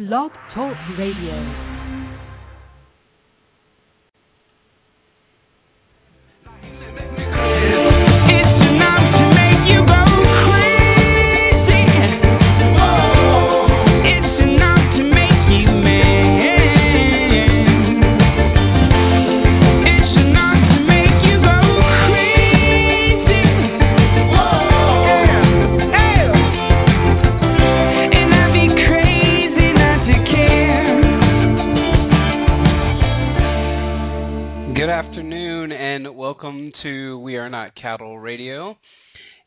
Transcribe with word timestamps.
Blog 0.00 0.30
Talk 0.54 0.78
Radio. 0.96 1.69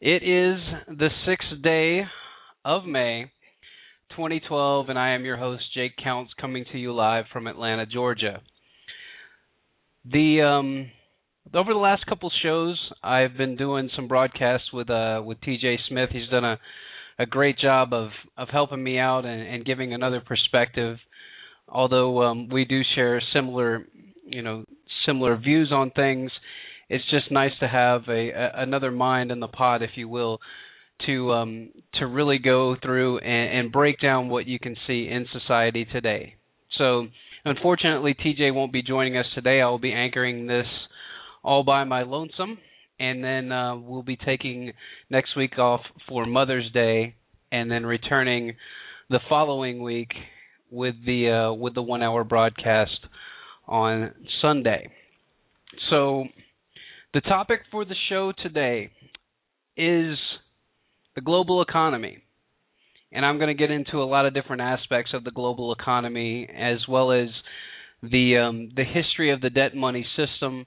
It 0.05 0.21
is 0.21 0.59
the 0.89 1.07
sixth 1.25 1.63
day 1.63 2.01
of 2.65 2.83
May, 2.83 3.31
2012, 4.09 4.89
and 4.89 4.99
I 4.99 5.11
am 5.11 5.23
your 5.23 5.37
host, 5.37 5.63
Jake 5.73 5.93
Counts, 5.95 6.33
coming 6.41 6.65
to 6.73 6.77
you 6.77 6.93
live 6.93 7.23
from 7.31 7.47
Atlanta, 7.47 7.85
Georgia. 7.85 8.41
The 10.03 10.41
um, 10.41 10.91
over 11.53 11.71
the 11.71 11.79
last 11.79 12.05
couple 12.05 12.29
shows, 12.43 12.77
I've 13.01 13.37
been 13.37 13.55
doing 13.55 13.89
some 13.95 14.09
broadcasts 14.09 14.73
with 14.73 14.89
uh, 14.89 15.21
with 15.23 15.39
TJ 15.39 15.77
Smith. 15.87 16.09
He's 16.11 16.27
done 16.27 16.43
a 16.43 16.59
a 17.17 17.25
great 17.25 17.57
job 17.57 17.93
of 17.93 18.09
of 18.37 18.49
helping 18.49 18.83
me 18.83 18.99
out 18.99 19.23
and, 19.23 19.41
and 19.41 19.65
giving 19.65 19.93
another 19.93 20.19
perspective. 20.19 20.97
Although 21.69 22.23
um, 22.23 22.49
we 22.49 22.65
do 22.65 22.81
share 22.93 23.21
similar, 23.33 23.85
you 24.25 24.41
know, 24.41 24.65
similar 25.05 25.37
views 25.37 25.71
on 25.71 25.91
things 25.91 26.29
it's 26.89 27.03
just 27.09 27.31
nice 27.31 27.51
to 27.59 27.67
have 27.67 28.03
a, 28.07 28.29
a 28.31 28.51
another 28.55 28.91
mind 28.91 29.31
in 29.31 29.39
the 29.39 29.47
pot, 29.47 29.81
if 29.81 29.91
you 29.95 30.07
will, 30.07 30.39
to 31.05 31.31
um, 31.31 31.69
to 31.95 32.07
really 32.07 32.39
go 32.39 32.75
through 32.81 33.19
and, 33.19 33.59
and 33.59 33.71
break 33.71 33.99
down 34.01 34.29
what 34.29 34.47
you 34.47 34.59
can 34.59 34.75
see 34.87 35.07
in 35.09 35.25
society 35.31 35.85
today. 35.85 36.35
So, 36.77 37.07
unfortunately, 37.45 38.15
TJ 38.15 38.53
won't 38.53 38.73
be 38.73 38.81
joining 38.81 39.17
us 39.17 39.25
today. 39.35 39.61
I 39.61 39.69
will 39.69 39.79
be 39.79 39.93
anchoring 39.93 40.47
this 40.47 40.65
all 41.43 41.63
by 41.63 41.83
my 41.83 42.03
lonesome, 42.03 42.57
and 42.99 43.23
then 43.23 43.51
uh, 43.51 43.75
we'll 43.77 44.03
be 44.03 44.17
taking 44.17 44.73
next 45.09 45.35
week 45.35 45.57
off 45.57 45.81
for 46.07 46.25
Mother's 46.25 46.71
Day, 46.73 47.15
and 47.51 47.69
then 47.69 47.85
returning 47.85 48.55
the 49.09 49.19
following 49.29 49.83
week 49.83 50.09
with 50.71 50.95
the 51.05 51.29
uh, 51.29 51.53
with 51.53 51.75
the 51.75 51.81
one 51.81 52.01
hour 52.01 52.23
broadcast 52.23 52.99
on 53.67 54.11
Sunday. 54.41 54.89
So 55.89 56.25
the 57.13 57.21
topic 57.21 57.61
for 57.71 57.85
the 57.85 57.95
show 58.09 58.33
today 58.41 58.89
is 59.77 60.17
the 61.15 61.21
global 61.23 61.61
economy. 61.61 62.17
And 63.11 63.23
I'm 63.23 63.37
going 63.37 63.55
to 63.55 63.59
get 63.59 63.69
into 63.69 63.97
a 64.01 64.05
lot 64.05 64.25
of 64.25 64.33
different 64.33 64.63
aspects 64.63 65.11
of 65.13 65.23
the 65.23 65.29
global 65.29 65.71
economy 65.71 66.49
as 66.49 66.79
well 66.89 67.11
as 67.11 67.27
the 68.01 68.37
um, 68.37 68.71
the 68.75 68.83
history 68.83 69.31
of 69.31 69.41
the 69.41 69.51
debt 69.51 69.75
money 69.75 70.05
system. 70.17 70.65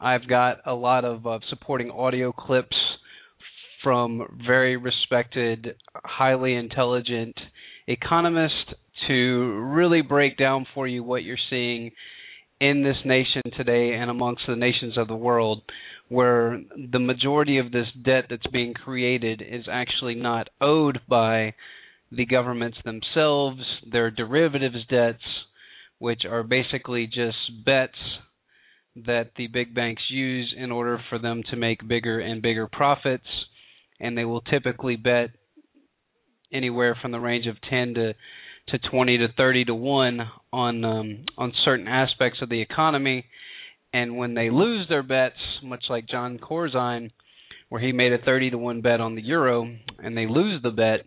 I've 0.00 0.28
got 0.28 0.58
a 0.64 0.72
lot 0.72 1.04
of 1.04 1.26
uh, 1.26 1.40
supporting 1.50 1.90
audio 1.90 2.32
clips 2.32 2.76
from 3.82 4.40
very 4.46 4.76
respected, 4.76 5.74
highly 5.96 6.54
intelligent 6.54 7.34
economists 7.88 8.74
to 9.08 9.72
really 9.74 10.02
break 10.02 10.36
down 10.36 10.66
for 10.72 10.86
you 10.86 11.02
what 11.02 11.24
you're 11.24 11.36
seeing 11.50 11.90
in 12.60 12.82
this 12.82 12.96
nation 13.04 13.42
today 13.56 13.94
and 13.94 14.10
amongst 14.10 14.42
the 14.46 14.56
nations 14.56 14.98
of 14.98 15.08
the 15.08 15.16
world 15.16 15.62
where 16.08 16.60
the 16.92 16.98
majority 16.98 17.58
of 17.58 17.70
this 17.70 17.86
debt 18.04 18.24
that's 18.28 18.46
being 18.52 18.74
created 18.74 19.40
is 19.40 19.66
actually 19.70 20.14
not 20.14 20.48
owed 20.60 21.00
by 21.08 21.54
the 22.10 22.26
governments 22.26 22.78
themselves. 22.84 23.60
They're 23.90 24.10
derivatives 24.10 24.84
debts, 24.88 25.22
which 25.98 26.22
are 26.28 26.42
basically 26.42 27.06
just 27.06 27.64
bets 27.64 27.94
that 28.96 29.30
the 29.36 29.46
big 29.46 29.72
banks 29.72 30.02
use 30.10 30.52
in 30.56 30.72
order 30.72 31.00
for 31.08 31.18
them 31.18 31.42
to 31.50 31.56
make 31.56 31.86
bigger 31.86 32.18
and 32.18 32.42
bigger 32.42 32.66
profits. 32.66 33.26
And 34.00 34.18
they 34.18 34.24
will 34.24 34.40
typically 34.40 34.96
bet 34.96 35.30
anywhere 36.52 36.96
from 37.00 37.12
the 37.12 37.20
range 37.20 37.46
of 37.46 37.56
10 37.70 37.94
to 37.94 38.14
to 38.70 38.78
20 38.78 39.18
to 39.18 39.28
30 39.36 39.64
to 39.66 39.74
1 39.74 40.20
on 40.52 40.84
um, 40.84 41.24
on 41.36 41.52
certain 41.64 41.88
aspects 41.88 42.40
of 42.42 42.48
the 42.48 42.60
economy. 42.60 43.24
And 43.92 44.16
when 44.16 44.34
they 44.34 44.50
lose 44.50 44.86
their 44.88 45.02
bets 45.02 45.36
much 45.62 45.84
like 45.88 46.06
Jon 46.06 46.38
Corzine 46.38 47.10
where 47.68 47.80
he 47.80 47.92
made 47.92 48.12
a 48.12 48.18
30 48.18 48.50
to 48.50 48.58
1 48.58 48.80
bet 48.80 49.00
on 49.00 49.14
the 49.14 49.22
euro 49.22 49.72
and 49.98 50.16
they 50.16 50.26
lose 50.26 50.62
the 50.62 50.70
bet 50.70 51.06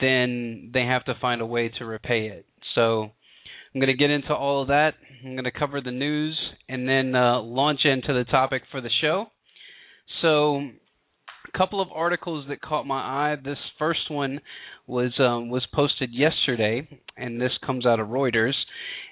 then 0.00 0.70
they 0.74 0.82
have 0.82 1.04
to 1.06 1.14
find 1.20 1.40
a 1.40 1.46
way 1.46 1.70
to 1.78 1.84
repay 1.84 2.26
it. 2.26 2.46
So 2.74 3.02
I'm 3.02 3.80
going 3.80 3.86
to 3.86 3.94
get 3.94 4.10
into 4.10 4.34
all 4.34 4.62
of 4.62 4.68
that. 4.68 4.94
I'm 5.24 5.32
going 5.32 5.44
to 5.44 5.50
cover 5.50 5.80
the 5.80 5.90
news 5.90 6.38
and 6.68 6.88
then 6.88 7.14
uh, 7.14 7.40
launch 7.40 7.80
into 7.84 8.12
the 8.12 8.24
topic 8.24 8.62
for 8.70 8.80
the 8.80 8.90
show. 9.00 9.26
So 10.22 10.68
couple 11.56 11.80
of 11.80 11.88
articles 11.94 12.46
that 12.48 12.60
caught 12.60 12.86
my 12.86 13.00
eye. 13.00 13.36
This 13.42 13.58
first 13.78 14.10
one 14.10 14.40
was 14.86 15.12
um, 15.18 15.50
was 15.50 15.66
posted 15.74 16.10
yesterday, 16.12 16.88
and 17.16 17.40
this 17.40 17.52
comes 17.64 17.84
out 17.84 18.00
of 18.00 18.08
Reuters, 18.08 18.54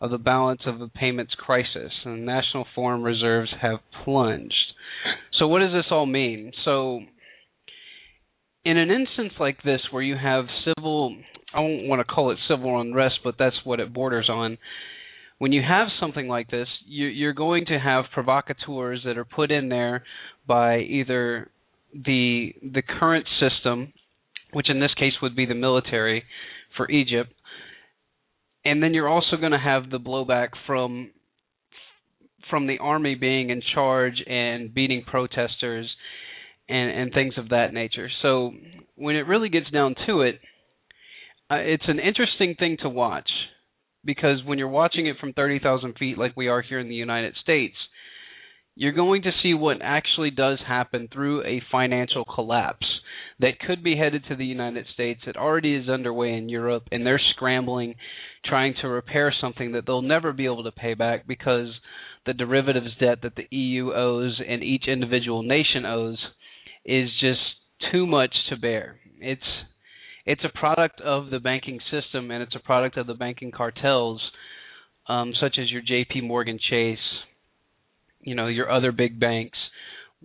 of 0.00 0.10
the 0.10 0.18
balance 0.18 0.60
of 0.66 0.78
the 0.78 0.88
payments 0.88 1.34
crisis. 1.38 1.92
And 2.04 2.26
national 2.26 2.66
foreign 2.74 3.02
reserves 3.02 3.50
have 3.62 3.78
plunged. 4.04 4.54
So 5.38 5.48
what 5.48 5.60
does 5.60 5.72
this 5.72 5.90
all 5.90 6.06
mean? 6.06 6.52
So 6.64 7.00
in 8.64 8.76
an 8.76 8.90
instance 8.90 9.32
like 9.40 9.62
this 9.62 9.80
where 9.90 10.02
you 10.02 10.16
have 10.16 10.44
civil 10.64 11.16
I 11.52 11.62
don't 11.62 11.88
want 11.88 12.00
to 12.00 12.04
call 12.04 12.30
it 12.30 12.38
civil 12.48 12.80
unrest, 12.80 13.20
but 13.24 13.34
that's 13.38 13.56
what 13.64 13.80
it 13.80 13.92
borders 13.92 14.28
on. 14.28 14.58
When 15.40 15.52
you 15.52 15.62
have 15.66 15.88
something 15.98 16.28
like 16.28 16.50
this, 16.50 16.68
you, 16.86 17.06
you're 17.06 17.32
going 17.32 17.64
to 17.68 17.78
have 17.78 18.04
provocateurs 18.12 19.00
that 19.06 19.16
are 19.16 19.24
put 19.24 19.50
in 19.50 19.70
there 19.70 20.04
by 20.46 20.80
either 20.80 21.50
the 21.94 22.54
the 22.62 22.82
current 22.82 23.26
system, 23.40 23.94
which 24.52 24.68
in 24.68 24.80
this 24.80 24.92
case 24.98 25.14
would 25.22 25.34
be 25.34 25.46
the 25.46 25.54
military 25.54 26.24
for 26.76 26.90
Egypt, 26.90 27.32
and 28.66 28.82
then 28.82 28.92
you're 28.92 29.08
also 29.08 29.38
going 29.38 29.52
to 29.52 29.58
have 29.58 29.88
the 29.88 29.98
blowback 29.98 30.50
from 30.66 31.10
from 32.50 32.66
the 32.66 32.76
army 32.76 33.14
being 33.14 33.48
in 33.48 33.62
charge 33.72 34.22
and 34.26 34.74
beating 34.74 35.02
protesters 35.06 35.90
and 36.68 36.90
and 36.90 37.14
things 37.14 37.32
of 37.38 37.48
that 37.48 37.72
nature. 37.72 38.10
So 38.20 38.52
when 38.94 39.16
it 39.16 39.26
really 39.26 39.48
gets 39.48 39.70
down 39.70 39.94
to 40.06 40.20
it, 40.20 40.38
uh, 41.50 41.54
it's 41.54 41.88
an 41.88 41.98
interesting 41.98 42.56
thing 42.58 42.76
to 42.82 42.90
watch 42.90 43.30
because 44.04 44.42
when 44.44 44.58
you're 44.58 44.68
watching 44.68 45.06
it 45.06 45.18
from 45.18 45.32
30,000 45.32 45.94
feet 45.98 46.18
like 46.18 46.36
we 46.36 46.48
are 46.48 46.62
here 46.62 46.78
in 46.78 46.88
the 46.88 46.94
United 46.94 47.34
States, 47.36 47.76
you're 48.74 48.92
going 48.92 49.22
to 49.22 49.32
see 49.42 49.52
what 49.52 49.78
actually 49.82 50.30
does 50.30 50.58
happen 50.66 51.08
through 51.12 51.44
a 51.44 51.62
financial 51.70 52.24
collapse 52.24 52.86
that 53.40 53.58
could 53.58 53.82
be 53.82 53.96
headed 53.96 54.24
to 54.28 54.36
the 54.36 54.46
United 54.46 54.86
States. 54.94 55.20
It 55.26 55.36
already 55.36 55.74
is 55.74 55.88
underway 55.88 56.34
in 56.34 56.48
Europe, 56.48 56.84
and 56.92 57.04
they're 57.04 57.20
scrambling, 57.32 57.96
trying 58.44 58.74
to 58.80 58.88
repair 58.88 59.34
something 59.38 59.72
that 59.72 59.86
they'll 59.86 60.02
never 60.02 60.32
be 60.32 60.44
able 60.44 60.64
to 60.64 60.72
pay 60.72 60.94
back 60.94 61.26
because 61.26 61.68
the 62.26 62.34
derivatives 62.34 62.96
debt 62.98 63.18
that 63.22 63.34
the 63.36 63.48
EU 63.54 63.92
owes 63.92 64.40
and 64.46 64.62
each 64.62 64.86
individual 64.86 65.42
nation 65.42 65.84
owes 65.84 66.18
is 66.84 67.10
just 67.18 67.40
too 67.92 68.06
much 68.06 68.34
to 68.48 68.56
bear. 68.56 69.00
It's 69.20 69.42
it's 70.30 70.44
a 70.44 70.58
product 70.58 71.00
of 71.00 71.30
the 71.30 71.40
banking 71.40 71.80
system 71.90 72.30
and 72.30 72.40
it's 72.40 72.54
a 72.54 72.60
product 72.60 72.96
of 72.96 73.08
the 73.08 73.14
banking 73.14 73.50
cartels, 73.50 74.22
um, 75.08 75.32
such 75.40 75.56
as 75.60 75.68
your 75.72 75.82
J.P. 75.82 76.20
Morgan 76.20 76.60
Chase, 76.70 76.98
you 78.20 78.36
know, 78.36 78.46
your 78.46 78.70
other 78.70 78.92
big 78.92 79.18
banks, 79.18 79.58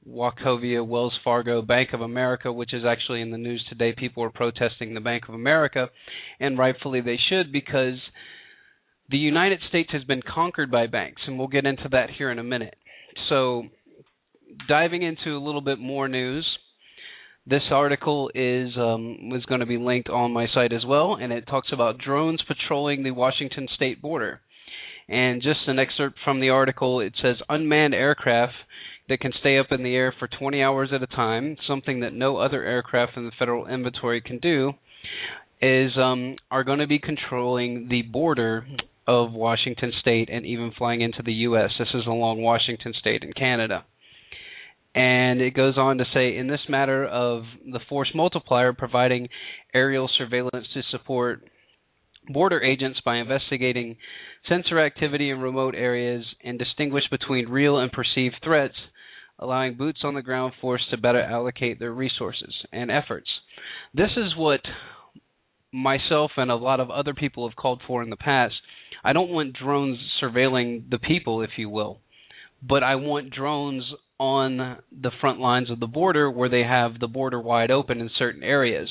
Wachovia, 0.07 0.85
Wells 0.85 1.17
Fargo, 1.23 1.63
Bank 1.63 1.89
of 1.93 2.01
America, 2.01 2.53
which 2.53 2.71
is 2.71 2.83
actually 2.87 3.21
in 3.21 3.31
the 3.31 3.39
news 3.39 3.65
today. 3.67 3.95
People 3.97 4.23
are 4.23 4.29
protesting 4.29 4.93
the 4.93 4.99
Bank 4.99 5.23
of 5.27 5.33
America, 5.33 5.89
and 6.39 6.55
rightfully 6.55 7.01
they 7.01 7.17
should 7.27 7.51
because 7.51 7.97
the 9.09 9.17
United 9.17 9.59
States 9.69 9.89
has 9.91 10.03
been 10.03 10.21
conquered 10.21 10.69
by 10.69 10.85
banks, 10.85 11.23
and 11.25 11.39
we'll 11.39 11.47
get 11.47 11.65
into 11.65 11.89
that 11.93 12.11
here 12.15 12.29
in 12.29 12.37
a 12.37 12.43
minute. 12.43 12.75
So, 13.29 13.63
diving 14.67 15.01
into 15.01 15.35
a 15.35 15.43
little 15.43 15.61
bit 15.61 15.79
more 15.79 16.07
news. 16.07 16.45
This 17.47 17.63
article 17.69 18.31
is 18.33 18.75
um, 18.75 19.29
was 19.29 19.45
going 19.45 19.59
to 19.59 19.67
be 19.67 19.77
linked 19.77 20.09
on 20.09 20.33
my 20.33 20.47
site 20.53 20.73
as 20.73 20.83
well, 20.83 21.15
and 21.19 21.31
it 21.31 21.45
talks 21.47 21.69
about 21.71 21.99
drones 21.99 22.41
patrolling 22.47 23.03
the 23.03 23.11
Washington 23.11 23.67
state 23.75 24.01
border. 24.01 24.41
And 25.07 25.43
just 25.43 25.59
an 25.67 25.77
excerpt 25.77 26.17
from 26.23 26.39
the 26.39 26.49
article, 26.49 26.99
it 26.99 27.13
says 27.21 27.35
unmanned 27.47 27.93
aircraft 27.93 28.53
that 29.09 29.19
can 29.19 29.31
stay 29.39 29.59
up 29.59 29.67
in 29.69 29.83
the 29.83 29.95
air 29.95 30.11
for 30.17 30.27
20 30.27 30.63
hours 30.63 30.89
at 30.91 31.03
a 31.03 31.07
time, 31.07 31.57
something 31.67 31.99
that 31.99 32.13
no 32.13 32.37
other 32.37 32.63
aircraft 32.63 33.15
in 33.15 33.25
the 33.25 33.31
federal 33.37 33.67
inventory 33.67 34.21
can 34.21 34.39
do, 34.39 34.73
is 35.61 35.91
um, 35.97 36.37
are 36.49 36.63
going 36.63 36.79
to 36.79 36.87
be 36.87 36.97
controlling 36.97 37.87
the 37.89 38.01
border 38.01 38.65
of 39.07 39.33
Washington 39.33 39.91
state 40.01 40.29
and 40.31 40.47
even 40.47 40.71
flying 40.75 41.01
into 41.01 41.21
the 41.23 41.33
U.S. 41.33 41.69
This 41.77 41.89
is 41.93 42.07
along 42.07 42.41
Washington 42.41 42.93
state 42.99 43.23
and 43.23 43.35
Canada. 43.35 43.85
And 44.95 45.41
it 45.41 45.53
goes 45.53 45.77
on 45.77 45.97
to 45.97 46.05
say, 46.13 46.37
in 46.37 46.47
this 46.47 46.61
matter 46.69 47.05
of 47.05 47.43
the 47.69 47.81
force 47.89 48.11
multiplier 48.15 48.71
providing 48.71 49.27
aerial 49.73 50.09
surveillance 50.17 50.67
to 50.73 50.81
support 50.89 51.43
border 52.29 52.61
agents 52.61 53.01
by 53.03 53.17
investigating 53.17 53.97
sensor 54.47 54.79
activity 54.79 55.29
in 55.29 55.39
remote 55.39 55.75
areas 55.75 56.25
and 56.43 56.57
distinguish 56.57 57.03
between 57.11 57.49
real 57.49 57.77
and 57.77 57.91
perceived 57.91 58.35
threats, 58.41 58.75
allowing 59.37 59.75
boots 59.75 59.99
on 60.03 60.13
the 60.13 60.21
ground 60.21 60.53
force 60.61 60.81
to 60.89 60.97
better 60.97 61.21
allocate 61.21 61.77
their 61.77 61.91
resources 61.91 62.53
and 62.71 62.89
efforts. 62.89 63.27
This 63.93 64.11
is 64.15 64.33
what 64.37 64.61
myself 65.73 66.31
and 66.37 66.49
a 66.49 66.55
lot 66.55 66.79
of 66.79 66.89
other 66.89 67.13
people 67.13 67.47
have 67.47 67.57
called 67.57 67.81
for 67.85 68.01
in 68.01 68.09
the 68.09 68.15
past. 68.15 68.55
I 69.03 69.11
don't 69.11 69.29
want 69.29 69.57
drones 69.61 69.97
surveilling 70.23 70.89
the 70.89 70.99
people, 70.99 71.41
if 71.41 71.51
you 71.57 71.69
will, 71.69 71.99
but 72.63 72.81
I 72.81 72.95
want 72.95 73.33
drones 73.33 73.83
on 74.19 74.77
the 74.91 75.11
front 75.19 75.39
lines 75.39 75.69
of 75.69 75.79
the 75.79 75.87
border 75.87 76.31
where 76.31 76.49
they 76.49 76.63
have 76.63 76.99
the 76.99 77.07
border 77.07 77.39
wide 77.39 77.71
open 77.71 77.99
in 77.99 78.09
certain 78.17 78.43
areas. 78.43 78.89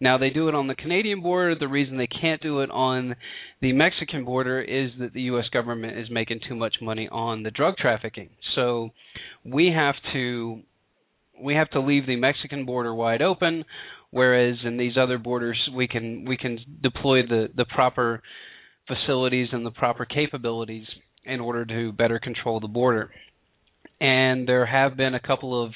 Now 0.00 0.18
they 0.18 0.30
do 0.30 0.48
it 0.48 0.54
on 0.54 0.66
the 0.66 0.74
Canadian 0.74 1.22
border. 1.22 1.54
The 1.58 1.68
reason 1.68 1.96
they 1.96 2.06
can't 2.06 2.42
do 2.42 2.60
it 2.60 2.70
on 2.70 3.16
the 3.60 3.72
Mexican 3.72 4.24
border 4.24 4.60
is 4.60 4.90
that 5.00 5.14
the 5.14 5.22
US 5.22 5.46
government 5.52 5.98
is 5.98 6.08
making 6.10 6.40
too 6.46 6.54
much 6.54 6.76
money 6.80 7.08
on 7.10 7.42
the 7.42 7.50
drug 7.50 7.76
trafficking. 7.76 8.30
So 8.54 8.90
we 9.44 9.72
have 9.74 9.94
to 10.12 10.60
we 11.42 11.54
have 11.54 11.70
to 11.70 11.80
leave 11.80 12.06
the 12.06 12.16
Mexican 12.16 12.66
border 12.66 12.94
wide 12.94 13.22
open 13.22 13.64
whereas 14.10 14.56
in 14.64 14.76
these 14.76 14.96
other 15.00 15.18
borders 15.18 15.58
we 15.74 15.86
can 15.88 16.24
we 16.26 16.36
can 16.36 16.58
deploy 16.82 17.22
the 17.22 17.48
the 17.56 17.64
proper 17.64 18.22
facilities 18.86 19.48
and 19.52 19.64
the 19.64 19.70
proper 19.70 20.04
capabilities 20.04 20.86
in 21.24 21.40
order 21.40 21.64
to 21.64 21.92
better 21.92 22.18
control 22.18 22.58
the 22.60 22.68
border 22.68 23.10
and 24.00 24.48
there 24.48 24.66
have 24.66 24.96
been 24.96 25.14
a 25.14 25.20
couple 25.20 25.64
of 25.64 25.72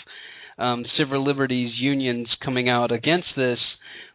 um, 0.59 0.85
civil 0.99 1.25
liberties 1.25 1.73
unions 1.81 2.29
coming 2.45 2.69
out 2.69 2.93
against 2.93 3.29
this, 3.37 3.59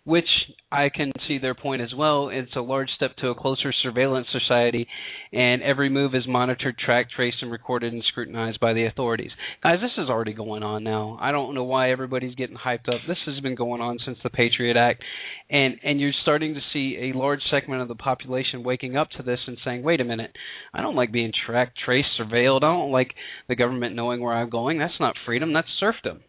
which 0.07 0.29
I 0.71 0.87
can 0.87 1.11
see 1.27 1.37
their 1.37 1.53
point 1.53 1.81
as 1.81 1.93
well. 1.93 2.29
It's 2.29 2.55
a 2.55 2.61
large 2.61 2.87
step 2.95 3.17
to 3.17 3.27
a 3.27 3.35
closer 3.35 3.73
surveillance 3.83 4.27
society, 4.31 4.87
and 5.33 5.61
every 5.61 5.89
move 5.89 6.15
is 6.15 6.23
monitored, 6.25 6.77
tracked, 6.77 7.11
traced, 7.13 7.39
and 7.41 7.51
recorded 7.51 7.91
and 7.91 8.01
scrutinized 8.07 8.61
by 8.61 8.71
the 8.71 8.85
authorities. 8.85 9.31
Guys, 9.61 9.79
this 9.81 10.01
is 10.01 10.09
already 10.09 10.31
going 10.31 10.63
on 10.63 10.85
now. 10.85 11.17
I 11.19 11.33
don't 11.33 11.53
know 11.53 11.65
why 11.65 11.91
everybody's 11.91 12.35
getting 12.35 12.55
hyped 12.55 12.87
up. 12.87 13.01
This 13.05 13.17
has 13.25 13.41
been 13.41 13.55
going 13.55 13.81
on 13.81 13.99
since 14.05 14.17
the 14.23 14.29
Patriot 14.29 14.77
Act, 14.77 15.03
and 15.49 15.75
and 15.83 15.99
you're 15.99 16.13
starting 16.21 16.53
to 16.53 16.61
see 16.71 17.11
a 17.11 17.17
large 17.17 17.41
segment 17.51 17.81
of 17.81 17.89
the 17.89 17.95
population 17.95 18.63
waking 18.63 18.95
up 18.95 19.09
to 19.17 19.23
this 19.23 19.39
and 19.45 19.57
saying, 19.65 19.83
"Wait 19.83 19.99
a 19.99 20.05
minute, 20.05 20.31
I 20.73 20.81
don't 20.81 20.95
like 20.95 21.11
being 21.11 21.33
tracked, 21.45 21.79
traced, 21.83 22.17
surveilled. 22.17 22.63
I 22.63 22.73
don't 22.73 22.93
like 22.93 23.13
the 23.49 23.57
government 23.57 23.93
knowing 23.93 24.21
where 24.21 24.33
I'm 24.33 24.49
going. 24.49 24.77
That's 24.77 25.01
not 25.01 25.17
freedom. 25.25 25.51
That's 25.51 25.67
serfdom." 25.81 26.21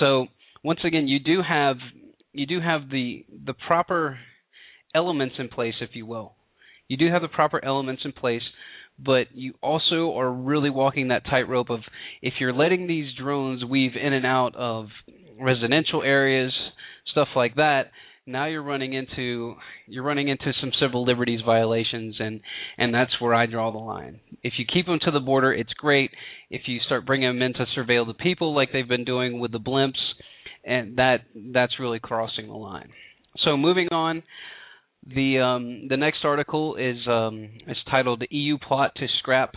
So 0.00 0.26
once 0.64 0.80
again, 0.82 1.06
you 1.06 1.20
do 1.20 1.42
have 1.48 1.76
you 2.32 2.46
do 2.46 2.60
have 2.60 2.90
the 2.90 3.24
the 3.44 3.54
proper 3.54 4.18
elements 4.94 5.36
in 5.38 5.48
place, 5.48 5.74
if 5.80 5.90
you 5.94 6.06
will. 6.06 6.34
You 6.88 6.96
do 6.96 7.10
have 7.10 7.22
the 7.22 7.28
proper 7.28 7.64
elements 7.64 8.02
in 8.04 8.12
place, 8.12 8.42
but 8.98 9.28
you 9.34 9.54
also 9.62 10.16
are 10.16 10.30
really 10.30 10.70
walking 10.70 11.08
that 11.08 11.24
tightrope 11.24 11.70
of 11.70 11.80
if 12.20 12.34
you're 12.40 12.52
letting 12.52 12.86
these 12.86 13.14
drones 13.18 13.64
weave 13.64 13.92
in 14.00 14.12
and 14.12 14.26
out 14.26 14.54
of 14.56 14.86
residential 15.40 16.02
areas, 16.02 16.52
stuff 17.10 17.28
like 17.34 17.56
that. 17.56 17.90
Now 18.24 18.46
you're 18.46 18.62
running 18.62 18.92
into 18.92 19.56
you're 19.88 20.04
running 20.04 20.28
into 20.28 20.52
some 20.60 20.70
civil 20.80 21.04
liberties 21.04 21.40
violations, 21.44 22.16
and 22.20 22.40
and 22.78 22.94
that's 22.94 23.20
where 23.20 23.34
I 23.34 23.46
draw 23.46 23.72
the 23.72 23.78
line. 23.78 24.20
If 24.42 24.54
you 24.58 24.64
keep 24.72 24.86
them 24.86 25.00
to 25.02 25.10
the 25.10 25.20
border, 25.20 25.52
it's 25.52 25.72
great. 25.72 26.12
If 26.48 26.62
you 26.66 26.78
start 26.86 27.04
bringing 27.04 27.28
them 27.28 27.42
in 27.42 27.52
to 27.54 27.66
surveil 27.76 28.06
the 28.06 28.14
people, 28.14 28.54
like 28.54 28.68
they've 28.72 28.86
been 28.86 29.04
doing 29.04 29.40
with 29.40 29.50
the 29.50 29.58
blimps, 29.58 29.98
and 30.64 30.96
that 30.96 31.22
that's 31.52 31.78
really 31.78 32.00
crossing 32.00 32.46
the 32.46 32.54
line. 32.54 32.90
So 33.44 33.56
moving 33.56 33.88
on, 33.90 34.22
the 35.06 35.38
um, 35.40 35.88
the 35.88 35.96
next 35.96 36.24
article 36.24 36.76
is 36.76 36.96
um, 37.08 37.50
is 37.66 37.76
titled 37.90 38.20
"The 38.20 38.36
EU 38.36 38.58
Plot 38.58 38.92
to 38.96 39.06
Scrap 39.18 39.54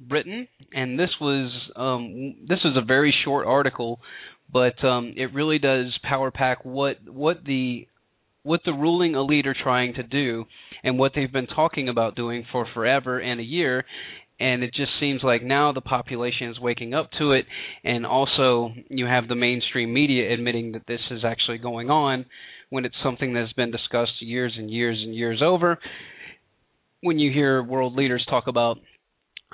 Britain," 0.00 0.48
and 0.72 0.98
this 0.98 1.10
was 1.20 1.52
um, 1.76 2.36
this 2.48 2.60
is 2.64 2.76
a 2.76 2.84
very 2.84 3.14
short 3.24 3.46
article, 3.46 4.00
but 4.52 4.82
um, 4.84 5.14
it 5.16 5.32
really 5.34 5.58
does 5.58 5.96
power 6.02 6.30
pack 6.30 6.64
what 6.64 6.96
what 7.06 7.44
the 7.44 7.86
what 8.42 8.60
the 8.64 8.72
ruling 8.72 9.14
elite 9.14 9.46
are 9.46 9.56
trying 9.62 9.94
to 9.94 10.02
do 10.02 10.44
and 10.82 10.98
what 10.98 11.12
they've 11.14 11.32
been 11.32 11.46
talking 11.46 11.88
about 11.88 12.16
doing 12.16 12.44
for 12.50 12.66
forever 12.72 13.18
and 13.18 13.38
a 13.38 13.44
year 13.44 13.84
and 14.40 14.62
it 14.64 14.72
just 14.74 14.90
seems 14.98 15.20
like 15.22 15.42
now 15.44 15.70
the 15.72 15.82
population 15.82 16.48
is 16.48 16.58
waking 16.58 16.94
up 16.94 17.10
to 17.18 17.32
it 17.32 17.44
and 17.84 18.06
also 18.06 18.72
you 18.88 19.04
have 19.06 19.28
the 19.28 19.34
mainstream 19.34 19.92
media 19.92 20.32
admitting 20.32 20.72
that 20.72 20.86
this 20.88 21.00
is 21.10 21.20
actually 21.24 21.58
going 21.58 21.90
on 21.90 22.24
when 22.70 22.84
it's 22.84 22.94
something 23.04 23.34
that's 23.34 23.52
been 23.52 23.70
discussed 23.70 24.12
years 24.20 24.54
and 24.56 24.70
years 24.70 24.98
and 25.04 25.14
years 25.14 25.40
over. 25.44 25.78
When 27.02 27.18
you 27.18 27.30
hear 27.32 27.62
world 27.62 27.94
leaders 27.94 28.26
talk 28.28 28.46
about 28.46 28.78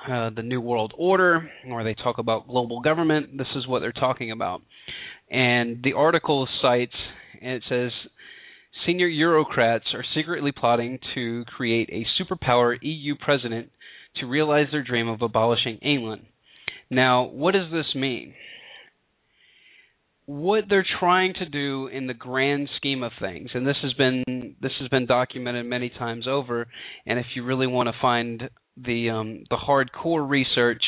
uh, 0.07 0.29
the 0.35 0.43
new 0.43 0.61
world 0.61 0.93
order 0.97 1.49
or 1.69 1.83
they 1.83 1.95
talk 1.95 2.17
about 2.19 2.47
global 2.47 2.81
government 2.81 3.37
this 3.37 3.47
is 3.55 3.67
what 3.67 3.79
they're 3.81 3.91
talking 3.91 4.31
about. 4.31 4.61
And 5.29 5.83
the 5.83 5.93
article 5.93 6.47
cites 6.61 6.95
and 7.41 7.51
it 7.53 7.63
says 7.67 7.91
senior 8.85 9.09
Eurocrats 9.09 9.93
are 9.93 10.05
secretly 10.15 10.53
plotting 10.53 10.99
to 11.15 11.43
create 11.45 11.89
a 11.89 12.05
superpower 12.21 12.77
EU 12.81 13.15
president 13.19 13.69
to 14.19 14.25
realize 14.25 14.67
their 14.71 14.83
dream 14.83 15.07
of 15.07 15.21
abolishing 15.21 15.77
England. 15.77 16.23
Now, 16.89 17.25
what 17.25 17.53
does 17.53 17.71
this 17.71 17.95
mean? 17.95 18.33
what 20.27 20.65
they're 20.69 20.85
trying 20.99 21.33
to 21.33 21.45
do 21.47 21.87
in 21.87 22.05
the 22.05 22.13
grand 22.13 22.69
scheme 22.75 23.01
of 23.01 23.13
things 23.19 23.49
and 23.53 23.65
this 23.65 23.77
has 23.81 23.93
been 23.93 24.55
this 24.61 24.73
has 24.77 24.89
been 24.89 25.05
documented 25.05 25.65
many 25.65 25.89
times 25.89 26.27
over 26.27 26.67
and 27.05 27.17
if 27.17 27.25
you 27.33 27.45
really 27.45 27.65
want 27.65 27.87
to 27.87 27.93
find 28.01 28.43
the 28.75 29.09
um 29.09 29.45
the 29.49 29.55
hardcore 29.55 30.29
research 30.29 30.83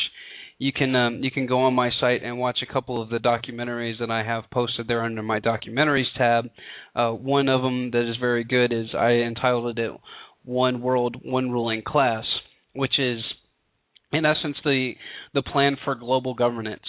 you 0.58 0.70
can 0.74 0.94
um 0.94 1.22
you 1.22 1.30
can 1.30 1.46
go 1.46 1.60
on 1.60 1.72
my 1.72 1.90
site 2.00 2.22
and 2.22 2.38
watch 2.38 2.58
a 2.62 2.70
couple 2.70 3.00
of 3.00 3.08
the 3.08 3.16
documentaries 3.16 3.98
that 3.98 4.10
I 4.10 4.22
have 4.22 4.44
posted 4.52 4.86
there 4.86 5.02
under 5.02 5.22
my 5.22 5.40
documentaries 5.40 6.12
tab 6.18 6.50
uh 6.94 7.10
one 7.10 7.48
of 7.48 7.62
them 7.62 7.92
that 7.92 8.06
is 8.10 8.16
very 8.20 8.44
good 8.44 8.74
is 8.74 8.88
I 8.94 9.12
entitled 9.26 9.78
it 9.78 9.92
one 10.44 10.82
world 10.82 11.16
one 11.24 11.50
ruling 11.50 11.80
class 11.80 12.26
which 12.74 12.98
is 12.98 13.20
in 14.12 14.24
essence 14.24 14.56
the 14.64 14.92
the 15.34 15.42
plan 15.42 15.76
for 15.84 15.94
global 15.94 16.34
governance 16.34 16.86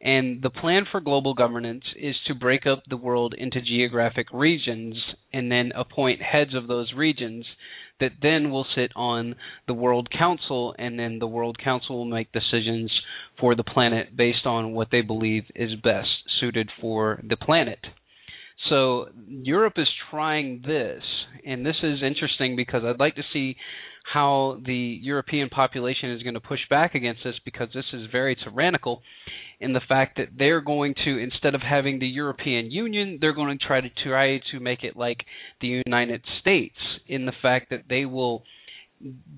and 0.00 0.42
the 0.42 0.50
plan 0.50 0.84
for 0.90 1.00
global 1.00 1.34
governance 1.34 1.84
is 1.96 2.16
to 2.26 2.34
break 2.34 2.66
up 2.66 2.82
the 2.88 2.96
world 2.96 3.34
into 3.36 3.60
geographic 3.62 4.26
regions 4.32 4.94
and 5.32 5.50
then 5.50 5.72
appoint 5.74 6.20
heads 6.20 6.54
of 6.54 6.66
those 6.66 6.92
regions 6.94 7.46
that 8.00 8.12
then 8.20 8.50
will 8.50 8.66
sit 8.74 8.92
on 8.94 9.34
the 9.66 9.74
World 9.74 10.08
Council, 10.10 10.74
and 10.78 10.98
then 10.98 11.18
the 11.18 11.26
World 11.26 11.58
Council 11.62 11.96
will 11.96 12.04
make 12.04 12.30
decisions 12.32 12.92
for 13.40 13.54
the 13.54 13.64
planet 13.64 14.14
based 14.14 14.44
on 14.44 14.72
what 14.72 14.88
they 14.90 15.00
believe 15.00 15.44
is 15.54 15.74
best 15.82 16.08
suited 16.38 16.70
for 16.80 17.22
the 17.26 17.36
planet. 17.36 17.78
So 18.68 19.06
Europe 19.28 19.74
is 19.76 19.88
trying 20.10 20.62
this, 20.66 21.02
and 21.46 21.64
this 21.64 21.76
is 21.82 22.02
interesting 22.02 22.56
because 22.56 22.82
I'd 22.84 23.00
like 23.00 23.16
to 23.16 23.22
see 23.32 23.56
how 24.12 24.60
the 24.64 24.98
European 25.02 25.48
population 25.48 26.12
is 26.12 26.22
going 26.22 26.34
to 26.34 26.40
push 26.40 26.60
back 26.70 26.94
against 26.94 27.22
this 27.24 27.34
because 27.44 27.68
this 27.74 27.84
is 27.92 28.06
very 28.12 28.36
tyrannical 28.36 29.02
in 29.58 29.72
the 29.72 29.80
fact 29.88 30.18
that 30.18 30.28
they're 30.38 30.60
going 30.60 30.94
to 31.04 31.18
instead 31.18 31.54
of 31.54 31.62
having 31.62 31.98
the 31.98 32.06
European 32.06 32.70
Union, 32.70 33.18
they're 33.20 33.34
going 33.34 33.58
to 33.58 33.66
try 33.66 33.80
to 33.80 33.88
try 34.04 34.38
to 34.52 34.60
make 34.60 34.84
it 34.84 34.96
like 34.96 35.18
the 35.60 35.82
United 35.86 36.22
States 36.40 36.76
in 37.08 37.26
the 37.26 37.32
fact 37.42 37.70
that 37.70 37.84
they 37.88 38.04
will 38.04 38.44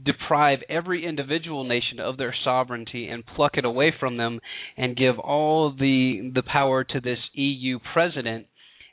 deprive 0.05 0.59
every 0.69 1.05
individual 1.05 1.65
nation 1.65 1.99
of 1.99 2.17
their 2.17 2.35
sovereignty 2.45 3.09
and 3.09 3.25
pluck 3.27 3.53
it 3.57 3.65
away 3.65 3.93
from 3.99 4.17
them 4.17 4.39
and 4.77 4.97
give 4.97 5.19
all 5.19 5.73
the 5.73 6.31
the 6.35 6.43
power 6.43 6.85
to 6.85 7.01
this 7.01 7.19
EU 7.33 7.79
president. 7.93 8.47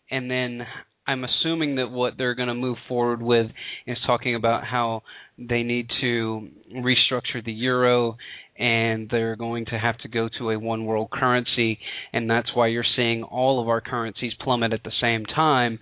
And 0.09 0.29
then 0.29 0.65
I'm 1.07 1.23
assuming 1.23 1.75
that 1.75 1.91
what 1.91 2.13
they're 2.17 2.33
going 2.33 2.47
to 2.47 2.55
move 2.55 2.77
forward 2.87 3.21
with 3.21 3.47
is 3.85 3.97
talking 4.07 4.35
about 4.35 4.63
how 4.63 5.03
they 5.37 5.63
need 5.63 5.89
to 6.01 6.47
restructure 6.75 7.43
the 7.43 7.51
euro 7.51 8.17
and 8.57 9.09
they're 9.09 9.35
going 9.35 9.65
to 9.65 9.77
have 9.77 9.97
to 9.97 10.07
go 10.07 10.29
to 10.39 10.51
a 10.51 10.59
one 10.59 10.85
world 10.85 11.09
currency 11.11 11.77
and 12.13 12.29
that's 12.29 12.55
why 12.55 12.67
you're 12.67 12.85
seeing 12.95 13.23
all 13.23 13.61
of 13.61 13.67
our 13.67 13.81
currencies 13.81 14.33
plummet 14.41 14.71
at 14.71 14.83
the 14.83 14.93
same 15.01 15.25
time 15.25 15.77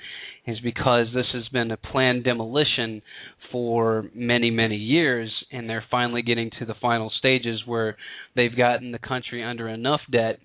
is 0.47 0.59
because 0.61 1.07
this 1.13 1.27
has 1.33 1.47
been 1.49 1.71
a 1.71 1.77
planned 1.77 2.23
demolition 2.23 3.01
for 3.51 4.05
many 4.15 4.49
many 4.49 4.75
years 4.75 5.31
and 5.51 5.69
they're 5.69 5.85
finally 5.91 6.23
getting 6.23 6.49
to 6.57 6.65
the 6.65 6.75
final 6.81 7.11
stages 7.19 7.61
where 7.67 7.95
they've 8.35 8.57
gotten 8.57 8.91
the 8.91 8.99
country 8.99 9.43
under 9.43 9.67
enough 9.67 10.01
debt 10.11 10.39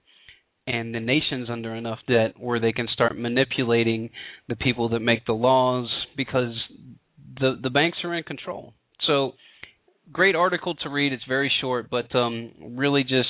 and 0.67 0.95
the 0.95 1.00
nations 1.00 1.49
under 1.50 1.75
enough 1.75 2.00
debt 2.07 2.35
where 2.38 2.61
they 2.61 2.73
can 2.73 2.87
start 2.93 3.19
manipulating 3.19 4.11
the 4.49 4.57
people 4.57 4.91
that 4.91 5.00
make 5.00 5.25
the 5.25 5.33
laws 5.33 5.88
because 6.15 6.53
the 7.41 7.59
the 7.62 7.71
banks 7.71 7.99
are 8.05 8.15
in 8.15 8.23
control. 8.23 8.75
So 9.09 9.33
great 10.12 10.37
article 10.37 10.75
to 10.77 10.88
read. 10.88 11.12
It's 11.12 11.25
very 11.27 11.50
short, 11.61 11.91
but 11.91 12.15
um, 12.15 12.53
really 12.61 13.03
just 13.03 13.29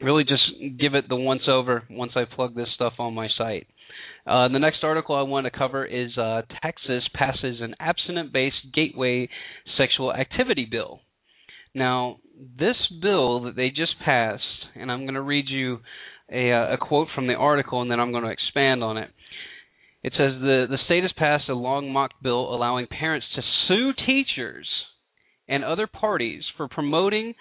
really 0.00 0.24
just 0.24 0.42
give 0.78 0.94
it 0.94 1.08
the 1.08 1.16
once 1.16 1.42
over 1.48 1.84
once 1.88 2.12
I 2.16 2.24
plug 2.24 2.54
this 2.54 2.68
stuff 2.74 2.94
on 2.98 3.14
my 3.14 3.28
site. 3.38 3.68
Uh, 4.26 4.48
the 4.48 4.58
next 4.58 4.82
article 4.82 5.14
I 5.14 5.22
want 5.22 5.46
to 5.46 5.56
cover 5.56 5.84
is 5.84 6.16
uh, 6.18 6.42
Texas 6.60 7.04
passes 7.14 7.60
an 7.60 7.76
abstinent-based 7.78 8.72
gateway 8.74 9.28
sexual 9.76 10.12
activity 10.12 10.66
bill. 10.68 11.00
Now, 11.74 12.18
this 12.58 12.76
bill 13.00 13.44
that 13.44 13.56
they 13.56 13.68
just 13.68 13.94
passed, 14.04 14.42
and 14.74 14.90
I'm 14.90 15.02
going 15.02 15.14
to 15.14 15.22
read 15.22 15.46
you 15.48 15.78
a, 16.32 16.52
uh, 16.52 16.74
a 16.74 16.78
quote 16.78 17.08
from 17.14 17.26
the 17.26 17.34
article, 17.34 17.80
and 17.82 17.90
then 17.90 18.00
I'm 18.00 18.12
going 18.12 18.24
to 18.24 18.30
expand 18.30 18.82
on 18.82 18.96
it. 18.96 19.10
It 20.02 20.12
says 20.12 20.40
the 20.40 20.66
the 20.68 20.78
state 20.84 21.02
has 21.02 21.12
passed 21.12 21.48
a 21.48 21.54
long 21.54 21.92
mocked 21.92 22.22
bill 22.22 22.54
allowing 22.54 22.86
parents 22.86 23.26
to 23.34 23.42
sue 23.68 23.92
teachers 24.06 24.68
and 25.48 25.64
other 25.64 25.86
parties 25.86 26.42
for 26.56 26.68
promoting 26.68 27.34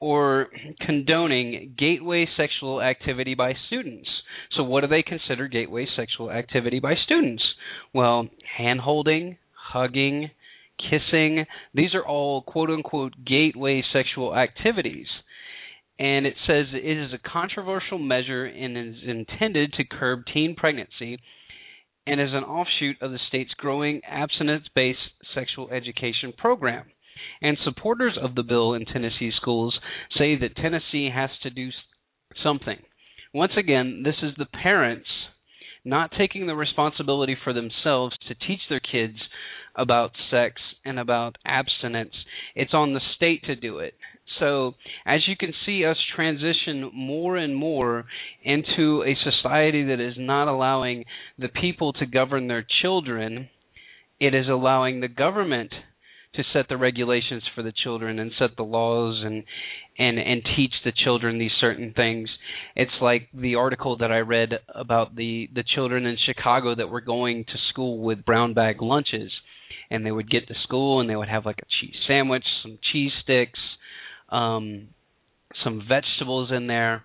or 0.00 0.48
condoning 0.80 1.74
gateway 1.78 2.26
sexual 2.36 2.80
activity 2.80 3.34
by 3.34 3.52
students. 3.66 4.08
So, 4.56 4.64
what 4.64 4.80
do 4.80 4.86
they 4.86 5.02
consider 5.02 5.46
gateway 5.46 5.86
sexual 5.94 6.30
activity 6.30 6.80
by 6.80 6.94
students? 7.04 7.42
Well, 7.92 8.28
hand 8.56 8.80
holding, 8.80 9.36
hugging, 9.52 10.30
kissing, 10.78 11.44
these 11.74 11.94
are 11.94 12.06
all 12.06 12.42
quote 12.42 12.70
unquote 12.70 13.12
gateway 13.26 13.82
sexual 13.92 14.34
activities. 14.34 15.06
And 15.98 16.24
it 16.24 16.34
says 16.46 16.66
it 16.72 16.96
is 16.96 17.12
a 17.12 17.28
controversial 17.28 17.98
measure 17.98 18.46
and 18.46 18.78
is 18.78 19.02
intended 19.06 19.74
to 19.74 19.84
curb 19.84 20.20
teen 20.32 20.54
pregnancy 20.56 21.18
and 22.06 22.20
is 22.20 22.32
an 22.32 22.44
offshoot 22.44 22.96
of 23.00 23.10
the 23.10 23.18
state's 23.28 23.54
growing 23.54 24.00
abstinence 24.08 24.66
based 24.74 24.98
sexual 25.34 25.70
education 25.70 26.32
program. 26.36 26.86
And 27.42 27.58
supporters 27.64 28.18
of 28.20 28.34
the 28.34 28.42
bill 28.42 28.74
in 28.74 28.84
Tennessee 28.86 29.30
schools 29.36 29.78
say 30.16 30.36
that 30.36 30.56
Tennessee 30.56 31.10
has 31.14 31.30
to 31.42 31.50
do 31.50 31.68
something. 32.42 32.78
Once 33.32 33.52
again, 33.58 34.02
this 34.04 34.16
is 34.22 34.32
the 34.36 34.46
parents 34.46 35.06
not 35.84 36.10
taking 36.16 36.46
the 36.46 36.54
responsibility 36.54 37.36
for 37.42 37.52
themselves 37.52 38.16
to 38.28 38.34
teach 38.34 38.60
their 38.68 38.80
kids 38.80 39.18
about 39.74 40.12
sex 40.30 40.60
and 40.84 40.98
about 40.98 41.36
abstinence. 41.44 42.14
It's 42.54 42.74
on 42.74 42.94
the 42.94 43.00
state 43.16 43.44
to 43.44 43.56
do 43.56 43.78
it. 43.78 43.94
So, 44.38 44.74
as 45.04 45.26
you 45.26 45.36
can 45.36 45.52
see 45.66 45.84
us 45.84 45.96
transition 46.14 46.90
more 46.94 47.36
and 47.36 47.54
more 47.54 48.04
into 48.42 49.02
a 49.02 49.16
society 49.22 49.84
that 49.84 50.00
is 50.00 50.14
not 50.16 50.48
allowing 50.48 51.04
the 51.38 51.48
people 51.48 51.92
to 51.94 52.06
govern 52.06 52.46
their 52.46 52.64
children, 52.82 53.48
it 54.20 54.34
is 54.34 54.48
allowing 54.48 55.00
the 55.00 55.08
government 55.08 55.72
to 56.34 56.44
set 56.52 56.68
the 56.68 56.76
regulations 56.76 57.42
for 57.54 57.62
the 57.62 57.72
children 57.72 58.20
and 58.20 58.30
set 58.38 58.56
the 58.56 58.62
laws 58.62 59.20
and 59.24 59.42
and 59.98 60.18
and 60.18 60.42
teach 60.56 60.72
the 60.84 60.92
children 60.92 61.38
these 61.38 61.50
certain 61.60 61.92
things. 61.92 62.30
It's 62.76 62.90
like 63.00 63.28
the 63.34 63.56
article 63.56 63.96
that 63.96 64.12
I 64.12 64.18
read 64.18 64.50
about 64.72 65.16
the 65.16 65.48
the 65.52 65.64
children 65.74 66.06
in 66.06 66.16
Chicago 66.24 66.74
that 66.76 66.88
were 66.88 67.00
going 67.00 67.44
to 67.44 67.58
school 67.70 67.98
with 67.98 68.24
brown 68.24 68.54
bag 68.54 68.80
lunches 68.80 69.32
and 69.90 70.04
they 70.04 70.12
would 70.12 70.30
get 70.30 70.48
to 70.48 70.54
school 70.64 71.00
and 71.00 71.08
they 71.10 71.16
would 71.16 71.28
have 71.28 71.46
like 71.46 71.58
a 71.60 71.66
cheese 71.80 71.96
sandwich, 72.06 72.44
some 72.62 72.78
cheese 72.92 73.12
sticks, 73.22 73.60
um 74.28 74.88
some 75.64 75.82
vegetables 75.88 76.50
in 76.52 76.68
there 76.68 77.04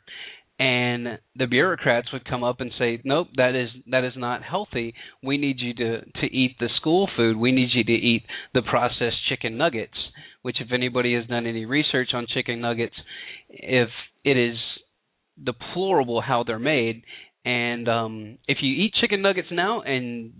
and 0.58 1.20
the 1.36 1.48
bureaucrats 1.48 2.14
would 2.14 2.24
come 2.24 2.44
up 2.44 2.62
and 2.62 2.72
say, 2.80 3.02
"Nope, 3.04 3.28
that 3.36 3.56
is 3.56 3.70
that 3.88 4.06
is 4.06 4.14
not 4.16 4.42
healthy. 4.42 4.94
We 5.22 5.38
need 5.38 5.60
you 5.60 5.74
to 5.74 6.02
to 6.06 6.26
eat 6.34 6.58
the 6.60 6.70
school 6.78 7.10
food. 7.16 7.36
We 7.36 7.52
need 7.52 7.70
you 7.74 7.84
to 7.84 7.92
eat 7.92 8.24
the 8.54 8.62
processed 8.62 9.26
chicken 9.28 9.58
nuggets." 9.58 9.98
Which, 10.44 10.62
if 10.62 10.72
anybody 10.72 11.14
has 11.16 11.26
done 11.26 11.46
any 11.46 11.66
research 11.66 12.14
on 12.14 12.28
chicken 12.28 12.62
nuggets, 12.62 12.96
if 13.50 13.90
it 14.24 14.38
is 14.38 14.58
deplorable 15.44 16.22
how 16.22 16.44
they're 16.44 16.60
made, 16.60 17.04
and 17.44 17.90
um, 17.90 18.38
if 18.48 18.60
you 18.62 18.72
eat 18.72 18.94
chicken 18.94 19.22
nuggets 19.22 19.50
now 19.52 19.82
and 19.82 20.32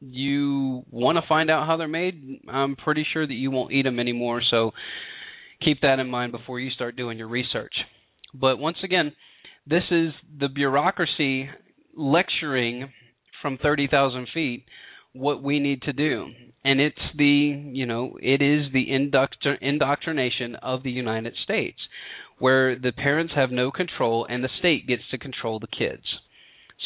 you 0.00 0.84
want 0.90 1.16
to 1.16 1.28
find 1.28 1.50
out 1.50 1.66
how 1.66 1.76
they're 1.76 1.88
made, 1.88 2.40
I'm 2.48 2.76
pretty 2.76 3.06
sure 3.12 3.26
that 3.26 3.34
you 3.34 3.50
won't 3.50 3.72
eat 3.72 3.82
them 3.82 3.98
anymore. 3.98 4.42
So 4.50 4.72
keep 5.64 5.80
that 5.82 5.98
in 5.98 6.08
mind 6.08 6.32
before 6.32 6.60
you 6.60 6.70
start 6.70 6.96
doing 6.96 7.18
your 7.18 7.28
research. 7.28 7.74
But 8.34 8.58
once 8.58 8.78
again, 8.84 9.12
this 9.66 9.84
is 9.90 10.12
the 10.38 10.48
bureaucracy 10.48 11.48
lecturing 11.96 12.90
from 13.42 13.58
30,000 13.60 14.28
feet 14.32 14.64
what 15.12 15.42
we 15.42 15.58
need 15.58 15.82
to 15.82 15.92
do. 15.92 16.26
And 16.64 16.80
it's 16.80 16.96
the, 17.16 17.70
you 17.72 17.86
know, 17.86 18.18
it 18.20 18.42
is 18.42 18.72
the 18.72 18.86
indoctr- 18.86 19.60
indoctrination 19.60 20.54
of 20.56 20.82
the 20.82 20.90
United 20.90 21.34
States 21.44 21.78
where 22.38 22.78
the 22.78 22.92
parents 22.92 23.32
have 23.34 23.50
no 23.50 23.70
control 23.70 24.26
and 24.28 24.44
the 24.44 24.48
state 24.58 24.86
gets 24.86 25.02
to 25.10 25.18
control 25.18 25.58
the 25.58 25.66
kids. 25.66 26.04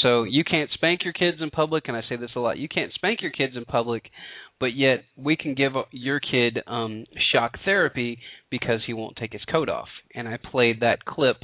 So 0.01 0.25
you 0.25 0.43
can't 0.45 0.71
spank 0.73 1.05
your 1.05 1.13
kids 1.13 1.39
in 1.41 1.51
public, 1.51 1.85
and 1.87 1.97
I 1.97 2.03
say 2.09 2.17
this 2.17 2.31
a 2.35 2.41
lot. 2.41 2.59
You 2.59 2.69
can't 2.69 2.93
spank 2.95 3.21
your 3.21 3.31
kids 3.31 3.57
in 3.57 3.65
public, 3.65 4.11
but 4.59 4.75
yet 4.75 5.05
we 5.17 5.37
can 5.37 5.55
give 5.55 5.73
your 5.91 6.19
kid 6.19 6.59
um, 6.67 7.05
shock 7.33 7.59
therapy 7.65 8.19
because 8.51 8.81
he 8.87 8.95
won't 8.95 9.17
take 9.17 9.33
his 9.33 9.45
coat 9.45 9.69
off. 9.69 9.89
And 10.15 10.27
I 10.27 10.39
played 10.39 10.81
that 10.81 11.05
clip 11.05 11.37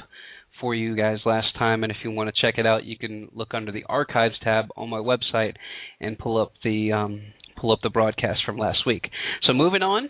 for 0.59 0.75
you 0.75 0.95
guys 0.95 1.19
last 1.25 1.47
time, 1.57 1.83
and 1.83 1.91
if 1.91 1.97
you 2.03 2.11
want 2.11 2.33
to 2.33 2.41
check 2.41 2.57
it 2.57 2.65
out, 2.65 2.83
you 2.83 2.97
can 2.97 3.29
look 3.33 3.53
under 3.53 3.71
the 3.71 3.85
archives 3.87 4.35
tab 4.43 4.65
on 4.75 4.89
my 4.89 4.97
website 4.97 5.55
and 6.01 6.17
pull 6.17 6.41
up 6.41 6.51
the 6.63 6.91
um, 6.91 7.21
pull 7.55 7.71
up 7.71 7.79
the 7.81 7.89
broadcast 7.89 8.39
from 8.45 8.57
last 8.57 8.79
week. 8.85 9.09
So 9.43 9.53
moving 9.53 9.83
on, 9.83 10.09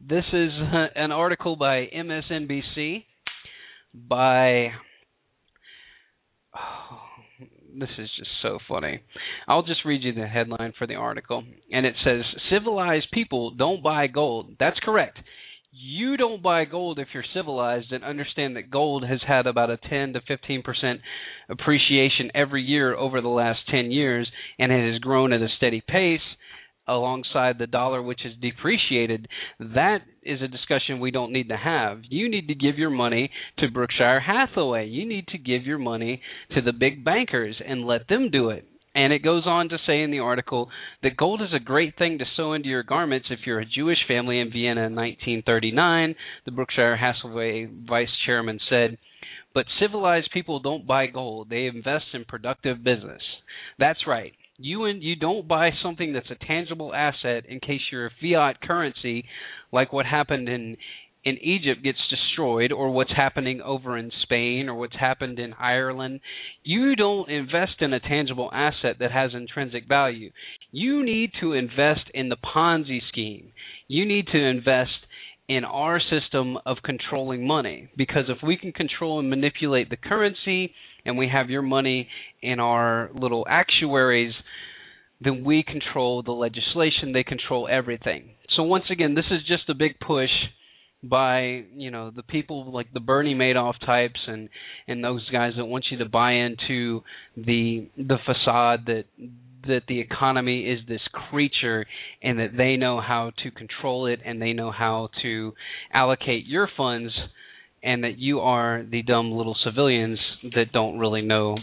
this 0.00 0.24
is 0.32 0.50
an 0.94 1.12
article 1.12 1.56
by 1.56 1.88
MSNBC 1.94 3.04
by 3.94 4.68
this 7.78 7.90
is 7.98 8.10
just 8.16 8.30
so 8.42 8.58
funny. 8.68 9.00
I'll 9.46 9.62
just 9.62 9.84
read 9.84 10.02
you 10.02 10.12
the 10.12 10.26
headline 10.26 10.72
for 10.78 10.86
the 10.86 10.94
article, 10.94 11.44
and 11.70 11.86
it 11.86 11.94
says 12.04 12.22
Civilized 12.50 13.06
people 13.12 13.50
don't 13.50 13.82
buy 13.82 14.06
gold. 14.06 14.56
That's 14.58 14.78
correct. 14.80 15.18
You 15.70 16.16
don't 16.16 16.42
buy 16.42 16.64
gold 16.64 16.98
if 16.98 17.08
you're 17.12 17.24
civilized 17.34 17.92
and 17.92 18.02
understand 18.02 18.56
that 18.56 18.70
gold 18.70 19.04
has 19.06 19.20
had 19.26 19.46
about 19.46 19.70
a 19.70 19.76
10 19.76 20.14
to 20.14 20.20
15% 20.20 20.62
appreciation 21.50 22.30
every 22.34 22.62
year 22.62 22.96
over 22.96 23.20
the 23.20 23.28
last 23.28 23.60
10 23.70 23.90
years 23.92 24.28
and 24.58 24.72
it 24.72 24.92
has 24.92 24.98
grown 25.00 25.32
at 25.32 25.42
a 25.42 25.48
steady 25.56 25.82
pace 25.86 26.20
alongside 26.88 27.58
the 27.58 27.66
dollar 27.66 28.02
which 28.02 28.24
is 28.24 28.32
depreciated, 28.40 29.28
that 29.60 29.98
is 30.22 30.40
a 30.42 30.48
discussion 30.48 31.00
we 31.00 31.10
don't 31.10 31.32
need 31.32 31.48
to 31.48 31.56
have. 31.56 32.00
You 32.08 32.28
need 32.28 32.48
to 32.48 32.54
give 32.54 32.78
your 32.78 32.90
money 32.90 33.30
to 33.58 33.70
Berkshire 33.70 34.20
Hathaway. 34.20 34.86
You 34.86 35.06
need 35.06 35.26
to 35.28 35.38
give 35.38 35.64
your 35.64 35.78
money 35.78 36.20
to 36.54 36.60
the 36.60 36.72
big 36.72 37.04
bankers 37.04 37.60
and 37.66 37.86
let 37.86 38.08
them 38.08 38.30
do 38.30 38.50
it. 38.50 38.64
And 38.94 39.12
it 39.12 39.22
goes 39.22 39.44
on 39.46 39.68
to 39.68 39.78
say 39.86 40.02
in 40.02 40.10
the 40.10 40.18
article 40.18 40.70
that 41.02 41.16
gold 41.16 41.40
is 41.40 41.54
a 41.54 41.62
great 41.62 41.96
thing 41.96 42.18
to 42.18 42.24
sew 42.36 42.54
into 42.54 42.68
your 42.68 42.82
garments 42.82 43.28
if 43.30 43.40
you're 43.46 43.60
a 43.60 43.66
Jewish 43.66 43.98
family 44.08 44.40
in 44.40 44.50
Vienna 44.50 44.86
in 44.86 44.96
1939, 44.96 46.16
the 46.44 46.50
Berkshire 46.50 46.96
Hathaway 46.96 47.68
vice 47.88 48.08
chairman 48.26 48.58
said. 48.68 48.98
But 49.54 49.66
civilized 49.80 50.30
people 50.32 50.60
don't 50.60 50.86
buy 50.86 51.06
gold, 51.06 51.48
they 51.48 51.66
invest 51.66 52.06
in 52.12 52.24
productive 52.24 52.82
business. 52.82 53.22
That's 53.78 54.06
right. 54.06 54.32
You 54.58 54.84
and 54.84 55.02
you 55.02 55.14
don't 55.16 55.46
buy 55.46 55.70
something 55.82 56.12
that's 56.12 56.30
a 56.30 56.46
tangible 56.46 56.92
asset 56.94 57.44
in 57.48 57.60
case 57.60 57.80
your 57.92 58.10
fiat 58.20 58.60
currency, 58.60 59.24
like 59.72 59.92
what 59.92 60.06
happened 60.06 60.48
in 60.48 60.76
in 61.24 61.36
Egypt 61.38 61.82
gets 61.82 61.98
destroyed 62.08 62.72
or 62.72 62.90
what's 62.90 63.14
happening 63.14 63.60
over 63.60 63.98
in 63.98 64.10
Spain 64.22 64.68
or 64.68 64.74
what's 64.74 64.98
happened 64.98 65.38
in 65.38 65.52
Ireland. 65.54 66.20
You 66.62 66.96
don't 66.96 67.28
invest 67.28 67.80
in 67.80 67.92
a 67.92 68.00
tangible 68.00 68.50
asset 68.52 68.96
that 69.00 69.12
has 69.12 69.32
intrinsic 69.34 69.86
value. 69.86 70.30
You 70.70 71.04
need 71.04 71.32
to 71.40 71.52
invest 71.52 72.10
in 72.14 72.28
the 72.28 72.36
Ponzi 72.36 73.00
scheme. 73.08 73.52
You 73.88 74.06
need 74.06 74.26
to 74.28 74.38
invest 74.38 75.06
in 75.48 75.64
our 75.64 76.00
system 76.00 76.58
of 76.66 76.78
controlling 76.84 77.46
money 77.46 77.90
because 77.96 78.24
if 78.28 78.38
we 78.42 78.56
can 78.56 78.72
control 78.72 79.18
and 79.18 79.30
manipulate 79.30 79.90
the 79.90 79.96
currency 79.96 80.72
and 81.08 81.16
we 81.18 81.28
have 81.28 81.50
your 81.50 81.62
money 81.62 82.06
in 82.42 82.60
our 82.60 83.10
little 83.14 83.46
actuaries, 83.48 84.34
then 85.20 85.42
we 85.42 85.64
control 85.64 86.22
the 86.22 86.32
legislation, 86.32 87.12
they 87.12 87.24
control 87.24 87.66
everything. 87.68 88.30
So 88.54 88.62
once 88.62 88.84
again, 88.90 89.14
this 89.14 89.24
is 89.30 89.40
just 89.48 89.68
a 89.68 89.74
big 89.74 89.98
push 89.98 90.30
by 91.02 91.62
you 91.76 91.92
know 91.92 92.10
the 92.10 92.24
people 92.24 92.72
like 92.72 92.92
the 92.92 93.00
Bernie 93.00 93.34
Madoff 93.34 93.74
types 93.86 94.18
and 94.26 94.48
and 94.88 95.02
those 95.02 95.28
guys 95.30 95.52
that 95.56 95.64
want 95.64 95.86
you 95.90 95.98
to 95.98 96.08
buy 96.08 96.32
into 96.32 97.02
the 97.36 97.88
the 97.96 98.18
facade 98.26 98.86
that 98.86 99.04
that 99.66 99.82
the 99.86 100.00
economy 100.00 100.62
is 100.62 100.80
this 100.88 101.00
creature 101.30 101.86
and 102.22 102.38
that 102.40 102.56
they 102.56 102.76
know 102.76 103.00
how 103.00 103.30
to 103.44 103.50
control 103.52 104.06
it 104.06 104.18
and 104.24 104.42
they 104.42 104.52
know 104.52 104.72
how 104.72 105.08
to 105.22 105.52
allocate 105.92 106.46
your 106.46 106.68
funds 106.76 107.12
and 107.82 108.04
that 108.04 108.18
you 108.18 108.40
are 108.40 108.84
the 108.88 109.02
dumb 109.02 109.32
little 109.32 109.56
civilians 109.64 110.18
that 110.42 110.72
don't 110.72 110.98
really 110.98 111.22
know 111.22 111.56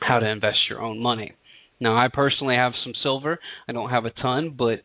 how 0.00 0.18
to 0.18 0.28
invest 0.28 0.58
your 0.68 0.80
own 0.80 0.98
money. 0.98 1.32
Now, 1.80 1.96
I 1.96 2.08
personally 2.12 2.56
have 2.56 2.72
some 2.84 2.92
silver. 3.02 3.38
I 3.68 3.72
don't 3.72 3.90
have 3.90 4.04
a 4.04 4.10
ton, 4.10 4.54
but 4.56 4.80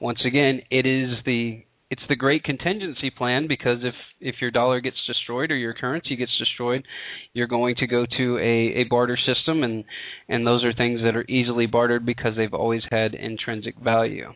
once 0.00 0.20
again, 0.24 0.62
it 0.70 0.86
is 0.86 1.16
the 1.24 1.64
it's 1.90 2.02
the 2.08 2.16
great 2.16 2.44
contingency 2.44 3.10
plan 3.10 3.46
because 3.48 3.78
if 3.82 3.94
if 4.20 4.36
your 4.40 4.50
dollar 4.50 4.80
gets 4.80 4.96
destroyed 5.06 5.50
or 5.50 5.56
your 5.56 5.72
currency 5.72 6.16
gets 6.16 6.36
destroyed, 6.38 6.84
you're 7.32 7.46
going 7.46 7.76
to 7.76 7.86
go 7.86 8.04
to 8.18 8.38
a, 8.38 8.80
a 8.80 8.84
barter 8.84 9.16
system 9.16 9.62
and 9.62 9.84
and 10.28 10.46
those 10.46 10.64
are 10.64 10.72
things 10.72 11.00
that 11.02 11.16
are 11.16 11.24
easily 11.28 11.66
bartered 11.66 12.04
because 12.04 12.36
they've 12.36 12.54
always 12.54 12.82
had 12.90 13.14
intrinsic 13.14 13.76
value. 13.78 14.32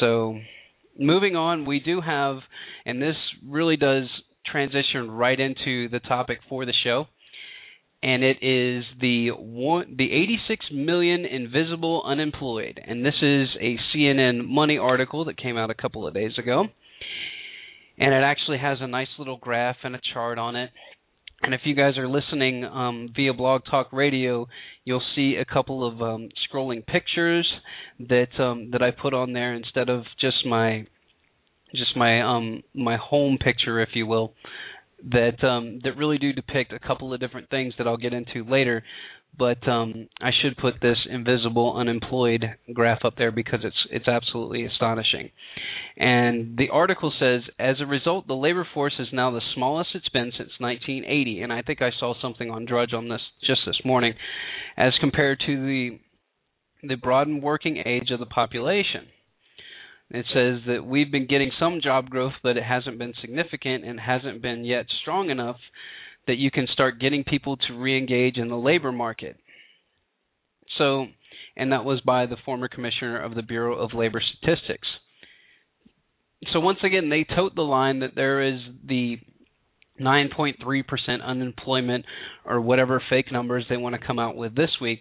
So 0.00 0.38
moving 0.98 1.36
on, 1.36 1.66
we 1.66 1.78
do 1.78 2.00
have 2.00 2.38
and 2.84 3.00
this 3.00 3.16
really 3.46 3.76
does 3.76 4.08
transition 4.50 5.10
right 5.10 5.38
into 5.38 5.88
the 5.88 6.00
topic 6.00 6.38
for 6.48 6.64
the 6.64 6.74
show. 6.84 7.06
And 8.02 8.24
it 8.24 8.38
is 8.42 8.84
the 9.00 9.30
one, 9.30 9.94
the 9.96 10.10
86 10.10 10.66
million 10.72 11.24
invisible 11.24 12.02
unemployed, 12.04 12.80
and 12.84 13.06
this 13.06 13.14
is 13.22 13.48
a 13.60 13.78
CNN 13.94 14.48
Money 14.48 14.76
article 14.76 15.26
that 15.26 15.36
came 15.36 15.56
out 15.56 15.70
a 15.70 15.74
couple 15.74 16.04
of 16.04 16.12
days 16.12 16.32
ago, 16.36 16.64
and 17.98 18.12
it 18.12 18.24
actually 18.24 18.58
has 18.58 18.78
a 18.80 18.88
nice 18.88 19.06
little 19.20 19.36
graph 19.36 19.76
and 19.84 19.94
a 19.94 20.00
chart 20.12 20.36
on 20.36 20.56
it. 20.56 20.70
And 21.42 21.54
if 21.54 21.60
you 21.64 21.76
guys 21.76 21.96
are 21.96 22.08
listening 22.08 22.64
um, 22.64 23.08
via 23.14 23.34
Blog 23.34 23.62
Talk 23.68 23.92
Radio, 23.92 24.48
you'll 24.84 25.02
see 25.14 25.36
a 25.36 25.44
couple 25.44 25.86
of 25.86 26.00
um, 26.00 26.28
scrolling 26.48 26.86
pictures 26.86 27.48
that 28.00 28.28
um, 28.40 28.70
that 28.72 28.82
I 28.82 28.90
put 28.90 29.12
on 29.12 29.32
there 29.32 29.54
instead 29.54 29.88
of 29.88 30.02
just 30.20 30.46
my 30.46 30.86
just 31.74 31.96
my 31.96 32.22
um 32.22 32.62
my 32.74 32.96
home 32.96 33.38
picture, 33.38 33.80
if 33.80 33.90
you 33.94 34.06
will, 34.06 34.34
that 35.10 35.42
um 35.44 35.80
that 35.84 35.96
really 35.96 36.18
do 36.18 36.32
depict 36.32 36.72
a 36.72 36.78
couple 36.78 37.12
of 37.12 37.20
different 37.20 37.50
things 37.50 37.74
that 37.78 37.86
I'll 37.86 37.96
get 37.96 38.12
into 38.12 38.44
later. 38.44 38.82
But 39.36 39.66
um 39.66 40.08
I 40.20 40.30
should 40.30 40.56
put 40.56 40.74
this 40.80 40.98
invisible 41.08 41.74
unemployed 41.76 42.44
graph 42.72 43.04
up 43.04 43.14
there 43.16 43.30
because 43.32 43.60
it's 43.64 43.86
it's 43.90 44.08
absolutely 44.08 44.64
astonishing. 44.64 45.30
And 45.96 46.56
the 46.56 46.70
article 46.70 47.12
says 47.18 47.42
as 47.58 47.80
a 47.80 47.86
result 47.86 48.26
the 48.26 48.34
labor 48.34 48.66
force 48.74 48.94
is 48.98 49.08
now 49.12 49.30
the 49.30 49.42
smallest 49.54 49.90
it's 49.94 50.08
been 50.10 50.32
since 50.36 50.52
1980 50.58 51.42
and 51.42 51.52
I 51.52 51.62
think 51.62 51.82
I 51.82 51.90
saw 51.98 52.14
something 52.20 52.50
on 52.50 52.66
Drudge 52.66 52.92
on 52.92 53.08
this 53.08 53.22
just 53.46 53.62
this 53.66 53.80
morning 53.84 54.14
as 54.76 54.92
compared 55.00 55.40
to 55.46 55.66
the 55.66 55.98
the 56.82 56.96
broadened 56.96 57.42
working 57.42 57.82
age 57.86 58.10
of 58.10 58.18
the 58.18 58.26
population. 58.26 59.06
It 60.12 60.26
says 60.28 60.60
that 60.66 60.84
we've 60.84 61.10
been 61.10 61.26
getting 61.26 61.50
some 61.58 61.80
job 61.82 62.10
growth, 62.10 62.34
but 62.42 62.58
it 62.58 62.62
hasn't 62.62 62.98
been 62.98 63.14
significant 63.22 63.86
and 63.86 63.98
hasn't 63.98 64.42
been 64.42 64.62
yet 64.62 64.84
strong 65.00 65.30
enough 65.30 65.56
that 66.26 66.36
you 66.36 66.50
can 66.50 66.66
start 66.70 67.00
getting 67.00 67.24
people 67.24 67.56
to 67.56 67.78
re-engage 67.78 68.36
in 68.36 68.48
the 68.48 68.56
labor 68.56 68.92
market. 68.92 69.38
So, 70.76 71.06
and 71.56 71.72
that 71.72 71.86
was 71.86 72.02
by 72.02 72.26
the 72.26 72.36
former 72.44 72.68
commissioner 72.68 73.22
of 73.22 73.34
the 73.34 73.42
Bureau 73.42 73.78
of 73.78 73.94
Labor 73.94 74.20
Statistics. 74.20 74.86
So 76.52 76.60
once 76.60 76.80
again, 76.84 77.08
they 77.08 77.24
tote 77.24 77.54
the 77.54 77.62
line 77.62 78.00
that 78.00 78.14
there 78.14 78.42
is 78.42 78.60
the 78.86 79.16
9.3% 79.98 80.54
unemployment 81.24 82.04
or 82.44 82.60
whatever 82.60 83.02
fake 83.08 83.32
numbers 83.32 83.64
they 83.70 83.78
want 83.78 83.94
to 83.94 84.06
come 84.06 84.18
out 84.18 84.36
with 84.36 84.54
this 84.54 84.70
week. 84.78 85.00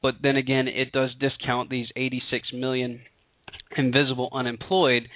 But 0.00 0.14
then 0.22 0.36
again, 0.36 0.66
it 0.66 0.92
does 0.92 1.10
discount 1.20 1.68
these 1.68 1.88
86 1.94 2.48
million 2.54 3.00
invisible 3.76 4.28
unemployed. 4.32 5.08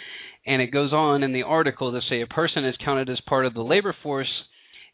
And 0.46 0.62
it 0.62 0.72
goes 0.72 0.92
on 0.92 1.22
in 1.22 1.32
the 1.32 1.42
article 1.42 1.92
to 1.92 2.00
say 2.08 2.20
a 2.20 2.26
person 2.26 2.64
is 2.64 2.74
counted 2.84 3.08
as 3.08 3.20
part 3.26 3.46
of 3.46 3.54
the 3.54 3.62
labor 3.62 3.94
force 4.02 4.30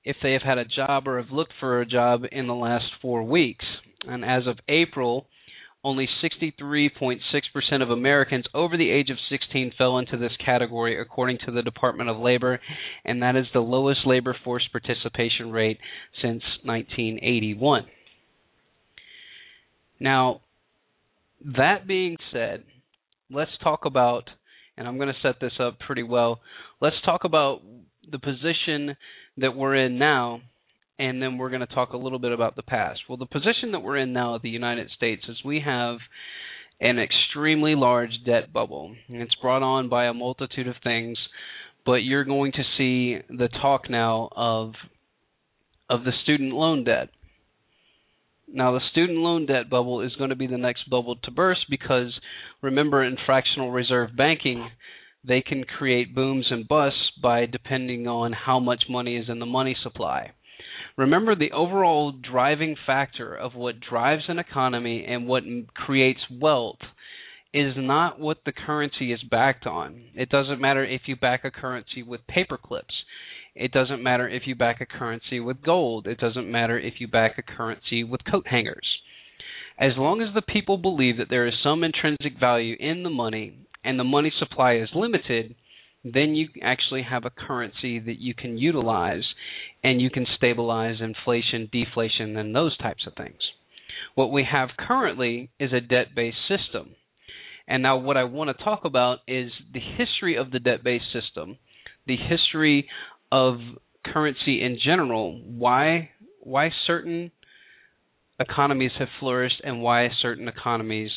if 0.05 0.17
they 0.23 0.33
have 0.33 0.43
had 0.43 0.59
a 0.59 0.65
job 0.65 1.09
or 1.09 1.21
have 1.21 1.33
looked 1.33 1.53
for 1.59 1.81
a 1.81 1.87
job 1.87 2.23
in 2.31 2.47
the 2.47 2.55
last 2.55 2.87
four 3.03 3.23
weeks. 3.23 3.65
And 4.07 4.25
as 4.25 4.47
of 4.47 4.59
April, 4.69 5.27
only 5.87 6.09
63.6% 6.23 7.21
of 7.83 7.91
Americans 7.91 8.45
over 8.53 8.77
the 8.77 8.91
age 8.91 9.09
of 9.09 9.19
16 9.31 9.73
fell 9.79 9.99
into 9.99 10.17
this 10.17 10.33
category, 10.45 11.01
according 11.01 11.39
to 11.47 11.53
the 11.53 11.63
Department 11.63 12.11
of 12.11 12.19
Labor, 12.19 12.61
and 13.05 13.23
that 13.23 13.37
is 13.37 13.47
the 13.53 13.61
lowest 13.61 14.01
labor 14.05 14.37
force 14.45 14.69
participation 14.71 15.53
rate 15.53 15.79
since 16.21 16.43
1981. 16.65 17.87
Now, 20.01 20.41
that 21.57 21.87
being 21.87 22.17
said, 22.33 22.65
let's 23.31 23.51
talk 23.63 23.85
about, 23.85 24.25
and 24.77 24.87
I'm 24.87 24.97
going 24.97 25.09
to 25.09 25.21
set 25.23 25.41
this 25.41 25.53
up 25.61 25.79
pretty 25.81 26.03
well. 26.03 26.41
Let's 26.81 26.97
talk 27.05 27.25
about 27.25 27.61
the 28.11 28.19
position 28.19 28.97
that 29.39 29.57
we're 29.57 29.77
in 29.77 29.99
now, 29.99 30.41
and 30.99 31.21
then 31.21 31.39
we're 31.39 31.51
going 31.51 31.67
to 31.67 31.75
talk 31.75 31.93
a 31.93 31.97
little 31.97 32.19
bit 32.19 32.33
about 32.33 32.57
the 32.57 32.63
past. 32.63 33.01
Well, 33.09 33.19
the 33.19 33.27
position 33.27 33.73
that 33.73 33.81
we're 33.81 33.99
in 33.99 34.13
now 34.13 34.37
at 34.37 34.43
the 34.43 34.49
United 34.49 34.91
States 34.97 35.23
is 35.29 35.37
we 35.45 35.61
have 35.65 35.99
an 36.81 36.99
extremely 36.99 37.75
large 37.75 38.13
debt 38.25 38.53
bubble. 38.53 38.95
It's 39.09 39.35
brought 39.37 39.63
on 39.63 39.89
by 39.89 40.07
a 40.07 40.15
multitude 40.15 40.69
of 40.69 40.75
things, 40.83 41.19
but 41.85 41.97
you're 41.97 42.25
going 42.25 42.53
to 42.53 42.63
see 42.77 43.19
the 43.29 43.49
talk 43.61 43.89
now 43.89 44.29
of 44.37 44.73
of 45.89 46.03
the 46.05 46.13
student 46.25 46.53
loan 46.53 46.85
debt. 46.85 47.11
Now, 48.49 48.73
the 48.73 48.81
student 48.91 49.19
loan 49.19 49.47
debt 49.47 49.69
bubble 49.69 50.03
is 50.03 50.15
going 50.17 50.31
to 50.31 50.37
be 50.37 50.47
the 50.47 50.59
next 50.59 50.89
bubble 50.89 51.17
to 51.25 51.31
burst 51.31 51.67
because 51.69 52.19
remember, 52.63 53.03
in 53.03 53.17
fractional 53.27 53.73
reserve 53.73 54.11
banking, 54.17 54.71
they 55.27 55.43
can 55.43 55.65
create 55.65 56.15
booms 56.15 56.47
and 56.51 56.69
busts 56.69 57.11
by 57.21 57.47
depending 57.47 58.07
on 58.07 58.33
how 58.33 58.61
much 58.61 58.85
money 58.89 59.17
is 59.17 59.29
in 59.29 59.41
the 59.41 59.47
money 59.47 59.77
supply. 59.83 60.33
Remember, 60.97 61.35
the 61.35 61.53
overall 61.53 62.13
driving 62.13 62.77
factor 62.87 63.35
of 63.35 63.55
what 63.55 63.81
drives 63.81 64.25
an 64.29 64.39
economy 64.39 65.05
and 65.07 65.27
what 65.27 65.43
creates 65.75 66.21
wealth 66.31 66.79
is 67.53 67.75
not 67.77 68.21
what 68.21 68.39
the 68.45 68.53
currency 68.53 69.13
is 69.13 69.23
backed 69.31 69.67
on. 69.67 70.03
It 70.15 70.29
doesn't 70.29 70.61
matter 70.61 70.85
if 70.85 71.03
you 71.07 71.17
back 71.17 71.45
a 71.45 71.51
currency 71.51 72.03
with 72.03 72.27
paper 72.27 72.59
clips. 72.59 72.95
It 73.57 73.73
doesn't 73.73 74.03
matter 74.03 74.29
if 74.29 74.43
you 74.47 74.55
back 74.55 74.81
a 74.83 74.87
currency 74.87 75.41
with 75.41 75.63
gold. 75.63 76.07
It 76.07 76.19
doesn't 76.19 76.51
matter 76.51 76.79
if 76.79 76.95
you 76.99 77.09
back 77.09 77.39
a 77.39 77.43
currency 77.43 78.05
with 78.05 78.21
coat 78.31 78.47
hangers. 78.47 78.87
As 79.79 79.93
long 79.97 80.21
as 80.21 80.35
the 80.35 80.43
people 80.43 80.77
believe 80.77 81.17
that 81.17 81.29
there 81.31 81.47
is 81.47 81.55
some 81.63 81.83
intrinsic 81.83 82.39
value 82.39 82.77
in 82.79 83.03
the 83.03 83.11
money 83.11 83.59
and 83.83 83.99
the 83.99 84.05
money 84.05 84.33
supply 84.39 84.77
is 84.77 84.91
limited, 84.95 85.55
then 86.05 86.35
you 86.35 86.49
actually 86.63 87.03
have 87.03 87.25
a 87.25 87.31
currency 87.31 87.99
that 87.99 88.21
you 88.21 88.35
can 88.35 88.59
utilize 88.59 89.25
and 89.83 90.01
you 90.01 90.11
can 90.11 90.27
stabilize 90.37 90.97
inflation, 91.01 91.69
deflation, 91.73 92.37
and 92.37 92.55
those 92.55 92.77
types 92.77 93.07
of 93.07 93.15
things. 93.15 93.41
What 94.15 94.33
we 94.33 94.47
have 94.51 94.71
currently 94.79 95.51
is 95.59 95.73
a 95.73 95.81
debt 95.81 96.09
based 96.15 96.39
system. 96.49 96.95
And 97.69 97.83
now, 97.83 97.97
what 97.97 98.17
I 98.17 98.25
want 98.25 98.57
to 98.57 98.65
talk 98.65 98.85
about 98.85 99.19
is 99.27 99.51
the 99.73 99.81
history 99.81 100.37
of 100.37 100.53
the 100.53 100.61
debt 100.61 100.85
based 100.85 101.13
system, 101.13 101.59
the 102.07 102.17
history 102.17 102.89
of 103.37 103.59
currency 104.05 104.63
in 104.63 104.79
general, 104.83 105.41
why 105.45 106.11
why 106.41 106.71
certain 106.87 107.33
economies 108.39 108.93
have 108.99 109.09
flourished 109.21 109.61
and 109.65 109.83
why 109.83 110.09
certain 110.23 110.49
economies 110.49 111.11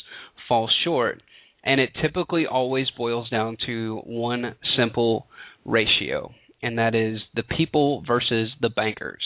fall 0.48 0.68
short. 0.84 1.22
And 1.62 1.80
it 1.80 1.90
typically 2.02 2.46
always 2.46 2.88
boils 2.96 3.28
down 3.28 3.56
to 3.66 4.00
one 4.04 4.56
simple 4.76 5.26
ratio, 5.64 6.32
and 6.62 6.78
that 6.78 6.94
is 6.94 7.20
the 7.34 7.42
people 7.42 8.02
versus 8.06 8.50
the 8.60 8.70
bankers. 8.70 9.22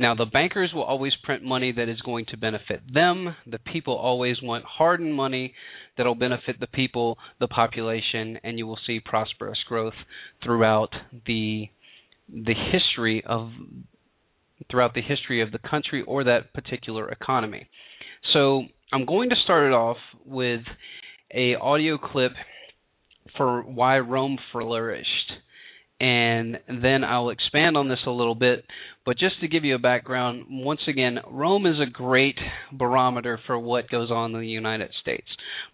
Now, 0.00 0.14
the 0.14 0.26
bankers 0.26 0.70
will 0.72 0.84
always 0.84 1.12
print 1.24 1.42
money 1.42 1.72
that 1.72 1.88
is 1.88 2.00
going 2.02 2.26
to 2.26 2.36
benefit 2.36 2.82
them. 2.92 3.34
The 3.46 3.58
people 3.58 3.96
always 3.96 4.36
want 4.40 4.64
hardened 4.64 5.14
money 5.14 5.54
that 5.96 6.06
will 6.06 6.14
benefit 6.14 6.60
the 6.60 6.68
people, 6.68 7.18
the 7.40 7.48
population, 7.48 8.38
and 8.44 8.58
you 8.58 8.66
will 8.68 8.78
see 8.86 9.00
prosperous 9.04 9.58
growth 9.68 9.98
throughout 10.44 10.90
the 11.26 11.68
the 12.28 12.54
history 12.72 13.22
of 13.26 13.50
throughout 14.70 14.94
the 14.94 15.02
history 15.02 15.40
of 15.40 15.52
the 15.52 15.58
country 15.58 16.02
or 16.06 16.24
that 16.24 16.52
particular 16.52 17.08
economy. 17.08 17.68
So, 18.32 18.64
I'm 18.92 19.04
going 19.04 19.30
to 19.30 19.36
start 19.44 19.66
it 19.66 19.74
off 19.74 19.98
with 20.24 20.62
a 21.32 21.54
audio 21.56 21.98
clip 21.98 22.32
for 23.36 23.62
why 23.62 23.98
Rome 23.98 24.38
flourished 24.50 25.32
and 26.00 26.58
then 26.68 27.02
I'll 27.02 27.30
expand 27.30 27.76
on 27.76 27.88
this 27.88 27.98
a 28.06 28.10
little 28.10 28.36
bit. 28.36 28.64
But 29.04 29.18
just 29.18 29.40
to 29.40 29.48
give 29.48 29.64
you 29.64 29.74
a 29.74 29.80
background, 29.80 30.44
once 30.48 30.80
again, 30.86 31.18
Rome 31.28 31.66
is 31.66 31.80
a 31.80 31.90
great 31.90 32.38
barometer 32.72 33.40
for 33.46 33.58
what 33.58 33.90
goes 33.90 34.10
on 34.10 34.34
in 34.34 34.40
the 34.40 34.46
United 34.46 34.90
States. 35.00 35.26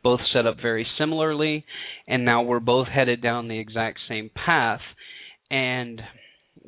Both 0.03 0.21
set 0.33 0.47
up 0.47 0.57
very 0.63 0.87
similarly, 0.99 1.65
and 2.07 2.25
now 2.25 2.43
we're 2.43 2.61
both 2.61 2.89
headed 2.89 3.23
down 3.23 3.49
the 3.49 3.59
exact 3.59 3.99
same 4.09 4.31
path. 4.35 4.81
And 5.51 6.01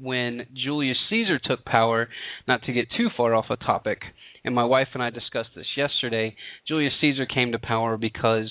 when 0.01 0.47
Julius 0.55 0.99
Caesar 1.11 1.39
took 1.39 1.65
power, 1.65 2.09
not 2.47 2.63
to 2.65 2.73
get 2.73 2.89
too 2.97 3.09
far 3.17 3.35
off 3.35 3.47
a 3.51 3.57
topic, 3.57 4.01
and 4.45 4.55
my 4.55 4.65
wife 4.65 4.89
and 4.95 5.03
I 5.03 5.11
discussed 5.11 5.51
this 5.57 5.67
yesterday, 5.77 6.37
Julius 6.69 6.93
Caesar 7.01 7.27
came 7.27 7.53
to 7.53 7.59
power 7.59 7.97
because 7.97 8.51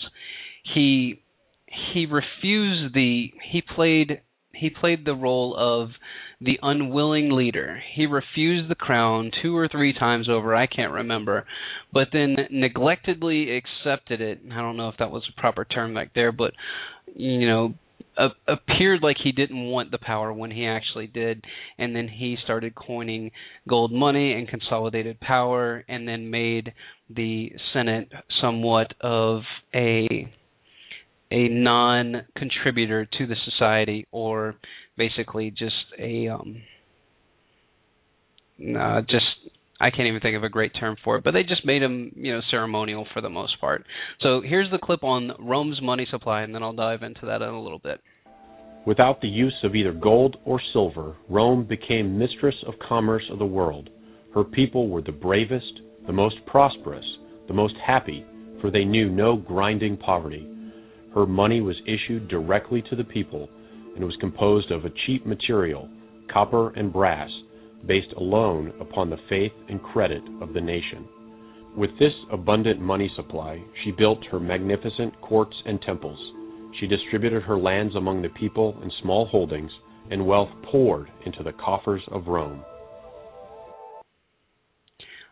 he 0.73 1.21
he 1.93 2.05
refused 2.05 2.93
the 2.93 3.31
he 3.51 3.61
played 3.61 4.21
he 4.53 4.69
played 4.69 5.05
the 5.05 5.15
role 5.15 5.55
of 5.57 5.89
the 6.41 6.59
unwilling 6.61 7.31
leader. 7.31 7.81
He 7.93 8.05
refused 8.05 8.69
the 8.69 8.75
crown 8.75 9.31
two 9.41 9.55
or 9.55 9.67
three 9.67 9.93
times 9.93 10.29
over, 10.29 10.55
I 10.55 10.67
can't 10.67 10.91
remember, 10.91 11.45
but 11.93 12.09
then 12.13 12.35
neglectedly 12.51 13.57
accepted 13.57 14.21
it. 14.21 14.39
I 14.51 14.61
don't 14.61 14.77
know 14.77 14.89
if 14.89 14.97
that 14.99 15.11
was 15.11 15.23
a 15.29 15.39
proper 15.39 15.65
term 15.65 15.93
back 15.93 16.11
there, 16.13 16.31
but 16.31 16.53
you 17.15 17.47
know, 17.47 17.73
a- 18.17 18.29
appeared 18.47 19.01
like 19.01 19.17
he 19.23 19.31
didn't 19.31 19.65
want 19.65 19.91
the 19.91 19.97
power 19.97 20.31
when 20.31 20.51
he 20.51 20.65
actually 20.65 21.07
did, 21.07 21.43
and 21.77 21.95
then 21.95 22.07
he 22.07 22.37
started 22.43 22.75
coining 22.75 23.31
gold 23.67 23.91
money 23.91 24.33
and 24.33 24.47
consolidated 24.47 25.19
power, 25.19 25.83
and 25.87 26.07
then 26.07 26.29
made 26.29 26.73
the 27.09 27.51
Senate 27.73 28.09
somewhat 28.41 28.93
of 29.01 29.41
a 29.73 30.31
a 31.31 31.47
non-contributor 31.49 33.07
to 33.17 33.25
the 33.25 33.35
society 33.45 34.07
or 34.11 34.55
basically 34.95 35.49
just 35.51 35.73
a 35.97 36.27
um 36.27 36.61
uh, 38.79 39.01
just 39.01 39.25
I 39.79 39.89
can't 39.89 40.07
even 40.07 40.21
think 40.21 40.37
of 40.37 40.43
a 40.43 40.49
great 40.49 40.71
term 40.79 40.95
for 41.03 41.17
it, 41.17 41.23
but 41.23 41.31
they 41.31 41.43
just 41.43 41.65
made 41.65 41.83
him, 41.83 42.11
you 42.15 42.33
know, 42.33 42.41
ceremonial 42.49 43.05
for 43.13 43.21
the 43.21 43.29
most 43.29 43.59
part. 43.59 43.85
So 44.21 44.41
here's 44.41 44.71
the 44.71 44.77
clip 44.77 45.03
on 45.03 45.31
Rome's 45.39 45.81
money 45.81 46.07
supply, 46.09 46.41
and 46.41 46.55
then 46.55 46.63
I'll 46.63 46.73
dive 46.73 47.03
into 47.03 47.25
that 47.25 47.41
in 47.41 47.49
a 47.49 47.61
little 47.61 47.79
bit. 47.79 47.99
Without 48.85 49.19
the 49.19 49.27
use 49.27 49.55
of 49.63 49.75
either 49.75 49.91
gold 49.91 50.37
or 50.45 50.61
silver, 50.71 51.15
Rome 51.27 51.65
became 51.65 52.17
mistress 52.17 52.55
of 52.67 52.75
commerce 52.87 53.23
of 53.31 53.39
the 53.39 53.45
world. 53.45 53.89
Her 54.33 54.43
people 54.43 54.89
were 54.89 55.01
the 55.01 55.11
bravest, 55.11 55.81
the 56.05 56.13
most 56.13 56.35
prosperous, 56.45 57.05
the 57.47 57.53
most 57.53 57.75
happy, 57.85 58.25
for 58.61 58.71
they 58.71 58.85
knew 58.85 59.09
no 59.09 59.35
grinding 59.35 59.97
poverty. 59.97 60.47
Her 61.13 61.25
money 61.25 61.61
was 61.61 61.75
issued 61.87 62.27
directly 62.27 62.83
to 62.89 62.95
the 62.95 63.03
people 63.03 63.49
and 63.95 64.03
was 64.03 64.15
composed 64.19 64.71
of 64.71 64.85
a 64.85 64.93
cheap 65.05 65.25
material, 65.25 65.89
copper 66.31 66.69
and 66.71 66.93
brass, 66.93 67.29
based 67.87 68.13
alone 68.17 68.73
upon 68.79 69.09
the 69.09 69.17
faith 69.29 69.51
and 69.69 69.81
credit 69.81 70.23
of 70.41 70.53
the 70.53 70.61
nation. 70.61 71.07
With 71.75 71.91
this 71.99 72.13
abundant 72.31 72.79
money 72.79 73.11
supply, 73.15 73.61
she 73.83 73.91
built 73.91 74.19
her 74.31 74.39
magnificent 74.39 75.19
courts 75.21 75.55
and 75.65 75.81
temples. 75.81 76.17
She 76.79 76.87
distributed 76.87 77.43
her 77.43 77.57
lands 77.57 77.95
among 77.95 78.21
the 78.21 78.29
people 78.29 78.79
in 78.81 78.91
small 79.01 79.25
holdings, 79.25 79.71
and 80.09 80.25
wealth 80.25 80.49
poured 80.71 81.09
into 81.25 81.43
the 81.43 81.53
coffers 81.53 82.01
of 82.11 82.27
Rome. 82.27 82.63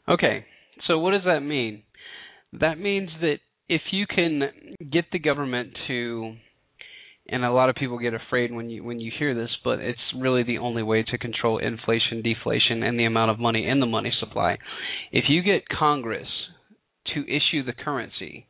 Okay, 0.09 0.45
so 0.87 0.99
what 0.99 1.11
does 1.11 1.23
that 1.25 1.41
mean? 1.41 1.83
That 2.59 2.77
means 2.77 3.09
that 3.21 3.37
if 3.69 3.81
you 3.91 4.05
can 4.05 4.41
get 4.91 5.05
the 5.11 5.19
government 5.19 5.69
to 5.87 6.33
and 7.27 7.45
a 7.45 7.51
lot 7.51 7.69
of 7.69 7.75
people 7.75 7.97
get 7.99 8.13
afraid 8.13 8.51
when 8.51 8.69
you 8.69 8.83
when 8.83 8.99
you 8.99 9.11
hear 9.17 9.33
this, 9.33 9.51
but 9.63 9.79
it's 9.79 9.99
really 10.17 10.43
the 10.43 10.57
only 10.57 10.83
way 10.83 11.03
to 11.03 11.17
control 11.17 11.57
inflation, 11.57 12.21
deflation, 12.21 12.83
and 12.83 12.99
the 12.99 13.05
amount 13.05 13.31
of 13.31 13.39
money 13.39 13.67
in 13.67 13.79
the 13.79 13.85
money 13.85 14.11
supply. 14.19 14.57
If 15.11 15.25
you 15.29 15.41
get 15.41 15.69
Congress 15.69 16.27
to 17.13 17.21
issue 17.21 17.63
the 17.63 17.73
currency, 17.73 18.47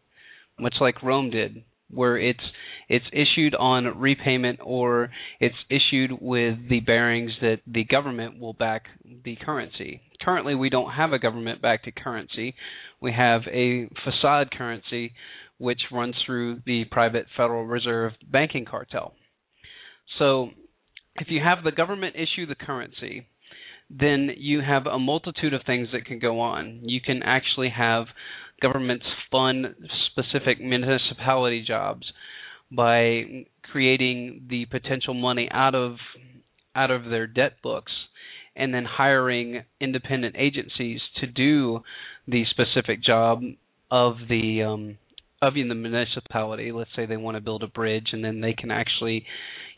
much 0.59 0.75
like 0.81 1.03
Rome 1.03 1.29
did, 1.29 1.63
where 1.91 2.17
it's 2.17 2.43
it's 2.89 3.05
issued 3.13 3.55
on 3.55 3.99
repayment 3.99 4.59
or 4.63 5.09
it's 5.39 5.55
issued 5.69 6.11
with 6.19 6.57
the 6.69 6.79
bearings 6.79 7.31
that 7.41 7.59
the 7.67 7.83
government 7.85 8.39
will 8.39 8.53
back 8.53 8.85
the 9.23 9.35
currency. 9.35 10.01
Currently, 10.21 10.55
we 10.55 10.69
don't 10.69 10.91
have 10.91 11.13
a 11.13 11.19
government 11.19 11.61
backed 11.61 11.87
currency. 11.95 12.55
We 13.01 13.13
have 13.13 13.41
a 13.51 13.89
facade 14.03 14.51
currency 14.51 15.13
which 15.57 15.81
runs 15.91 16.15
through 16.25 16.61
the 16.65 16.85
private 16.85 17.25
Federal 17.35 17.65
Reserve 17.65 18.13
banking 18.29 18.65
cartel. 18.65 19.13
So, 20.19 20.49
if 21.15 21.27
you 21.29 21.41
have 21.41 21.63
the 21.63 21.71
government 21.71 22.15
issue 22.15 22.45
the 22.47 22.55
currency, 22.55 23.27
then 23.89 24.31
you 24.37 24.61
have 24.61 24.87
a 24.87 24.97
multitude 24.97 25.53
of 25.53 25.61
things 25.65 25.89
that 25.93 26.05
can 26.05 26.19
go 26.19 26.39
on. 26.39 26.79
You 26.83 26.99
can 27.01 27.21
actually 27.23 27.69
have 27.69 28.05
governments 28.61 29.05
fund 29.31 29.75
specific 30.11 30.59
municipality 30.59 31.63
jobs 31.65 32.11
by 32.71 33.45
creating 33.71 34.47
the 34.49 34.65
potential 34.65 35.13
money 35.13 35.47
out 35.51 35.75
of 35.75 35.97
out 36.75 36.89
of 36.89 37.05
their 37.05 37.27
debt 37.27 37.53
books 37.61 37.91
and 38.55 38.73
then 38.73 38.85
hiring 38.85 39.63
independent 39.79 40.35
agencies 40.37 40.99
to 41.19 41.27
do 41.27 41.81
the 42.27 42.45
specific 42.49 43.03
job 43.03 43.41
of 43.91 44.15
the 44.29 44.63
um, 44.63 44.97
of 45.43 45.55
in 45.55 45.67
the 45.67 45.75
municipality. 45.75 46.71
Let's 46.71 46.89
say 46.95 47.05
they 47.05 47.17
want 47.17 47.35
to 47.35 47.41
build 47.41 47.63
a 47.63 47.67
bridge, 47.67 48.07
and 48.11 48.23
then 48.23 48.41
they 48.41 48.53
can 48.53 48.71
actually, 48.71 49.25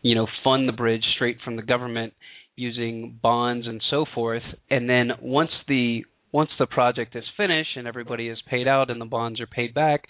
you 0.01 0.15
know, 0.15 0.27
fund 0.43 0.67
the 0.67 0.73
bridge 0.73 1.03
straight 1.15 1.37
from 1.43 1.55
the 1.55 1.63
government 1.63 2.13
using 2.55 3.19
bonds 3.21 3.67
and 3.67 3.81
so 3.89 4.05
forth. 4.13 4.43
And 4.69 4.89
then 4.89 5.11
once 5.21 5.51
the 5.67 6.05
once 6.31 6.49
the 6.59 6.67
project 6.67 7.15
is 7.15 7.23
finished 7.37 7.77
and 7.77 7.87
everybody 7.87 8.27
is 8.27 8.37
paid 8.49 8.67
out 8.67 8.89
and 8.89 8.99
the 8.99 9.05
bonds 9.05 9.39
are 9.39 9.47
paid 9.47 9.73
back, 9.73 10.03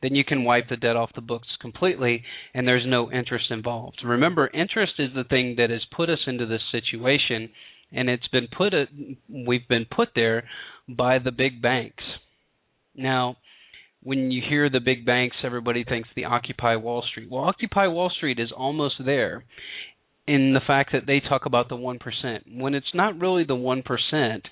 then 0.00 0.14
you 0.14 0.22
can 0.24 0.44
wipe 0.44 0.68
the 0.68 0.76
debt 0.76 0.94
off 0.94 1.10
the 1.16 1.20
books 1.20 1.48
completely 1.60 2.22
and 2.54 2.68
there's 2.68 2.84
no 2.86 3.10
interest 3.10 3.46
involved. 3.50 3.96
Remember, 4.04 4.48
interest 4.54 4.92
is 5.00 5.10
the 5.12 5.24
thing 5.24 5.56
that 5.58 5.70
has 5.70 5.80
put 5.96 6.08
us 6.08 6.20
into 6.28 6.46
this 6.46 6.60
situation 6.70 7.50
and 7.90 8.08
it's 8.08 8.28
been 8.28 8.46
put 8.56 8.72
a, 8.72 8.86
we've 9.28 9.66
been 9.68 9.86
put 9.90 10.10
there 10.14 10.44
by 10.88 11.18
the 11.18 11.32
big 11.32 11.60
banks. 11.60 12.04
Now, 12.94 13.38
when 14.02 14.30
you 14.30 14.42
hear 14.48 14.68
the 14.68 14.80
big 14.80 15.06
banks, 15.06 15.36
everybody 15.44 15.84
thinks 15.84 16.08
the 16.14 16.24
Occupy 16.24 16.76
Wall 16.76 17.04
Street. 17.10 17.30
Well, 17.30 17.44
Occupy 17.44 17.86
Wall 17.86 18.10
Street 18.10 18.38
is 18.38 18.52
almost 18.56 18.96
there 19.04 19.44
in 20.26 20.52
the 20.52 20.60
fact 20.66 20.90
that 20.92 21.06
they 21.06 21.20
talk 21.20 21.46
about 21.46 21.68
the 21.68 21.76
1%. 21.76 21.98
When 22.56 22.74
it's 22.74 22.94
not 22.94 23.18
really 23.18 23.44
the 23.44 23.54
1%, 23.54 24.42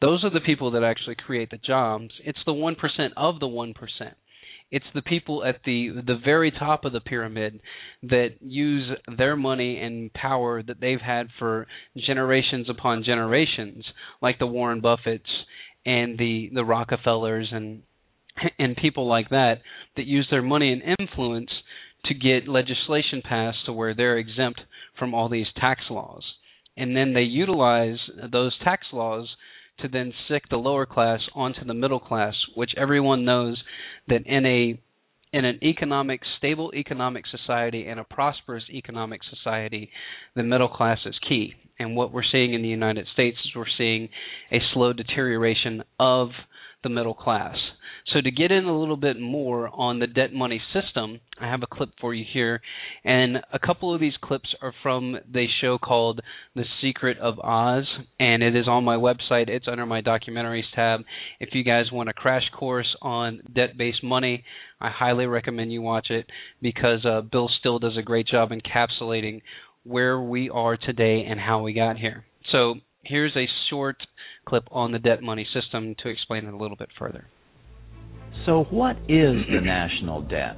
those 0.00 0.24
are 0.24 0.30
the 0.30 0.40
people 0.40 0.72
that 0.72 0.84
actually 0.84 1.16
create 1.16 1.50
the 1.50 1.58
jobs. 1.58 2.10
It's 2.24 2.40
the 2.44 2.52
1% 2.52 2.74
of 3.16 3.40
the 3.40 3.46
1%. 3.46 3.74
It's 4.72 4.86
the 4.94 5.02
people 5.02 5.44
at 5.44 5.56
the 5.66 5.90
the 6.06 6.18
very 6.24 6.50
top 6.50 6.86
of 6.86 6.94
the 6.94 7.00
pyramid 7.00 7.60
that 8.04 8.30
use 8.40 8.88
their 9.18 9.36
money 9.36 9.78
and 9.78 10.10
power 10.14 10.62
that 10.62 10.80
they've 10.80 10.98
had 10.98 11.26
for 11.38 11.66
generations 12.06 12.70
upon 12.70 13.04
generations, 13.04 13.84
like 14.22 14.38
the 14.38 14.46
Warren 14.46 14.80
Buffetts 14.80 15.28
and 15.84 16.18
the 16.18 16.48
the 16.54 16.64
Rockefellers 16.64 17.50
and 17.52 17.82
and 18.58 18.76
people 18.76 19.06
like 19.06 19.30
that 19.30 19.56
that 19.96 20.06
use 20.06 20.26
their 20.30 20.42
money 20.42 20.72
and 20.72 20.96
influence 20.98 21.50
to 22.06 22.14
get 22.14 22.48
legislation 22.48 23.22
passed 23.22 23.58
to 23.66 23.72
where 23.72 23.94
they're 23.94 24.18
exempt 24.18 24.60
from 24.98 25.14
all 25.14 25.28
these 25.28 25.46
tax 25.56 25.82
laws. 25.90 26.24
And 26.76 26.96
then 26.96 27.12
they 27.12 27.22
utilize 27.22 27.98
those 28.32 28.56
tax 28.64 28.86
laws 28.92 29.28
to 29.80 29.88
then 29.88 30.12
sick 30.28 30.44
the 30.50 30.56
lower 30.56 30.86
class 30.86 31.20
onto 31.34 31.64
the 31.64 31.74
middle 31.74 32.00
class, 32.00 32.34
which 32.54 32.70
everyone 32.76 33.24
knows 33.24 33.62
that 34.08 34.26
in 34.26 34.46
a 34.46 34.80
in 35.34 35.46
an 35.46 35.58
economic 35.62 36.20
stable 36.36 36.70
economic 36.74 37.24
society 37.26 37.86
and 37.86 37.98
a 37.98 38.04
prosperous 38.04 38.64
economic 38.70 39.20
society, 39.30 39.90
the 40.36 40.42
middle 40.42 40.68
class 40.68 40.98
is 41.06 41.18
key. 41.26 41.54
And 41.78 41.96
what 41.96 42.12
we're 42.12 42.22
seeing 42.30 42.52
in 42.52 42.62
the 42.62 42.68
United 42.68 43.06
States 43.14 43.38
is 43.44 43.56
we're 43.56 43.64
seeing 43.78 44.10
a 44.52 44.58
slow 44.74 44.92
deterioration 44.92 45.82
of 45.98 46.28
the 46.82 46.88
middle 46.88 47.14
class. 47.14 47.56
So 48.12 48.20
to 48.20 48.30
get 48.30 48.50
in 48.50 48.64
a 48.64 48.78
little 48.78 48.96
bit 48.96 49.18
more 49.18 49.70
on 49.72 49.98
the 49.98 50.06
debt 50.06 50.32
money 50.32 50.60
system, 50.72 51.20
I 51.40 51.48
have 51.48 51.62
a 51.62 51.66
clip 51.66 51.90
for 52.00 52.12
you 52.12 52.24
here, 52.30 52.60
and 53.04 53.38
a 53.52 53.58
couple 53.58 53.94
of 53.94 54.00
these 54.00 54.16
clips 54.22 54.54
are 54.60 54.74
from 54.82 55.16
the 55.32 55.46
show 55.60 55.78
called 55.78 56.20
The 56.54 56.64
Secret 56.80 57.18
of 57.18 57.38
Oz, 57.38 57.86
and 58.18 58.42
it 58.42 58.56
is 58.56 58.68
on 58.68 58.84
my 58.84 58.96
website. 58.96 59.48
It's 59.48 59.68
under 59.68 59.86
my 59.86 60.02
documentaries 60.02 60.70
tab. 60.74 61.00
If 61.40 61.50
you 61.52 61.64
guys 61.64 61.92
want 61.92 62.08
a 62.08 62.12
crash 62.12 62.48
course 62.58 62.96
on 63.00 63.40
debt-based 63.54 64.04
money, 64.04 64.44
I 64.80 64.90
highly 64.90 65.26
recommend 65.26 65.72
you 65.72 65.80
watch 65.80 66.10
it 66.10 66.26
because 66.60 67.06
uh, 67.06 67.20
Bill 67.22 67.48
Still 67.60 67.78
does 67.78 67.96
a 67.96 68.02
great 68.02 68.26
job 68.26 68.50
encapsulating 68.50 69.42
where 69.84 70.20
we 70.20 70.50
are 70.50 70.76
today 70.76 71.24
and 71.28 71.40
how 71.40 71.62
we 71.62 71.72
got 71.72 71.96
here. 71.96 72.24
So 72.50 72.74
here's 73.04 73.36
a 73.36 73.46
short 73.70 73.96
clip 74.46 74.64
on 74.70 74.92
the 74.92 74.98
debt 74.98 75.22
money 75.22 75.46
system 75.54 75.94
to 76.02 76.08
explain 76.08 76.46
it 76.46 76.54
a 76.54 76.56
little 76.56 76.76
bit 76.76 76.88
further. 76.98 77.26
So, 78.46 78.64
what 78.70 78.96
is 79.08 79.36
the 79.50 79.60
national 79.62 80.22
debt? 80.22 80.56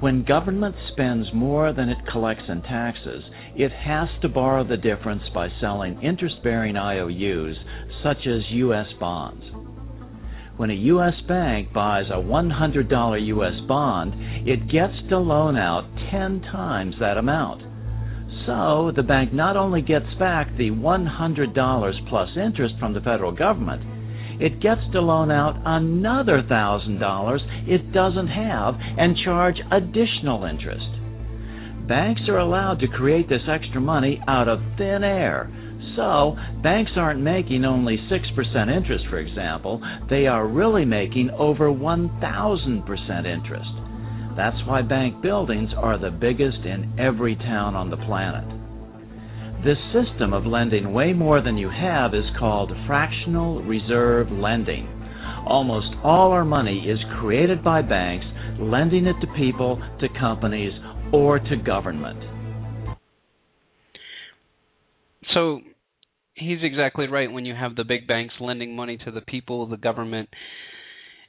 When 0.00 0.24
government 0.24 0.74
spends 0.92 1.26
more 1.32 1.72
than 1.72 1.88
it 1.88 1.98
collects 2.12 2.44
in 2.48 2.62
taxes, 2.62 3.22
it 3.54 3.72
has 3.72 4.08
to 4.20 4.28
borrow 4.28 4.62
the 4.62 4.76
difference 4.76 5.22
by 5.34 5.48
selling 5.60 6.02
interest 6.02 6.36
bearing 6.42 6.76
IOUs, 6.76 7.56
such 8.02 8.26
as 8.26 8.42
U.S. 8.50 8.86
bonds. 9.00 9.42
When 10.56 10.70
a 10.70 10.74
U.S. 10.74 11.14
bank 11.28 11.72
buys 11.72 12.06
a 12.10 12.16
$100 12.16 13.26
U.S. 13.26 13.68
bond, 13.68 14.48
it 14.48 14.70
gets 14.70 14.94
to 15.10 15.18
loan 15.18 15.56
out 15.56 15.84
10 16.10 16.40
times 16.52 16.94
that 17.00 17.18
amount. 17.18 17.65
So, 18.46 18.92
the 18.94 19.02
bank 19.02 19.32
not 19.32 19.56
only 19.56 19.82
gets 19.82 20.06
back 20.20 20.56
the 20.56 20.70
$100 20.70 22.08
plus 22.08 22.28
interest 22.36 22.74
from 22.78 22.94
the 22.94 23.00
federal 23.00 23.32
government, 23.32 23.82
it 24.40 24.60
gets 24.60 24.82
to 24.92 25.00
loan 25.00 25.30
out 25.30 25.60
another 25.64 26.42
$1,000 26.42 27.68
it 27.68 27.92
doesn't 27.92 28.28
have 28.28 28.74
and 28.78 29.16
charge 29.24 29.56
additional 29.72 30.44
interest. 30.44 30.86
Banks 31.88 32.22
are 32.28 32.38
allowed 32.38 32.78
to 32.80 32.88
create 32.88 33.28
this 33.28 33.48
extra 33.48 33.80
money 33.80 34.20
out 34.28 34.48
of 34.48 34.60
thin 34.76 35.02
air. 35.02 35.50
So, 35.96 36.36
banks 36.62 36.92
aren't 36.96 37.20
making 37.20 37.64
only 37.64 37.96
6% 37.96 38.76
interest, 38.76 39.06
for 39.08 39.18
example, 39.18 39.80
they 40.10 40.26
are 40.26 40.46
really 40.46 40.84
making 40.84 41.30
over 41.30 41.68
1,000% 41.72 43.26
interest. 43.26 43.85
That's 44.36 44.56
why 44.66 44.82
bank 44.82 45.22
buildings 45.22 45.70
are 45.76 45.98
the 45.98 46.10
biggest 46.10 46.58
in 46.64 46.94
every 46.98 47.36
town 47.36 47.74
on 47.74 47.90
the 47.90 47.96
planet. 47.96 48.44
This 49.64 49.78
system 49.92 50.34
of 50.34 50.44
lending 50.44 50.92
way 50.92 51.12
more 51.12 51.40
than 51.40 51.56
you 51.56 51.70
have 51.70 52.14
is 52.14 52.24
called 52.38 52.70
fractional 52.86 53.62
reserve 53.62 54.30
lending. 54.30 54.86
Almost 55.46 55.86
all 56.04 56.32
our 56.32 56.44
money 56.44 56.86
is 56.86 56.98
created 57.18 57.64
by 57.64 57.80
banks, 57.80 58.26
lending 58.60 59.06
it 59.06 59.16
to 59.20 59.26
people, 59.36 59.82
to 60.00 60.08
companies, 60.20 60.72
or 61.12 61.38
to 61.38 61.56
government. 61.56 62.18
So 65.32 65.60
he's 66.34 66.58
exactly 66.62 67.08
right 67.08 67.30
when 67.30 67.46
you 67.46 67.54
have 67.54 67.74
the 67.74 67.84
big 67.84 68.06
banks 68.06 68.34
lending 68.40 68.76
money 68.76 68.98
to 69.04 69.10
the 69.10 69.20
people, 69.22 69.66
the 69.66 69.76
government, 69.76 70.28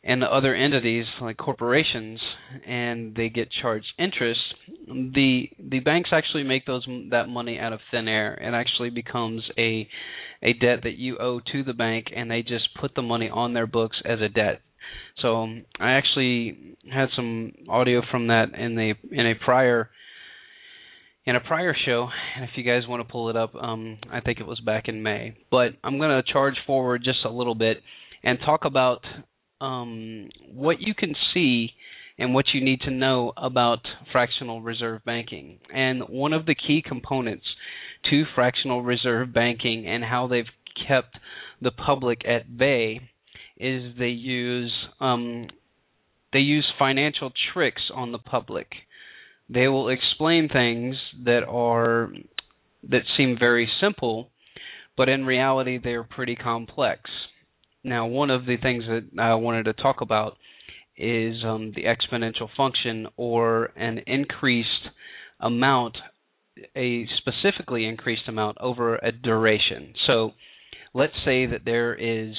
and 0.04 0.22
the 0.22 0.28
other 0.28 0.56
entities 0.56 1.06
like 1.22 1.38
corporations 1.38 2.20
and 2.66 3.16
they 3.16 3.30
get 3.30 3.50
charged 3.62 3.88
interest 3.98 4.40
the 4.88 5.50
the 5.60 5.80
banks 5.80 6.10
actually 6.14 6.44
make 6.44 6.66
those 6.66 6.88
that 7.12 7.28
money 7.28 7.60
out 7.60 7.74
of 7.74 7.80
thin 7.92 8.08
air. 8.08 8.34
It 8.36 8.54
actually 8.54 8.90
becomes 8.90 9.44
a 9.58 9.88
a 10.42 10.54
debt 10.54 10.80
that 10.84 10.98
you 10.98 11.18
owe 11.18 11.40
to 11.52 11.64
the 11.64 11.74
bank 11.74 12.08
and 12.16 12.30
they 12.30 12.42
just 12.42 12.70
put 12.80 12.96
the 12.96 13.02
money 13.02 13.30
on 13.30 13.54
their 13.54 13.68
books 13.68 13.98
as 14.06 14.22
a 14.22 14.30
debt. 14.30 14.62
So 15.22 15.36
um, 15.38 15.66
i 15.80 15.92
actually 15.92 16.78
had 16.92 17.10
some 17.16 17.52
audio 17.70 18.02
from 18.10 18.28
that 18.28 18.54
in 18.58 18.80
a 18.80 18.94
in 19.12 19.28
a 19.28 19.36
prior 19.36 19.90
in 21.26 21.36
a 21.36 21.42
prior 21.42 21.76
show 21.86 22.08
and 22.36 22.46
if 22.46 22.52
you 22.56 22.64
guys 22.64 22.88
want 22.88 23.06
to 23.06 23.12
pull 23.12 23.30
it 23.30 23.36
up 23.36 23.54
um 23.56 23.98
i 24.10 24.22
think 24.22 24.40
it 24.40 24.48
was 24.48 24.60
back 24.62 24.88
in 24.88 25.04
may. 25.04 25.36
But 25.52 25.74
i'm 25.84 25.98
going 25.98 26.24
to 26.24 26.32
charge 26.32 26.56
forward 26.66 27.02
just 27.04 27.26
a 27.26 27.30
little 27.30 27.56
bit 27.56 27.78
and 28.24 28.40
talk 28.40 28.64
about 28.64 29.02
um, 29.62 30.30
what 30.54 30.80
you 30.80 30.94
can 30.94 31.16
see 31.34 31.72
and 32.18 32.34
what 32.34 32.46
you 32.54 32.64
need 32.64 32.82
to 32.82 32.92
know 32.92 33.32
about 33.38 33.80
fractional 34.12 34.62
reserve 34.62 35.04
banking. 35.06 35.60
And 35.74 36.02
one 36.04 36.34
of 36.34 36.46
the 36.46 36.56
key 36.56 36.84
components 36.86 37.46
to 38.10 38.24
fractional 38.36 38.82
reserve 38.82 39.34
banking 39.34 39.88
and 39.88 40.04
how 40.04 40.28
they've 40.28 40.46
kept 40.88 41.18
the 41.62 41.72
public 41.72 42.22
at 42.28 42.58
bay 42.58 43.02
is 43.58 43.94
they 43.98 44.08
use 44.08 44.74
um, 45.00 45.48
they 46.34 46.40
use 46.40 46.66
financial 46.78 47.32
tricks 47.54 47.82
on 47.94 48.12
the 48.12 48.20
public. 48.20 48.68
They 49.50 49.68
will 49.68 49.90
explain 49.90 50.50
things 50.50 50.96
that 51.24 51.44
are 51.48 52.10
that 52.90 53.02
seem 53.16 53.38
very 53.40 53.70
simple, 53.82 54.30
but 54.96 55.10
in 55.10 55.26
reality 55.26 55.80
they 55.84 55.92
are 55.92 56.04
pretty 56.04 56.36
complex. 56.36 57.10
Now, 57.88 58.06
one 58.06 58.30
of 58.30 58.46
the 58.46 58.58
things 58.58 58.84
that 58.88 59.20
I 59.20 59.36
wanted 59.36 59.64
to 59.64 59.74
talk 59.74 60.02
about 60.02 60.36
is 60.98 61.36
um, 61.46 61.72
the 61.74 61.84
exponential 61.84 62.50
function 62.58 63.08
or 63.16 63.70
an 63.78 64.02
increased 64.06 64.90
amount, 65.40 65.96
a 66.76 67.08
specifically 67.18 67.86
increased 67.86 68.28
amount 68.28 68.58
over 68.60 68.98
a 68.98 69.14
duration. 69.14 69.94
So, 70.06 70.32
let's 70.94 71.14
say 71.24 71.46
that 71.46 71.62
there 71.64 71.94
is 71.94 72.36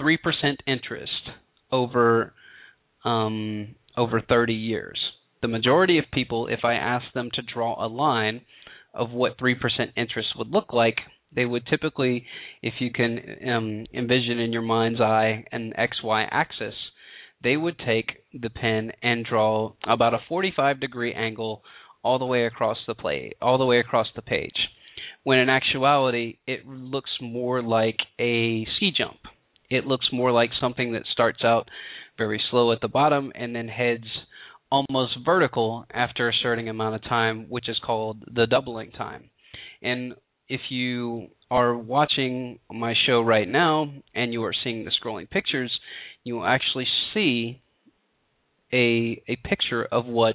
3% 0.00 0.16
interest 0.66 1.30
over 1.70 2.32
um, 3.04 3.76
over 3.96 4.20
30 4.20 4.52
years. 4.52 4.98
The 5.42 5.48
majority 5.48 5.98
of 5.98 6.04
people, 6.12 6.48
if 6.48 6.64
I 6.64 6.74
ask 6.74 7.04
them 7.14 7.30
to 7.34 7.42
draw 7.42 7.84
a 7.84 7.86
line 7.86 8.40
of 8.92 9.10
what 9.10 9.38
3% 9.38 9.54
interest 9.96 10.30
would 10.36 10.48
look 10.48 10.72
like, 10.72 10.96
they 11.34 11.44
would 11.44 11.66
typically, 11.66 12.26
if 12.62 12.74
you 12.80 12.90
can 12.90 13.18
um, 13.48 13.86
envision 13.94 14.38
in 14.38 14.52
your 14.52 14.62
mind's 14.62 15.00
eye 15.00 15.44
an 15.52 15.72
XY 15.78 16.26
axis, 16.30 16.74
they 17.42 17.56
would 17.56 17.78
take 17.78 18.24
the 18.32 18.50
pen 18.50 18.92
and 19.02 19.24
draw 19.24 19.72
about 19.86 20.14
a 20.14 20.18
45 20.28 20.80
degree 20.80 21.14
angle 21.14 21.62
all 22.02 22.18
the 22.18 22.26
way 22.26 22.46
across 22.46 22.78
the 22.86 22.94
play, 22.94 23.32
all 23.40 23.58
the 23.58 23.64
way 23.64 23.78
across 23.78 24.08
the 24.14 24.22
page. 24.22 24.56
When 25.22 25.38
in 25.38 25.48
actuality, 25.48 26.38
it 26.46 26.66
looks 26.66 27.10
more 27.20 27.62
like 27.62 27.98
a 28.18 28.66
C 28.78 28.90
jump. 28.96 29.18
It 29.68 29.86
looks 29.86 30.08
more 30.12 30.32
like 30.32 30.50
something 30.60 30.92
that 30.92 31.02
starts 31.12 31.44
out 31.44 31.68
very 32.18 32.42
slow 32.50 32.72
at 32.72 32.80
the 32.80 32.88
bottom 32.88 33.32
and 33.34 33.54
then 33.54 33.68
heads 33.68 34.06
almost 34.70 35.18
vertical 35.24 35.84
after 35.92 36.28
a 36.28 36.34
certain 36.42 36.68
amount 36.68 36.94
of 36.94 37.02
time, 37.02 37.46
which 37.48 37.68
is 37.68 37.78
called 37.84 38.24
the 38.32 38.46
doubling 38.46 38.90
time. 38.90 39.30
And 39.82 40.14
if 40.50 40.60
you 40.68 41.28
are 41.48 41.74
watching 41.76 42.58
my 42.70 42.92
show 43.06 43.22
right 43.22 43.48
now 43.48 43.92
and 44.14 44.32
you 44.32 44.42
are 44.44 44.52
seeing 44.64 44.84
the 44.84 44.90
scrolling 44.90 45.30
pictures, 45.30 45.72
you 46.24 46.34
will 46.34 46.46
actually 46.46 46.86
see 47.14 47.62
a 48.72 49.22
a 49.28 49.36
picture 49.48 49.84
of 49.84 50.06
what 50.06 50.34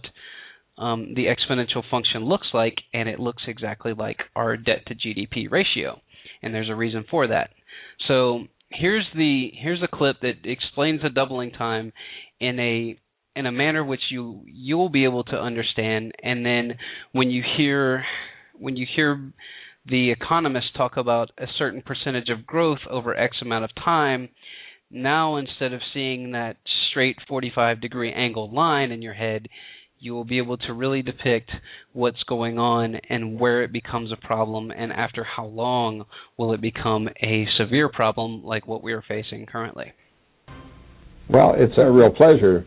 um, 0.78 1.14
the 1.16 1.26
exponential 1.26 1.84
function 1.90 2.24
looks 2.24 2.48
like, 2.54 2.76
and 2.94 3.08
it 3.08 3.20
looks 3.20 3.44
exactly 3.48 3.94
like 3.94 4.18
our 4.36 4.58
debt 4.58 4.86
to 4.88 4.96
GDP 4.96 5.52
ratio, 5.52 6.02
and 6.42 6.54
there's 6.54 6.70
a 6.70 6.76
reason 6.76 7.06
for 7.12 7.28
that. 7.28 7.50
So 8.08 8.46
here's 8.72 9.06
the 9.16 9.52
here's 9.62 9.84
a 9.84 9.94
clip 9.94 10.18
that 10.22 10.46
explains 10.46 11.02
the 11.02 11.10
doubling 11.10 11.52
time 11.52 11.92
in 12.40 12.60
a 12.60 13.00
in 13.38 13.46
a 13.46 13.52
manner 13.52 13.84
which 13.84 14.02
you 14.10 14.44
you'll 14.46 14.90
be 14.90 15.04
able 15.04 15.26
to 15.26 15.36
understand, 15.36 16.14
and 16.24 16.46
then 16.46 16.78
when 17.12 17.32
you 17.32 17.44
hear 17.58 18.06
when 18.58 18.78
you 18.78 18.86
hear 18.96 19.34
the 19.88 20.12
economists 20.12 20.72
talk 20.76 20.98
about 20.98 21.32
a 21.38 21.46
certain 21.58 21.82
percentage 21.82 22.30
of 22.30 22.46
growth 22.46 22.80
over 22.90 23.16
X 23.16 23.38
amount 23.42 23.66
of 23.66 23.72
time. 23.76 24.30
Now, 24.90 25.38
instead 25.38 25.74
of 25.74 25.82
seeing 25.94 26.32
that 26.32 26.58
straight 26.90 27.18
45 27.28 27.82
degree 27.82 28.12
angle 28.12 28.54
line 28.54 28.92
in 28.92 29.02
your 29.02 29.14
head, 29.14 29.48
you 30.00 30.14
will 30.14 30.26
be 30.26 30.38
able 30.38 30.58
to 30.58 30.74
really 30.74 31.02
depict 31.02 31.52
what's 31.94 32.22
going 32.24 32.60
on 32.60 32.96
and 33.10 33.40
where 33.40 33.64
it 33.64 33.72
becomes 33.72 34.12
a 34.12 34.28
problem, 34.28 34.72
and 34.72 34.92
after 34.92 35.24
how 35.24 35.46
long 35.46 36.06
will 36.38 36.54
it 36.54 36.62
become 36.62 37.08
a 37.22 37.48
severe 37.58 37.90
problem 37.90 38.44
like 38.44 38.68
what 38.68 38.84
we 38.84 38.94
are 38.94 39.04
facing 39.08 39.46
currently. 39.46 39.94
Well, 41.30 41.56
it's 41.58 41.74
a 41.78 41.90
real 41.90 42.12
pleasure 42.12 42.66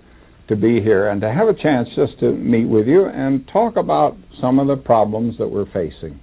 to 0.49 0.57
be 0.57 0.81
here 0.81 1.11
and 1.11 1.21
to 1.21 1.31
have 1.31 1.49
a 1.49 1.55
chance 1.55 1.89
just 1.95 2.19
to 2.21 2.33
meet 2.33 2.65
with 2.65 2.87
you 2.87 3.05
and 3.05 3.47
talk 3.53 3.77
about 3.77 4.17
some 4.41 4.59
of 4.59 4.67
the 4.67 4.77
problems 4.77 5.37
that 5.39 5.47
we're 5.47 5.67
facing. 5.67 6.19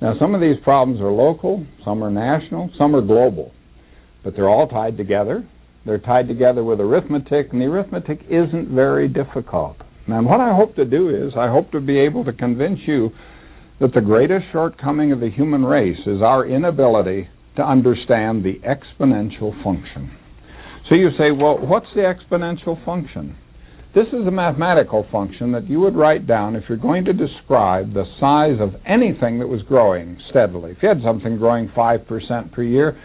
Now, 0.00 0.14
some 0.18 0.34
of 0.34 0.40
these 0.40 0.56
problems 0.64 1.00
are 1.00 1.10
local, 1.10 1.66
some 1.84 2.02
are 2.02 2.10
national, 2.10 2.70
some 2.78 2.96
are 2.96 3.02
global, 3.02 3.52
but 4.24 4.34
they're 4.34 4.48
all 4.48 4.66
tied 4.66 4.96
together. 4.96 5.46
They're 5.84 5.98
tied 5.98 6.28
together 6.28 6.62
with 6.62 6.80
arithmetic, 6.80 7.52
and 7.52 7.60
the 7.60 7.66
arithmetic 7.66 8.20
isn't 8.28 8.68
very 8.68 9.08
difficult. 9.08 9.76
And 10.06 10.26
what 10.26 10.40
I 10.40 10.54
hope 10.54 10.74
to 10.76 10.84
do 10.84 11.08
is, 11.08 11.32
I 11.36 11.50
hope 11.50 11.70
to 11.72 11.80
be 11.80 11.98
able 11.98 12.24
to 12.24 12.32
convince 12.32 12.80
you 12.86 13.10
that 13.80 13.94
the 13.94 14.00
greatest 14.00 14.46
shortcoming 14.52 15.12
of 15.12 15.20
the 15.20 15.30
human 15.30 15.64
race 15.64 16.00
is 16.06 16.20
our 16.22 16.46
inability 16.46 17.28
to 17.56 17.62
understand 17.62 18.44
the 18.44 18.60
exponential 18.60 19.52
function. 19.64 20.10
So 20.88 20.94
you 20.94 21.10
say, 21.18 21.30
well, 21.30 21.58
what's 21.58 21.86
the 21.94 22.02
exponential 22.02 22.82
function? 22.84 23.36
This 23.92 24.06
is 24.12 24.24
a 24.24 24.30
mathematical 24.30 25.04
function 25.10 25.50
that 25.50 25.68
you 25.68 25.80
would 25.80 25.96
write 25.96 26.24
down 26.24 26.54
if 26.54 26.62
you're 26.68 26.78
going 26.78 27.04
to 27.06 27.12
describe 27.12 27.92
the 27.92 28.04
size 28.20 28.60
of 28.60 28.80
anything 28.86 29.40
that 29.40 29.48
was 29.48 29.62
growing 29.62 30.16
steadily. 30.30 30.70
If 30.70 30.78
you 30.80 30.88
had 30.88 31.02
something 31.02 31.38
growing 31.38 31.68
5% 31.70 32.52
per 32.52 32.62
year, 32.62 32.96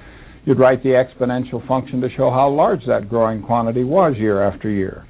you'd 0.45 0.59
write 0.59 0.83
the 0.83 0.89
exponential 0.89 1.67
function 1.67 2.01
to 2.01 2.09
show 2.15 2.29
how 2.29 2.49
large 2.49 2.81
that 2.85 3.09
growing 3.09 3.41
quantity 3.41 3.83
was 3.83 4.15
year 4.15 4.43
after 4.43 4.69
year. 4.69 5.07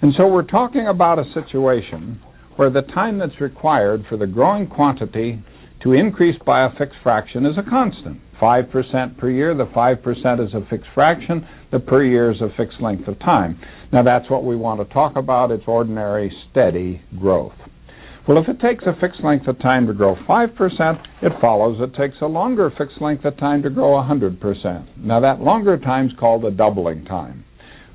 And 0.00 0.12
so 0.16 0.28
we're 0.28 0.44
talking 0.44 0.86
about 0.86 1.18
a 1.18 1.24
situation 1.34 2.20
where 2.54 2.70
the 2.70 2.82
time 2.82 3.18
that's 3.18 3.40
required 3.40 4.04
for 4.08 4.16
the 4.16 4.28
growing 4.28 4.68
quantity 4.68 5.42
to 5.82 5.92
increase 5.92 6.40
by 6.46 6.66
a 6.66 6.70
fixed 6.78 6.98
fraction 7.02 7.46
is 7.46 7.58
a 7.58 7.68
constant. 7.68 8.20
5% 8.40 9.18
per 9.18 9.30
year, 9.30 9.54
the 9.54 9.66
5% 9.66 10.46
is 10.46 10.54
a 10.54 10.68
fixed 10.68 10.88
fraction, 10.94 11.46
the 11.72 11.80
per 11.80 12.04
year 12.04 12.30
is 12.30 12.40
a 12.40 12.48
fixed 12.56 12.80
length 12.80 13.08
of 13.08 13.18
time. 13.20 13.58
Now 13.92 14.02
that's 14.02 14.30
what 14.30 14.44
we 14.44 14.56
want 14.56 14.86
to 14.86 14.94
talk 14.94 15.16
about, 15.16 15.50
it's 15.50 15.64
ordinary 15.66 16.32
steady 16.50 17.02
growth. 17.18 17.54
Well, 18.28 18.38
if 18.42 18.48
it 18.48 18.60
takes 18.60 18.82
a 18.86 19.00
fixed 19.00 19.22
length 19.22 19.46
of 19.46 19.56
time 19.60 19.86
to 19.86 19.94
grow 19.94 20.16
5%, 20.28 21.06
it 21.22 21.32
follows 21.40 21.78
it 21.80 21.94
takes 21.96 22.16
a 22.20 22.26
longer 22.26 22.72
fixed 22.76 23.00
length 23.00 23.24
of 23.24 23.36
time 23.38 23.62
to 23.62 23.70
grow 23.70 23.92
100%. 24.02 24.96
Now 24.98 25.20
that 25.20 25.40
longer 25.40 25.78
time 25.78 26.06
is 26.06 26.12
called 26.18 26.42
the 26.42 26.50
doubling 26.50 27.04
time. 27.04 27.44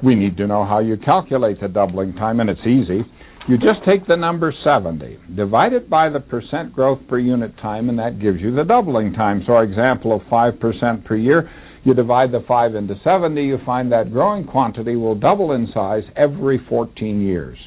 We 0.02 0.16
need 0.16 0.38
to 0.38 0.48
know 0.48 0.66
how 0.66 0.80
you 0.80 0.98
calculate 0.98 1.60
the 1.60 1.68
doubling 1.68 2.14
time, 2.14 2.40
and 2.40 2.50
it's 2.50 2.62
easy. 2.62 3.04
You 3.50 3.58
just 3.58 3.84
take 3.88 4.06
the 4.06 4.16
number 4.16 4.54
70, 4.64 5.18
divide 5.36 5.74
it 5.74 5.90
by 5.90 6.10
the 6.10 6.20
percent 6.20 6.74
growth 6.74 7.00
per 7.10 7.18
unit 7.18 7.58
time, 7.58 7.90
and 7.90 7.98
that 7.98 8.22
gives 8.22 8.40
you 8.40 8.54
the 8.54 8.64
doubling 8.64 9.14
time. 9.14 9.44
So 9.48 9.54
our 9.54 9.64
example 9.64 10.16
of 10.16 10.22
5% 10.24 11.06
per 11.06 11.16
year, 11.16 11.50
you 11.84 11.96
divide 11.96 12.32
the 12.32 12.46
5 12.48 12.76
into 12.76 12.94
70, 13.04 13.42
you 13.42 13.58
find 13.66 13.92
that 13.92 14.12
growing 14.12 14.46
quantity 14.46 14.96
will 14.96 15.16
double 15.16 15.54
in 15.54 15.68
size 15.74 16.04
every 16.16 16.60
14 16.70 17.20
years. 17.20 17.58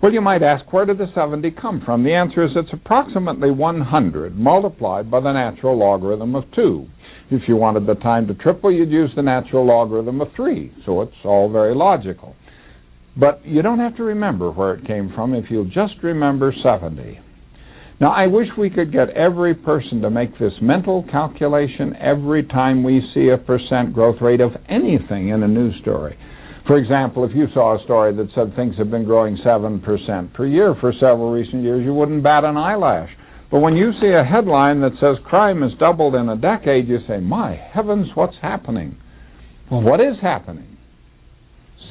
Well, 0.00 0.12
you 0.12 0.20
might 0.20 0.44
ask, 0.44 0.72
where 0.72 0.86
did 0.86 0.98
the 0.98 1.12
70 1.12 1.50
come 1.60 1.82
from? 1.84 2.04
The 2.04 2.14
answer 2.14 2.44
is 2.44 2.52
it's 2.54 2.72
approximately 2.72 3.50
100 3.50 4.36
multiplied 4.36 5.10
by 5.10 5.20
the 5.20 5.32
natural 5.32 5.76
logarithm 5.76 6.36
of 6.36 6.44
2. 6.54 6.86
If 7.32 7.42
you 7.48 7.56
wanted 7.56 7.86
the 7.86 7.94
time 7.94 8.28
to 8.28 8.34
triple, 8.34 8.72
you'd 8.72 8.90
use 8.90 9.10
the 9.16 9.22
natural 9.22 9.66
logarithm 9.66 10.20
of 10.20 10.28
3. 10.36 10.72
So 10.86 11.02
it's 11.02 11.12
all 11.24 11.50
very 11.50 11.74
logical. 11.74 12.36
But 13.16 13.44
you 13.44 13.62
don't 13.62 13.80
have 13.80 13.96
to 13.96 14.02
remember 14.02 14.50
where 14.50 14.74
it 14.74 14.86
came 14.86 15.12
from 15.14 15.34
if 15.34 15.46
you'll 15.50 15.64
just 15.64 15.94
remember 16.02 16.54
70. 16.62 17.18
Now, 18.00 18.12
I 18.12 18.28
wish 18.28 18.46
we 18.56 18.70
could 18.70 18.92
get 18.92 19.10
every 19.10 19.54
person 19.54 20.00
to 20.00 20.10
make 20.10 20.38
this 20.38 20.54
mental 20.62 21.04
calculation 21.10 21.94
every 22.00 22.44
time 22.44 22.82
we 22.82 23.02
see 23.12 23.28
a 23.28 23.36
percent 23.36 23.92
growth 23.92 24.22
rate 24.22 24.40
of 24.40 24.52
anything 24.70 25.28
in 25.28 25.42
a 25.42 25.48
news 25.48 25.74
story. 25.82 26.16
For 26.66 26.78
example, 26.78 27.24
if 27.24 27.32
you 27.34 27.46
saw 27.52 27.78
a 27.78 27.84
story 27.84 28.14
that 28.16 28.28
said 28.34 28.54
things 28.56 28.76
have 28.78 28.90
been 28.90 29.04
growing 29.04 29.36
7% 29.44 30.32
per 30.32 30.46
year 30.46 30.74
for 30.80 30.92
several 30.94 31.30
recent 31.30 31.62
years, 31.62 31.84
you 31.84 31.92
wouldn't 31.92 32.22
bat 32.22 32.44
an 32.44 32.56
eyelash. 32.56 33.10
But 33.50 33.58
when 33.58 33.74
you 33.74 33.90
see 34.00 34.12
a 34.12 34.24
headline 34.24 34.80
that 34.80 34.92
says 35.00 35.16
crime 35.26 35.62
has 35.62 35.72
doubled 35.78 36.14
in 36.14 36.28
a 36.28 36.36
decade, 36.36 36.86
you 36.88 37.00
say, 37.08 37.18
my 37.18 37.54
heavens, 37.54 38.08
what's 38.14 38.36
happening? 38.40 38.96
Well, 39.70 39.82
what 39.82 40.00
is 40.00 40.16
happening? 40.22 40.69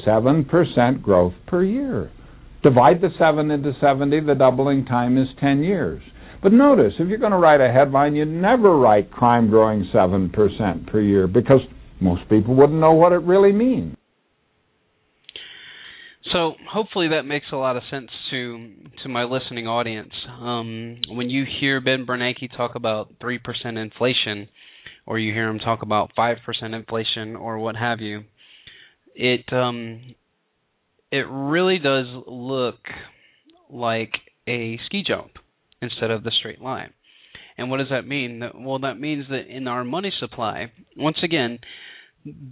7% 0.05 1.01
growth 1.01 1.33
per 1.47 1.63
year. 1.63 2.11
Divide 2.63 3.01
the 3.01 3.09
7 3.17 3.51
into 3.51 3.71
70, 3.79 4.21
the 4.21 4.35
doubling 4.35 4.85
time 4.85 5.17
is 5.17 5.27
10 5.39 5.63
years. 5.63 6.01
But 6.41 6.53
notice, 6.53 6.93
if 6.99 7.07
you're 7.07 7.17
going 7.17 7.31
to 7.31 7.37
write 7.37 7.61
a 7.61 7.71
headline, 7.71 8.15
you 8.15 8.25
never 8.25 8.77
write 8.77 9.11
crime 9.11 9.49
growing 9.49 9.89
7% 9.93 10.91
per 10.91 11.01
year 11.01 11.27
because 11.27 11.61
most 12.01 12.27
people 12.29 12.55
wouldn't 12.55 12.79
know 12.79 12.93
what 12.93 13.11
it 13.11 13.21
really 13.23 13.51
means. 13.51 13.95
So 16.31 16.53
hopefully 16.71 17.09
that 17.09 17.23
makes 17.23 17.47
a 17.51 17.55
lot 17.55 17.75
of 17.75 17.83
sense 17.89 18.09
to 18.31 18.71
to 19.03 19.09
my 19.09 19.23
listening 19.23 19.67
audience. 19.67 20.13
Um, 20.39 20.97
when 21.09 21.29
you 21.29 21.45
hear 21.59 21.81
Ben 21.81 22.05
Bernanke 22.05 22.55
talk 22.55 22.75
about 22.75 23.13
three 23.19 23.39
percent 23.39 23.77
inflation, 23.77 24.47
or 25.07 25.17
you 25.17 25.33
hear 25.33 25.49
him 25.49 25.57
talk 25.57 25.81
about 25.81 26.11
five 26.15 26.37
percent 26.45 26.75
inflation, 26.75 27.35
or 27.35 27.57
what 27.57 27.75
have 27.75 27.99
you, 27.99 28.25
it 29.19 29.51
um 29.51 30.15
it 31.11 31.25
really 31.29 31.77
does 31.77 32.05
look 32.25 32.79
like 33.69 34.13
a 34.47 34.79
ski 34.85 35.03
jump 35.05 35.31
instead 35.81 36.09
of 36.09 36.23
the 36.23 36.31
straight 36.39 36.61
line. 36.61 36.93
And 37.57 37.69
what 37.69 37.77
does 37.77 37.89
that 37.89 38.07
mean? 38.07 38.41
Well, 38.55 38.79
that 38.79 38.99
means 38.99 39.25
that 39.29 39.47
in 39.49 39.67
our 39.67 39.83
money 39.83 40.13
supply, 40.17 40.71
once 40.95 41.17
again, 41.23 41.59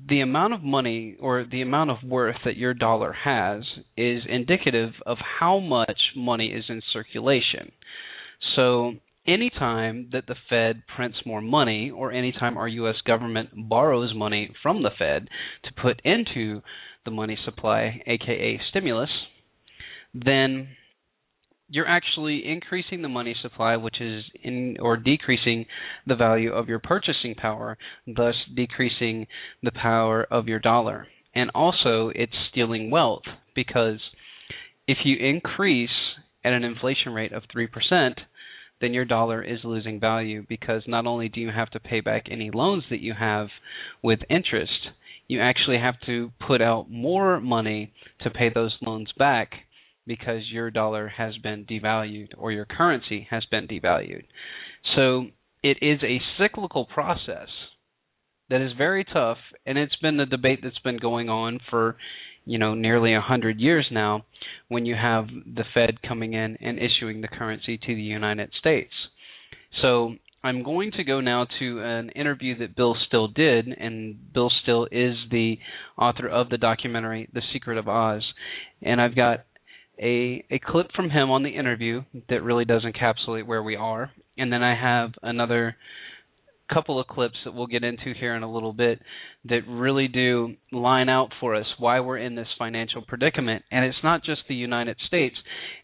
the 0.10 0.20
amount 0.20 0.54
of 0.54 0.64
money 0.64 1.16
or 1.20 1.46
the 1.50 1.62
amount 1.62 1.92
of 1.92 1.98
worth 2.04 2.36
that 2.44 2.58
your 2.58 2.74
dollar 2.74 3.14
has 3.14 3.64
is 3.96 4.24
indicative 4.28 4.92
of 5.06 5.18
how 5.40 5.60
much 5.60 6.00
money 6.16 6.48
is 6.48 6.66
in 6.68 6.82
circulation. 6.92 7.72
So, 8.56 8.94
anytime 9.28 10.10
that 10.14 10.28
the 10.28 10.36
Fed 10.50 10.84
prints 10.96 11.18
more 11.26 11.42
money, 11.42 11.92
or 11.92 12.12
anytime 12.12 12.58
our 12.58 12.68
U.S. 12.68 12.96
government 13.06 13.50
borrows 13.54 14.14
money 14.16 14.52
from 14.64 14.84
the 14.84 14.92
Fed 14.98 15.28
to 15.64 15.82
put 15.82 16.02
into 16.04 16.62
the 17.06 17.12
money 17.12 17.38
supply, 17.46 18.02
aka 18.06 18.60
stimulus, 18.70 19.10
then 20.14 20.70
you're 21.70 21.88
actually 21.88 22.44
increasing 22.46 23.02
the 23.02 23.10
money 23.10 23.36
supply, 23.42 23.76
which 23.76 24.00
is 24.00 24.24
in 24.44 24.78
or 24.80 24.96
decreasing 24.96 25.66
the 26.06 26.16
value 26.16 26.52
of 26.52 26.70
your 26.70 26.80
purchasing 26.80 27.36
power, 27.36 27.78
thus 28.06 28.36
decreasing 28.56 29.28
the 29.64 29.72
power 29.72 30.26
of 30.32 30.48
your 30.48 30.60
dollar. 30.60 31.08
And 31.36 31.52
also, 31.54 32.12
it's 32.16 32.34
stealing 32.50 32.90
wealth 32.90 33.24
because 33.54 34.00
if 34.88 35.00
you 35.04 35.18
increase 35.18 35.90
at 36.44 36.54
an 36.54 36.64
inflation 36.64 37.12
rate 37.12 37.34
of 37.34 37.44
3%, 37.54 38.14
then 38.82 38.94
your 38.94 39.06
dollar 39.06 39.42
is 39.42 39.60
losing 39.64 40.00
value 40.00 40.46
because 40.48 40.84
not 40.88 41.06
only 41.06 41.30
do 41.30 41.40
you 41.40 41.50
have 41.52 41.70
to 41.72 41.80
pay 41.80 42.02
back 42.02 42.26
any 42.30 42.52
loans 42.52 42.84
that 42.90 43.02
you 43.02 43.14
have 43.18 43.48
with 44.04 44.20
interest, 44.30 44.90
you 45.28 45.42
actually 45.42 45.80
have 45.80 45.96
to 46.06 46.32
put 46.46 46.62
out 46.62 46.90
more 46.90 47.40
money 47.40 47.92
to 48.22 48.30
pay 48.30 48.50
those 48.54 48.76
loans 48.82 49.12
back 49.18 49.52
because 50.06 50.44
your 50.52 50.72
dollar 50.72 51.10
has 51.10 51.38
been 51.38 51.66
devalued 51.66 52.30
or 52.38 52.52
your 52.52 52.66
currency 52.66 53.28
has 53.30 53.46
been 53.52 53.68
devalued. 53.68 54.24
So 54.96 55.28
it 55.64 55.78
is 55.82 56.00
a 56.04 56.22
cyclical 56.38 56.86
process 56.86 57.50
that 58.50 58.62
is 58.62 58.72
very 58.78 59.04
tough, 59.04 59.38
and 59.66 59.78
it's 59.78 59.98
been 59.98 60.18
the 60.18 60.26
debate 60.26 60.60
that's 60.64 60.80
been 60.80 60.98
going 60.98 61.30
on 61.30 61.60
for 61.70 61.98
you 62.48 62.58
know 62.58 62.74
nearly 62.74 63.14
a 63.14 63.22
hundred 63.22 63.60
years 63.60 63.88
now. 63.92 64.26
When 64.70 64.86
you 64.86 64.96
have 64.96 65.28
the 65.28 65.64
Fed 65.74 66.02
coming 66.02 66.34
in 66.34 66.58
and 66.60 66.78
issuing 66.78 67.22
the 67.22 67.28
currency 67.28 67.78
to 67.78 67.96
the 67.96 68.02
United 68.02 68.52
States, 68.60 68.92
so 69.82 70.16
I'm 70.44 70.64
going 70.64 70.92
to 70.92 71.04
go 71.04 71.20
now 71.20 71.48
to 71.60 71.80
an 71.82 72.10
interview 72.10 72.58
that 72.60 72.76
Bill 72.76 72.96
Still 73.08 73.28
did, 73.28 73.68
and 73.68 74.34
Bill 74.34 74.50
Still 74.64 74.88
is 74.92 75.16
the 75.32 75.60
author 75.98 76.28
of 76.28 76.50
the 76.50 76.58
documentary 76.58 77.28
The 77.34 77.42
Secret 77.54 77.78
of 77.78 77.88
Oz. 77.88 78.24
And 78.82 79.02
I've 79.02 79.16
got 79.16 79.46
a 80.00 80.46
a 80.52 80.60
clip 80.60 80.92
from 80.96 81.10
him 81.10 81.32
on 81.32 81.44
the 81.44 81.50
interview 81.50 82.04
that 82.30 82.44
really 82.44 82.66
does 82.66 82.86
encapsulate 82.86 83.46
where 83.46 83.64
we 83.64 83.76
are, 83.76 84.12
and 84.38 84.52
then 84.52 84.64
I 84.64 84.76
have 84.76 85.12
another 85.24 85.76
couple 86.74 87.00
of 87.00 87.08
clips 87.08 87.38
that 87.46 87.54
we'll 87.54 87.68
get 87.68 87.84
into 87.84 88.14
here 88.20 88.36
in 88.36 88.44
a 88.44 88.52
little 88.52 88.74
bit 88.74 89.00
that 89.46 89.62
really 89.68 90.08
do 90.08 90.56
line 90.72 91.10
out 91.10 91.30
for 91.40 91.56
us 91.56 91.66
why 91.80 92.00
we're 92.00 92.18
in 92.18 92.36
this 92.36 92.48
financial 92.58 93.02
predicament. 93.08 93.64
And 93.72 93.86
it's 93.86 93.98
not 94.04 94.24
just 94.24 94.42
the 94.48 94.56
United 94.56 94.98
States, 95.08 95.36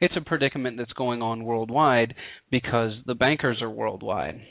it's 0.01 0.15
a 0.17 0.21
predicament 0.21 0.77
that's 0.77 0.93
going 0.93 1.21
on 1.21 1.43
worldwide 1.43 2.13
because 2.51 2.91
the 3.05 3.15
bankers 3.15 3.61
are 3.61 3.69
worldwide. 3.69 4.41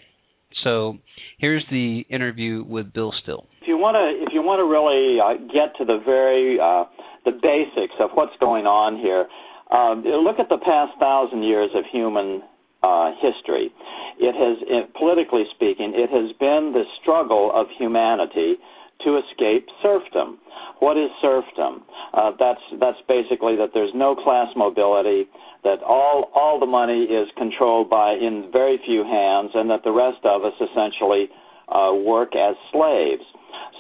So 0.65 0.99
here's 1.39 1.65
the 1.71 2.05
interview 2.09 2.65
with 2.65 2.93
Bill 2.93 3.13
Still. 3.23 3.47
If 3.63 3.69
you 3.69 3.79
want 3.79 3.97
to, 3.97 4.25
if 4.25 4.33
you 4.33 4.43
want 4.43 4.61
to 4.61 4.69
really 4.69 5.19
uh, 5.19 5.49
get 5.53 5.77
to 5.79 5.85
the 5.85 5.99
very 6.05 6.59
uh, 6.61 6.85
the 7.25 7.33
basics 7.33 7.95
of 8.01 8.11
what's 8.15 8.37
going 8.39 8.67
on 8.67 8.99
here, 8.99 9.27
um, 9.73 10.05
look 10.05 10.39
at 10.39 10.49
the 10.49 10.59
past 10.59 10.99
thousand 11.01 11.43
years 11.43 11.71
of 11.75 11.85
human 11.91 12.43
uh, 12.83 13.13
history. 13.21 13.71
It 14.19 14.35
has, 14.35 14.59
it, 14.67 14.95
politically 14.95 15.45
speaking, 15.55 15.95
it 15.95 16.11
has 16.11 16.35
been 16.39 16.73
the 16.75 16.85
struggle 17.01 17.51
of 17.55 17.67
humanity 17.79 18.57
to 19.05 19.19
escape 19.19 19.67
serfdom. 19.83 20.39
what 20.79 20.97
is 20.97 21.11
serfdom? 21.21 21.83
Uh, 22.15 22.31
that's 22.39 22.61
that's 22.79 22.99
basically 23.09 23.57
that 23.57 23.71
there's 23.75 23.93
no 23.95 24.15
class 24.15 24.49
mobility, 24.57 25.27
that 25.65 25.83
all 25.83 26.31
all 26.35 26.61
the 26.61 26.67
money 26.67 27.05
is 27.05 27.29
controlled 27.37 27.89
by 27.91 28.13
in 28.13 28.51
very 28.53 28.79
few 28.87 29.03
hands, 29.03 29.51
and 29.55 29.71
that 29.71 29.83
the 29.85 29.93
rest 29.93 30.23
of 30.25 30.45
us 30.45 30.55
essentially 30.61 31.29
uh, 31.69 31.93
work 31.95 32.35
as 32.37 32.55
slaves. 32.71 33.25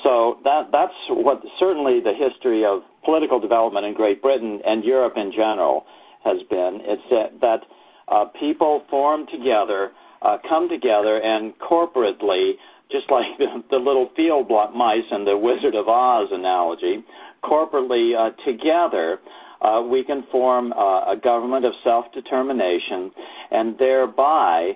So 0.02 0.38
that 0.44 0.70
that's 0.72 0.94
what 1.10 1.42
certainly 1.58 2.00
the 2.00 2.14
history 2.14 2.64
of 2.64 2.82
political 3.04 3.38
development 3.38 3.86
in 3.86 3.94
Great 3.94 4.22
Britain 4.22 4.60
and 4.64 4.84
Europe 4.84 5.14
in 5.16 5.30
general 5.32 5.84
has 6.24 6.38
been. 6.48 6.80
It's 6.82 7.02
that, 7.10 7.40
that 7.40 7.60
uh, 8.08 8.26
people 8.38 8.82
form 8.90 9.26
together, 9.30 9.90
uh, 10.22 10.38
come 10.48 10.68
together, 10.68 11.20
and 11.22 11.52
corporately, 11.58 12.52
just 12.90 13.10
like 13.10 13.26
the, 13.38 13.46
the 13.70 13.76
little 13.76 14.10
field 14.16 14.48
mice 14.74 15.08
and 15.10 15.26
the 15.26 15.36
Wizard 15.36 15.74
of 15.74 15.88
Oz 15.88 16.28
analogy, 16.32 17.04
corporately 17.44 18.14
uh, 18.16 18.30
together. 18.44 19.18
Uh, 19.60 19.80
we 19.80 20.02
can 20.02 20.24
form 20.32 20.72
uh, 20.72 21.12
a 21.12 21.16
government 21.22 21.64
of 21.64 21.72
self-determination, 21.84 23.12
and 23.52 23.78
thereby 23.78 24.72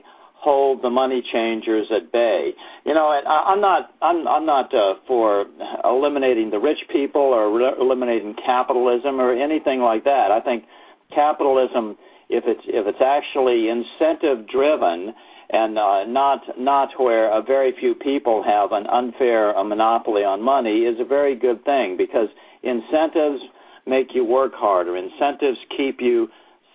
hold 0.46 0.80
the 0.80 0.90
money 0.90 1.22
changers 1.32 1.90
at 1.90 2.12
bay. 2.12 2.50
You 2.84 2.94
know, 2.94 3.08
I, 3.08 3.50
I'm 3.50 3.60
not 3.60 3.90
I'm 4.00 4.28
I'm 4.28 4.46
not 4.46 4.72
uh, 4.72 4.94
for 5.08 5.46
eliminating 5.84 6.50
the 6.50 6.58
rich 6.58 6.78
people 6.92 7.22
or 7.22 7.50
re- 7.50 7.74
eliminating 7.80 8.36
capitalism 8.46 9.20
or 9.20 9.32
anything 9.34 9.80
like 9.80 10.04
that. 10.04 10.30
I 10.30 10.40
think 10.40 10.64
capitalism, 11.12 11.98
if 12.28 12.44
it's 12.46 12.62
if 12.66 12.86
it's 12.86 13.02
actually 13.02 13.68
incentive 13.68 14.48
driven 14.48 15.14
and 15.50 15.78
uh, 15.78 16.04
not 16.04 16.40
not 16.58 16.88
where 16.98 17.30
a 17.36 17.42
very 17.42 17.72
few 17.78 17.94
people 17.94 18.42
have 18.42 18.72
an 18.72 18.86
unfair 18.86 19.52
a 19.52 19.64
monopoly 19.64 20.22
on 20.22 20.42
money, 20.42 20.80
is 20.80 20.98
a 21.00 21.04
very 21.04 21.36
good 21.36 21.64
thing 21.64 21.96
because 21.96 22.28
incentives 22.62 23.42
make 23.86 24.08
you 24.14 24.24
work 24.24 24.52
harder. 24.54 24.96
Incentives 24.96 25.58
keep 25.76 26.00
you 26.00 26.28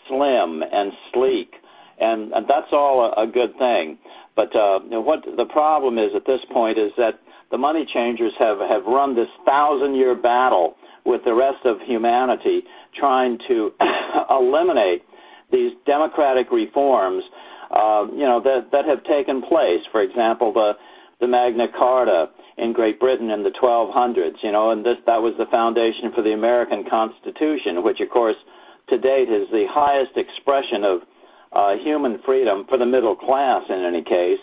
slim 0.08 0.64
and 0.72 0.92
sleek 1.14 1.54
and, 2.02 2.34
and 2.34 2.46
that's 2.50 2.74
all 2.74 3.14
a, 3.16 3.24
a 3.24 3.28
good 3.28 3.56
thing. 3.58 3.98
But 4.36 4.56
uh, 4.56 4.80
what 5.00 5.24
the 5.24 5.46
problem 5.46 5.98
is 5.98 6.12
at 6.16 6.26
this 6.26 6.42
point 6.52 6.78
is 6.78 6.92
that 6.98 7.22
the 7.52 7.58
money 7.58 7.86
changers 7.94 8.34
have 8.40 8.58
have 8.60 8.86
run 8.86 9.16
this 9.16 9.30
thousand 9.46 9.96
year 9.96 10.16
battle 10.16 10.76
with 11.06 11.22
the 11.26 11.34
rest 11.34 11.66
of 11.66 11.78
humanity, 11.86 12.64
trying 12.98 13.38
to 13.48 13.72
eliminate 14.30 15.04
these 15.52 15.74
democratic 15.86 16.52
reforms, 16.52 17.24
uh, 17.72 18.08
you 18.12 18.26
know, 18.26 18.42
that 18.44 18.72
that 18.72 18.86
have 18.86 19.04
taken 19.04 19.42
place. 19.42 19.84
For 19.92 20.02
example, 20.02 20.54
the 20.54 20.74
the 21.20 21.28
Magna 21.28 21.68
Carta 21.78 22.30
in 22.58 22.74
Great 22.74 23.00
Britain 23.00 23.30
in 23.30 23.44
the 23.44 23.52
1200s, 23.52 24.42
you 24.44 24.52
know, 24.52 24.72
and 24.72 24.84
this 24.86 24.98
that 25.06 25.22
was 25.22 25.34
the 25.38 25.46
foundation 25.52 26.12
for 26.14 26.22
the 26.22 26.34
American 26.34 26.84
Constitution, 26.90 27.84
which 27.84 28.00
of 28.02 28.10
course 28.10 28.38
to 28.90 28.98
date 28.98 29.30
is 29.30 29.48
the 29.52 29.66
highest 29.70 30.18
expression 30.18 30.84
of 30.84 31.02
uh, 31.54 31.76
human 31.84 32.20
freedom 32.26 32.66
for 32.68 32.78
the 32.78 32.86
middle 32.86 33.16
class, 33.16 33.64
in 33.70 33.84
any 33.86 34.04
case, 34.04 34.40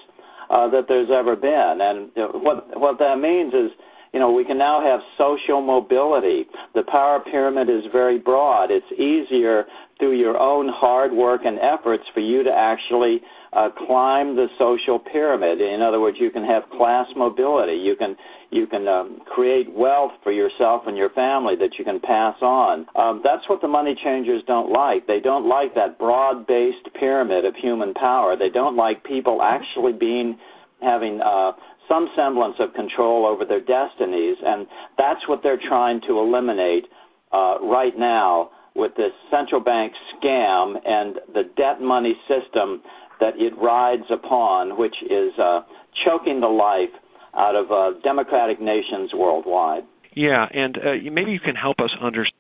uh, 0.50 0.68
that 0.68 0.86
there's 0.88 1.11
ever 1.11 1.36
been. 1.36 1.78
And 1.80 2.11
what 2.42 2.78
what 2.78 2.98
that 2.98 3.18
means 3.18 3.52
is, 3.52 3.70
you 4.12 4.20
know, 4.20 4.32
we 4.32 4.44
can 4.44 4.59
now 4.59 4.80
have 4.82 5.00
social 5.16 5.61
mobility. 5.61 6.46
The 6.74 6.82
power 6.82 7.20
pyramid 7.20 7.68
is 7.68 7.84
very 7.92 8.18
broad. 8.18 8.70
It's 8.70 8.90
easier 8.92 9.64
through 9.98 10.18
your 10.18 10.38
own 10.38 10.68
hard 10.72 11.12
work 11.12 11.42
and 11.44 11.59
efforts 11.59 12.04
for 12.14 12.20
you 12.20 12.42
to 12.44 12.50
actually 12.50 13.20
uh, 13.52 13.68
climb 13.86 14.36
the 14.36 14.46
social 14.59 14.98
pyramid. 14.98 15.61
In 15.61 15.82
other 15.82 16.00
words, 16.00 16.18
you 16.20 16.30
can 16.30 16.44
have 16.44 16.62
class 16.76 17.06
mobility. 17.16 17.74
You 17.74 17.96
can 17.96 18.16
you 18.50 18.66
can 18.66 18.88
um, 18.88 19.20
create 19.26 19.70
wealth 19.74 20.12
for 20.22 20.32
yourself 20.32 20.84
and 20.86 20.96
your 20.96 21.11
family 21.11 21.54
that 21.56 21.78
you 21.78 21.84
can 21.84 22.00
pass 22.00 22.36
on. 22.40 22.86
Um, 22.96 23.20
that's 23.22 23.46
what 23.46 23.61
the 23.61 23.68
money 23.68 23.94
changers 24.02 24.42
don't 24.46 24.72
like. 24.72 25.06
They 25.06 25.20
don't 25.20 25.46
like 25.46 25.74
that 25.74 25.98
broad-based 25.98 26.94
pyramid 26.98 27.44
of 27.44 27.54
human 27.56 27.92
power. 27.92 28.36
They 28.38 28.48
don't 28.48 28.74
like 28.74 29.04
people 29.04 29.42
actually 29.42 29.92
being 29.92 30.38
having 30.80 31.20
uh, 31.20 31.52
some 31.89 32.09
semblance 32.14 32.57
of 32.61 32.74
control 32.74 33.26
over 33.26 33.45
their 33.45 33.61
destinies, 33.61 34.36
and 34.45 34.66
that's 34.97 35.26
what 35.28 35.41
they're 35.43 35.61
trying 35.68 36.01
to 36.07 36.18
eliminate 36.18 36.84
uh, 37.32 37.57
right 37.62 37.97
now 37.99 38.51
with 38.74 38.95
this 38.97 39.12
central 39.30 39.61
bank 39.61 39.93
scam 40.14 40.74
and 40.86 41.16
the 41.34 41.43
debt 41.57 41.80
money 41.80 42.14
system 42.28 42.82
that 43.20 43.34
it 43.36 43.53
rides 43.59 44.05
upon, 44.11 44.78
which 44.78 44.95
is 45.03 45.32
uh, 45.39 45.61
choking 46.05 46.41
the 46.41 46.47
life 46.47 46.95
out 47.36 47.57
of 47.57 47.70
uh, 47.70 47.99
democratic 48.03 48.61
nations 48.61 49.11
worldwide. 49.14 49.82
Yeah, 50.14 50.47
and 50.53 50.76
uh, 50.76 51.11
maybe 51.12 51.32
you 51.32 51.41
can 51.41 51.57
help 51.57 51.80
us 51.80 51.91
understand. 52.01 52.34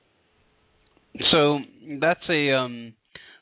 So 1.30 1.58
that's 2.00 2.22
a 2.28 2.52
um, 2.52 2.94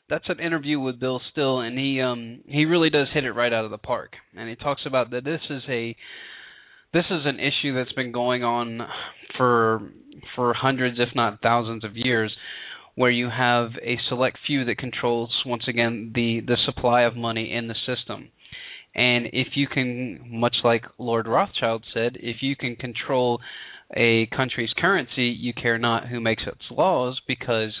that's 0.09 0.29
an 0.29 0.39
interview 0.39 0.79
with 0.79 0.99
Bill 0.99 1.21
Still, 1.31 1.59
and 1.59 1.77
he 1.77 2.01
um, 2.01 2.41
he 2.47 2.65
really 2.65 2.89
does 2.89 3.07
hit 3.13 3.25
it 3.25 3.31
right 3.31 3.53
out 3.53 3.65
of 3.65 3.71
the 3.71 3.77
park. 3.77 4.13
And 4.35 4.49
he 4.49 4.55
talks 4.55 4.81
about 4.85 5.11
that 5.11 5.23
this 5.23 5.41
is 5.49 5.63
a 5.69 5.95
this 6.93 7.05
is 7.11 7.21
an 7.25 7.39
issue 7.39 7.75
that's 7.75 7.93
been 7.93 8.11
going 8.11 8.43
on 8.43 8.81
for 9.37 9.81
for 10.35 10.53
hundreds, 10.53 10.99
if 10.99 11.09
not 11.15 11.41
thousands, 11.41 11.83
of 11.83 11.91
years, 11.95 12.35
where 12.95 13.11
you 13.11 13.29
have 13.29 13.71
a 13.81 13.97
select 14.09 14.37
few 14.45 14.65
that 14.65 14.77
controls 14.77 15.31
once 15.45 15.63
again 15.67 16.11
the 16.15 16.41
the 16.45 16.57
supply 16.65 17.03
of 17.03 17.15
money 17.15 17.53
in 17.53 17.67
the 17.67 17.75
system 17.85 18.29
and 18.97 19.27
if 19.27 19.49
you 19.55 19.67
can, 19.67 20.19
much 20.27 20.55
like 20.63 20.83
Lord 20.97 21.27
Rothschild 21.27 21.85
said, 21.93 22.17
if 22.19 22.37
you 22.41 22.55
can 22.55 22.75
control 22.75 23.39
a 23.95 24.27
country's 24.35 24.73
currency, 24.75 25.25
you 25.27 25.53
care 25.53 25.77
not 25.77 26.07
who 26.07 26.19
makes 26.19 26.43
its 26.47 26.63
laws, 26.71 27.21
because 27.27 27.73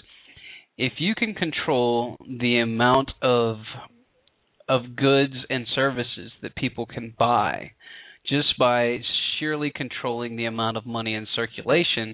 if 0.77 0.93
you 0.99 1.15
can 1.15 1.33
control 1.33 2.17
the 2.39 2.59
amount 2.59 3.11
of 3.21 3.57
of 4.69 4.95
goods 4.95 5.33
and 5.49 5.65
services 5.73 6.31
that 6.41 6.55
people 6.55 6.85
can 6.85 7.13
buy 7.17 7.71
just 8.27 8.57
by 8.59 8.99
sheerly 9.39 9.71
controlling 9.73 10.35
the 10.35 10.45
amount 10.45 10.75
of 10.75 10.85
money 10.85 11.13
in 11.13 11.25
circulation, 11.33 12.13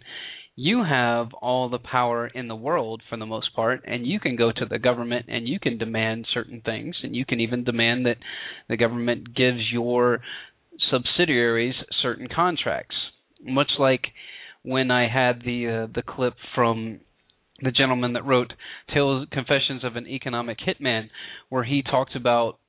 you 0.55 0.83
have 0.83 1.33
all 1.41 1.67
the 1.67 1.79
power 1.79 2.27
in 2.27 2.47
the 2.47 2.55
world 2.55 3.01
for 3.09 3.17
the 3.17 3.25
most 3.25 3.55
part 3.55 3.81
and 3.85 4.05
you 4.05 4.19
can 4.19 4.35
go 4.35 4.51
to 4.51 4.65
the 4.69 4.77
government 4.77 5.25
and 5.27 5.47
you 5.47 5.59
can 5.59 5.79
demand 5.79 6.27
certain 6.31 6.61
things 6.61 6.95
and 7.01 7.15
you 7.15 7.25
can 7.25 7.39
even 7.39 7.63
demand 7.63 8.05
that 8.05 8.17
the 8.69 8.77
government 8.77 9.35
gives 9.35 9.71
your 9.71 10.19
subsidiaries 10.91 11.75
certain 12.03 12.27
contracts. 12.33 12.95
Much 13.43 13.71
like 13.79 14.05
when 14.61 14.91
I 14.91 15.09
had 15.09 15.41
the 15.43 15.67
uh, 15.67 15.87
the 15.93 16.03
clip 16.03 16.35
from 16.53 16.99
the 17.61 17.71
gentleman 17.71 18.13
that 18.13 18.25
wrote 18.25 18.53
Tales 18.93 19.27
Confessions 19.31 19.83
of 19.83 19.95
an 19.95 20.07
Economic 20.07 20.57
Hitman 20.59 21.09
where 21.49 21.63
he 21.63 21.83
talked 21.83 22.15
about 22.15 22.59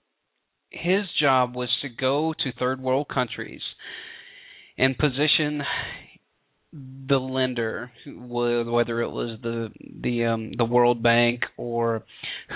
his 0.70 1.04
job 1.20 1.54
was 1.54 1.70
to 1.82 1.88
go 1.88 2.34
to 2.38 2.52
third 2.52 2.80
world 2.80 3.08
countries 3.08 3.62
and 4.76 4.98
position 4.98 5.62
the 7.08 7.18
lender, 7.18 7.92
whether 8.04 9.00
it 9.00 9.10
was 9.10 9.38
the 9.42 9.68
the 10.02 10.24
um, 10.24 10.52
the 10.58 10.64
World 10.64 11.02
Bank 11.04 11.42
or 11.56 12.02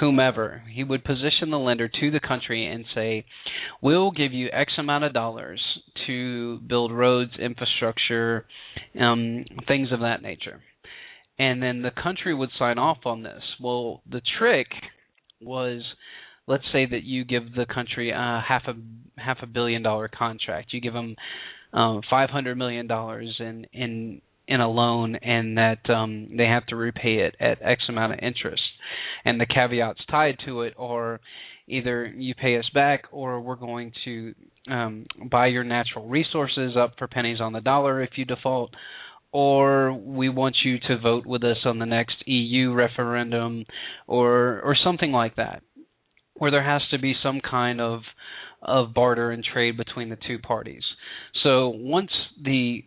whomever, 0.01 0.63
he 0.73 0.83
would 0.83 1.05
position 1.05 1.51
the 1.51 1.59
lender 1.59 1.89
to 1.89 2.11
the 2.11 2.19
country 2.19 2.67
and 2.67 2.85
say, 2.95 3.25
"We'll 3.81 4.11
give 4.11 4.33
you 4.33 4.49
X 4.53 4.73
amount 4.77 5.05
of 5.05 5.13
dollars 5.13 5.63
to 6.09 6.59
build 6.67 6.91
roads, 6.91 7.31
infrastructure, 7.39 8.47
um, 9.01 9.45
things 9.69 9.93
of 9.93 10.01
that 10.01 10.21
nature," 10.21 10.63
and 11.39 11.63
then 11.63 11.83
the 11.83 11.91
country 11.91 12.35
would 12.35 12.51
sign 12.59 12.79
off 12.79 12.99
on 13.05 13.23
this. 13.23 13.43
Well, 13.61 14.03
the 14.11 14.23
trick 14.39 14.69
was 15.41 15.83
let's 16.47 16.65
say 16.73 16.87
that 16.87 17.05
you 17.05 17.25
give 17.25 17.55
the 17.55 17.67
country 17.67 18.11
a 18.11 18.43
half 18.47 18.63
a 18.67 18.75
half 19.21 19.39
a 19.43 19.47
billion 19.47 19.83
dollar 19.83 20.09
contract. 20.09 20.73
You 20.73 20.81
give 20.81 20.95
them 20.95 21.15
um, 21.73 22.01
five 22.09 22.31
hundred 22.31 22.57
million 22.57 22.87
dollars 22.87 23.37
in 23.39 23.67
in 23.73 24.21
in 24.49 24.61
a 24.61 24.69
loan, 24.69 25.15
and 25.17 25.59
that 25.59 25.89
um, 25.91 26.31
they 26.37 26.47
have 26.47 26.67
to 26.67 26.77
repay 26.77 27.17
it 27.17 27.37
at 27.39 27.59
X 27.63 27.83
amount 27.89 28.15
of 28.15 28.19
interest, 28.23 28.63
and 29.25 29.41
the 29.41 29.47
caveats 29.47 30.01
tied 30.11 30.39
to 30.47 30.63
it 30.63 30.75
are 30.79 31.21
either 31.69 32.07
you 32.07 32.35
pay 32.35 32.59
us 32.59 32.69
back 32.73 33.05
or 33.13 33.41
we're 33.43 33.55
going 33.55 33.93
to 34.07 34.35
um, 34.71 35.07
buy 35.31 35.47
your 35.47 35.65
natural 35.65 36.09
resources 36.09 36.73
up 36.79 36.95
for 36.99 37.07
pennies 37.07 37.41
on 37.43 37.53
the 37.53 37.61
dollar 37.61 38.03
if 38.03 38.11
you 38.17 38.25
default 38.25 38.71
or 39.33 39.93
we 39.93 40.29
want 40.29 40.57
you 40.65 40.79
to 40.89 40.99
vote 40.99 41.27
with 41.27 41.45
us 41.45 41.59
on 41.65 41.79
the 41.79 41.87
next 41.87 42.17
EU 42.27 42.73
referendum 42.73 43.65
or 44.07 44.61
or 44.63 44.77
something 44.83 45.13
like 45.13 45.37
that 45.37 45.63
where 46.39 46.51
there 46.51 46.63
has 46.65 46.83
to 46.91 46.99
be 46.99 47.15
some 47.23 47.41
kind 47.41 47.81
of 47.81 48.01
of 48.63 48.93
barter 48.95 49.31
and 49.31 49.45
trade 49.45 49.77
between 49.77 50.09
the 50.09 50.19
two 50.27 50.39
parties. 50.39 50.83
So 51.43 51.69
once 51.69 52.11
the 52.43 52.85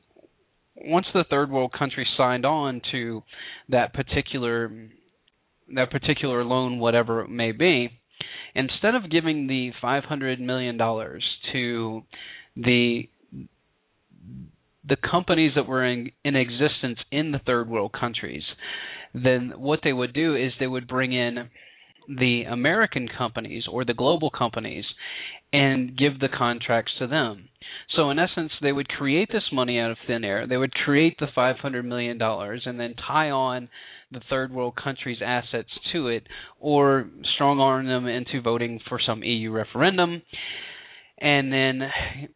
once 0.76 1.06
the 1.14 1.24
third 1.30 1.52
world 1.52 1.74
country 1.78 2.08
signed 2.18 2.46
on 2.46 2.82
to 2.92 3.24
that 3.70 3.94
particular 3.94 4.72
that 5.76 5.92
particular 5.92 6.44
loan, 6.44 6.80
whatever 6.80 7.22
it 7.22 7.30
may 7.30 7.52
be, 7.54 7.90
instead 8.56 8.96
of 8.96 9.10
giving 9.10 9.48
the 9.48 9.72
500 9.82 10.40
million 10.40 10.76
dollars 10.78 11.24
to 11.54 12.02
the 12.58 13.04
the 14.88 14.98
companies 14.98 15.52
that 15.56 15.68
were 15.68 15.86
in, 15.86 16.12
in 16.24 16.36
existence 16.36 17.00
in 17.12 17.32
the 17.32 17.40
third 17.40 17.70
world 17.70 17.94
countries, 17.98 18.44
then 19.14 19.54
what 19.58 19.80
they 19.84 19.94
would 19.94 20.14
do 20.14 20.36
is 20.36 20.54
they 20.60 20.68
would 20.68 20.88
bring 20.88 21.14
in 21.14 21.50
the 22.08 22.44
American 22.50 23.08
companies 23.08 23.66
or 23.72 23.86
the 23.86 23.94
global 23.94 24.30
companies 24.30 24.86
and 25.54 25.98
give 25.98 26.20
the 26.20 26.30
contracts 26.30 26.92
to 27.00 27.08
them. 27.08 27.50
So 27.96 28.10
in 28.10 28.20
essence, 28.20 28.52
they 28.62 28.72
would 28.72 28.88
create 28.88 29.30
this 29.32 29.44
money 29.52 29.80
out 29.80 29.92
of 29.92 29.98
thin 30.08 30.24
air. 30.24 30.48
They 30.48 30.58
would 30.58 30.74
create 30.74 31.18
the 31.20 31.28
500 31.34 31.84
million 31.84 32.18
dollars 32.18 32.64
and 32.66 32.80
then 32.80 32.96
tie 33.08 33.30
on 33.30 33.70
the 34.12 34.22
third 34.30 34.52
world 34.52 34.76
countries' 34.82 35.20
assets 35.26 35.70
to 35.94 36.08
it, 36.10 36.24
or 36.60 37.10
strong 37.36 37.60
arm 37.60 37.88
them 37.88 38.08
into 38.08 38.42
voting 38.42 38.80
for 38.90 39.00
some 39.06 39.24
EU 39.24 39.52
referendum. 39.52 40.22
And 41.22 41.54
then, 41.54 41.82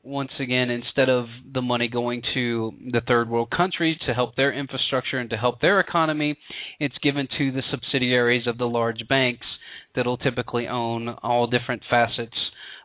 once 0.03 0.29
again, 0.39 0.69
instead 0.69 1.09
of 1.09 1.25
the 1.51 1.63
money 1.63 1.87
going 1.87 2.21
to 2.35 2.71
the 2.91 3.01
third 3.07 3.27
world 3.29 3.49
countries 3.49 3.97
to 4.05 4.13
help 4.13 4.35
their 4.35 4.53
infrastructure 4.53 5.17
and 5.17 5.29
to 5.31 5.37
help 5.37 5.59
their 5.59 5.79
economy, 5.79 6.37
it's 6.79 6.97
given 6.99 7.27
to 7.39 7.51
the 7.51 7.63
subsidiaries 7.71 8.45
of 8.45 8.59
the 8.59 8.67
large 8.67 9.07
banks 9.09 9.47
that'll 9.95 10.17
typically 10.17 10.67
own 10.67 11.09
all 11.23 11.47
different 11.47 11.81
facets 11.89 12.37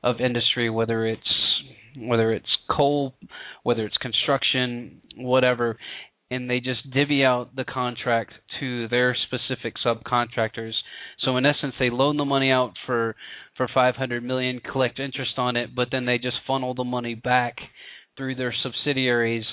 of 0.03 0.21
industry, 0.21 0.71
whether 0.71 1.07
it's 1.07 1.21
whether 1.99 2.33
it's 2.33 2.49
coal, 2.71 3.15
whether 3.63 3.85
it's 3.85 3.97
construction, 3.99 5.03
whatever, 5.17 5.77
and 6.31 6.49
they 6.49 6.61
just 6.61 6.91
divvy 6.91 7.25
out 7.25 7.55
the 7.57 7.65
contract 7.65 8.33
to 8.61 8.89
their 8.89 9.17
specific 9.27 9.75
subcontractors. 9.85 10.73
So 11.25 11.37
in 11.37 11.45
essence, 11.45 11.75
they 11.79 11.91
loan 11.91 12.17
the 12.17 12.25
money 12.25 12.51
out 12.51 12.75
for 12.87 13.17
for 13.57 13.69
500 13.73 14.23
million, 14.23 14.61
collect 14.61 14.99
interest 14.99 15.33
on 15.37 15.57
it, 15.57 15.75
but 15.75 15.89
then 15.91 16.07
they 16.07 16.19
just 16.19 16.37
funnel 16.47 16.75
the 16.75 16.85
money 16.85 17.15
back 17.15 17.57
through 18.17 18.35
their 18.35 18.55
subsidiaries 18.63 19.45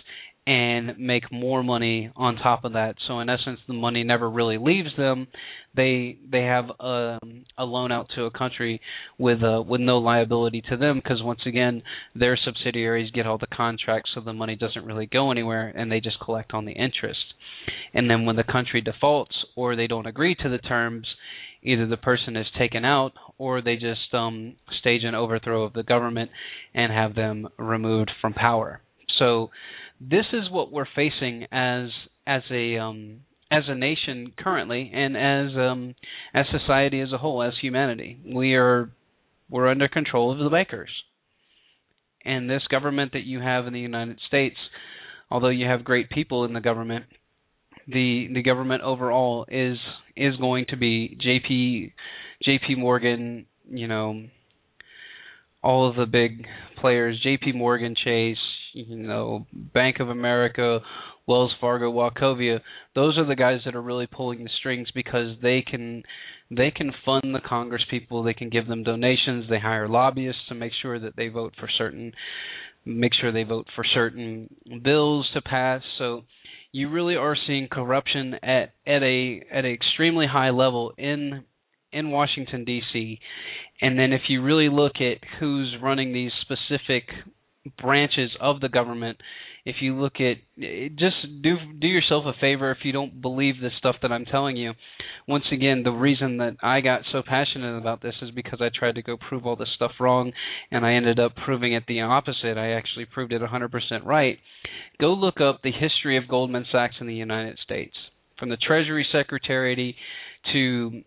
and 0.47 0.97
make 0.97 1.29
more 1.29 1.61
money 1.61 2.09
on 2.15 2.37
top 2.37 2.63
of 2.63 2.71
that. 2.71 2.95
So 3.05 3.19
in 3.19 3.29
essence, 3.29 3.59
the 3.67 3.73
money 3.73 4.05
never 4.05 4.29
really 4.29 4.57
leaves 4.57 4.91
them. 4.97 5.27
They 5.75 6.17
they 6.31 6.43
have 6.43 6.69
a, 6.79 7.19
a 7.57 7.65
loan 7.65 7.91
out 7.91 8.07
to 8.15 8.23
a 8.23 8.31
country 8.31 8.79
with 9.17 9.43
uh, 9.43 9.61
with 9.61 9.81
no 9.81 9.97
liability 9.97 10.63
to 10.69 10.77
them 10.77 11.01
because 11.03 11.21
once 11.21 11.41
again, 11.45 11.83
their 12.15 12.39
subsidiaries 12.41 13.11
get 13.11 13.27
all 13.27 13.37
the 13.37 13.47
contracts, 13.47 14.11
so 14.15 14.21
the 14.21 14.31
money 14.31 14.55
doesn't 14.55 14.85
really 14.85 15.05
go 15.05 15.31
anywhere, 15.31 15.67
and 15.75 15.91
they 15.91 15.99
just 15.99 16.21
collect 16.21 16.53
on 16.53 16.63
the 16.63 16.71
interest. 16.71 17.33
And 17.93 18.09
then 18.09 18.25
when 18.25 18.37
the 18.37 18.43
country 18.45 18.79
defaults 18.79 19.35
or 19.57 19.75
they 19.75 19.87
don't 19.87 20.07
agree 20.07 20.33
to 20.35 20.49
the 20.49 20.59
terms, 20.59 21.07
either 21.61 21.85
the 21.87 21.97
person 21.97 22.37
is 22.37 22.47
taken 22.57 22.85
out 22.85 23.11
or 23.37 23.61
they 23.61 23.75
just 23.75 24.13
um, 24.13 24.55
stage 24.79 25.03
an 25.03 25.13
overthrow 25.13 25.63
of 25.63 25.73
the 25.73 25.83
government 25.83 26.31
and 26.73 26.93
have 26.93 27.15
them 27.15 27.49
removed 27.57 28.11
from 28.21 28.31
power. 28.31 28.79
So 29.19 29.49
this 29.99 30.25
is 30.33 30.49
what 30.51 30.71
we're 30.71 30.85
facing 30.95 31.45
as 31.51 31.89
as 32.25 32.41
a 32.51 32.77
um, 32.77 33.21
as 33.51 33.63
a 33.67 33.75
nation 33.75 34.33
currently, 34.37 34.91
and 34.93 35.15
as 35.15 35.57
um, 35.57 35.95
as 36.33 36.45
society 36.51 36.99
as 36.99 37.11
a 37.13 37.17
whole, 37.17 37.41
as 37.41 37.53
humanity. 37.61 38.19
We 38.25 38.55
are 38.55 38.91
we're 39.49 39.69
under 39.69 39.87
control 39.87 40.31
of 40.31 40.39
the 40.39 40.49
bankers, 40.49 40.89
and 42.25 42.49
this 42.49 42.63
government 42.69 43.13
that 43.13 43.23
you 43.23 43.39
have 43.39 43.65
in 43.67 43.73
the 43.73 43.79
United 43.79 44.19
States, 44.27 44.57
although 45.31 45.49
you 45.49 45.65
have 45.65 45.83
great 45.83 46.09
people 46.09 46.45
in 46.45 46.53
the 46.53 46.61
government, 46.61 47.05
the 47.87 48.27
the 48.33 48.43
government 48.43 48.83
overall 48.83 49.45
is 49.49 49.77
is 50.15 50.35
going 50.37 50.65
to 50.69 50.77
be 50.77 51.17
JP 51.25 51.93
JP 52.45 52.77
Morgan, 52.77 53.45
you 53.69 53.87
know, 53.87 54.23
all 55.63 55.89
of 55.89 55.95
the 55.95 56.05
big 56.05 56.45
players, 56.79 57.25
JP 57.25 57.55
Morgan, 57.55 57.95
Chase, 58.03 58.37
you 58.73 58.97
know, 58.97 59.45
Bank 59.53 59.99
of 59.99 60.09
America, 60.09 60.79
Wells 61.27 61.53
Fargo, 61.59 61.91
Wachovia, 61.91 62.59
those 62.95 63.17
are 63.17 63.25
the 63.25 63.35
guys 63.35 63.59
that 63.65 63.75
are 63.75 63.81
really 63.81 64.07
pulling 64.07 64.43
the 64.43 64.49
strings 64.59 64.89
because 64.93 65.37
they 65.41 65.61
can 65.61 66.03
they 66.49 66.71
can 66.71 66.93
fund 67.05 67.35
the 67.35 67.41
Congress 67.45 67.83
people, 67.89 68.23
they 68.23 68.33
can 68.33 68.49
give 68.49 68.67
them 68.67 68.83
donations, 68.83 69.45
they 69.49 69.59
hire 69.59 69.87
lobbyists 69.87 70.41
to 70.47 70.55
make 70.55 70.71
sure 70.81 70.97
that 70.99 71.15
they 71.17 71.27
vote 71.27 71.53
for 71.59 71.67
certain 71.77 72.13
make 72.85 73.13
sure 73.13 73.31
they 73.31 73.43
vote 73.43 73.67
for 73.75 73.83
certain 73.83 74.49
bills 74.83 75.29
to 75.33 75.41
pass. 75.41 75.81
So 75.97 76.23
you 76.71 76.89
really 76.89 77.15
are 77.15 77.35
seeing 77.47 77.67
corruption 77.69 78.35
at 78.35 78.73
at 78.85 79.03
a 79.03 79.41
at 79.51 79.65
an 79.65 79.71
extremely 79.71 80.27
high 80.27 80.51
level 80.51 80.93
in 80.97 81.43
in 81.91 82.11
Washington 82.11 82.65
D.C. 82.65 83.19
And 83.81 83.97
then 83.97 84.13
if 84.13 84.21
you 84.29 84.41
really 84.41 84.69
look 84.69 84.95
at 84.95 85.17
who's 85.39 85.75
running 85.81 86.13
these 86.13 86.31
specific 86.41 87.03
branches 87.81 88.31
of 88.39 88.59
the 88.59 88.69
government. 88.69 89.17
If 89.65 89.77
you 89.81 89.99
look 89.99 90.13
at 90.21 90.37
just 90.57 91.15
do 91.41 91.57
do 91.79 91.87
yourself 91.87 92.23
a 92.25 92.39
favor 92.39 92.71
if 92.71 92.79
you 92.83 92.93
don't 92.93 93.21
believe 93.21 93.55
the 93.59 93.69
stuff 93.77 93.97
that 94.01 94.11
I'm 94.11 94.25
telling 94.25 94.55
you. 94.55 94.73
Once 95.27 95.43
again 95.51 95.83
the 95.83 95.91
reason 95.91 96.37
that 96.37 96.55
I 96.63 96.79
got 96.79 97.01
so 97.11 97.21
passionate 97.21 97.77
about 97.77 98.01
this 98.01 98.15
is 98.21 98.31
because 98.31 98.59
I 98.61 98.69
tried 98.73 98.95
to 98.95 99.01
go 99.01 99.17
prove 99.17 99.45
all 99.45 99.57
this 99.57 99.67
stuff 99.75 99.91
wrong 99.99 100.31
and 100.71 100.85
I 100.85 100.93
ended 100.93 101.19
up 101.19 101.35
proving 101.35 101.73
it 101.73 101.83
the 101.87 102.01
opposite. 102.01 102.57
I 102.57 102.71
actually 102.71 103.05
proved 103.05 103.33
it 103.33 103.41
100% 103.41 103.69
right. 104.05 104.37
Go 105.01 105.07
look 105.13 105.41
up 105.41 105.61
the 105.63 105.73
history 105.73 106.17
of 106.17 106.29
Goldman 106.29 106.65
Sachs 106.71 106.95
in 107.01 107.07
the 107.07 107.13
United 107.13 107.57
States 107.63 107.95
from 108.39 108.49
the 108.49 108.57
treasury 108.57 109.05
secretary 109.11 109.95
to 110.53 111.03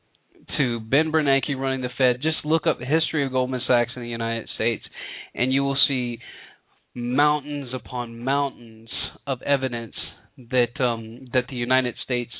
to 0.57 0.81
Ben 0.81 1.13
Bernanke 1.13 1.57
running 1.57 1.83
the 1.83 1.91
Fed, 1.97 2.17
just 2.23 2.39
look 2.45 2.67
up 2.67 2.79
the 2.79 2.87
history 2.87 3.25
of 3.25 3.33
Goldman 3.33 3.61
Sachs 3.67 3.93
in 3.95 4.03
the 4.03 4.09
United 4.09 4.49
States, 4.55 4.85
and 5.35 5.53
you 5.53 5.63
will 5.63 5.77
see 5.87 6.19
mountains 6.95 7.70
upon 7.74 8.18
mountains 8.18 8.91
of 9.26 9.41
evidence 9.43 9.95
that 10.36 10.80
um, 10.80 11.28
that 11.32 11.45
the 11.49 11.57
United 11.57 11.95
States 12.05 12.32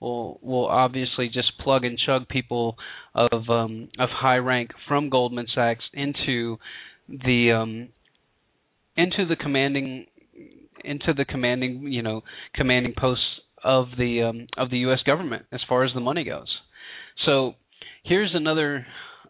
will 0.00 0.38
will 0.42 0.66
obviously 0.66 1.28
just 1.28 1.58
plug 1.62 1.84
and 1.84 1.98
chug 1.98 2.28
people 2.28 2.76
of 3.14 3.48
um, 3.48 3.88
of 3.98 4.08
high 4.10 4.36
rank 4.36 4.70
from 4.86 5.10
Goldman 5.10 5.46
Sachs 5.54 5.84
into 5.94 6.58
the 7.08 7.52
um, 7.52 7.88
into 8.96 9.26
the 9.28 9.36
commanding 9.36 10.06
into 10.84 11.12
the 11.14 11.24
commanding 11.24 11.88
you 11.88 12.02
know 12.02 12.22
commanding 12.54 12.94
posts 12.96 13.24
of 13.64 13.86
the 13.98 14.22
um, 14.22 14.46
of 14.56 14.70
the 14.70 14.78
U.S. 14.78 15.00
government 15.04 15.46
as 15.52 15.60
far 15.68 15.84
as 15.84 15.92
the 15.94 16.00
money 16.00 16.24
goes. 16.24 16.48
So 17.24 17.54
here's 18.04 18.32
another 18.34 18.86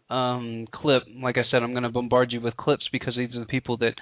um, 0.09 0.67
clip. 0.73 1.03
Like 1.21 1.37
I 1.37 1.43
said, 1.49 1.63
I'm 1.63 1.71
going 1.71 1.83
to 1.83 1.89
bombard 1.89 2.31
you 2.31 2.41
with 2.41 2.55
clips 2.57 2.87
because 2.91 3.15
these 3.15 3.35
are 3.35 3.39
the 3.39 3.45
people 3.45 3.77
that 3.77 3.93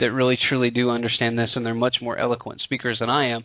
that 0.00 0.12
really 0.12 0.38
truly 0.48 0.70
do 0.70 0.90
understand 0.90 1.38
this, 1.38 1.50
and 1.54 1.64
they're 1.64 1.74
much 1.74 1.96
more 2.02 2.18
eloquent 2.18 2.60
speakers 2.62 2.98
than 3.00 3.10
I 3.10 3.30
am. 3.30 3.44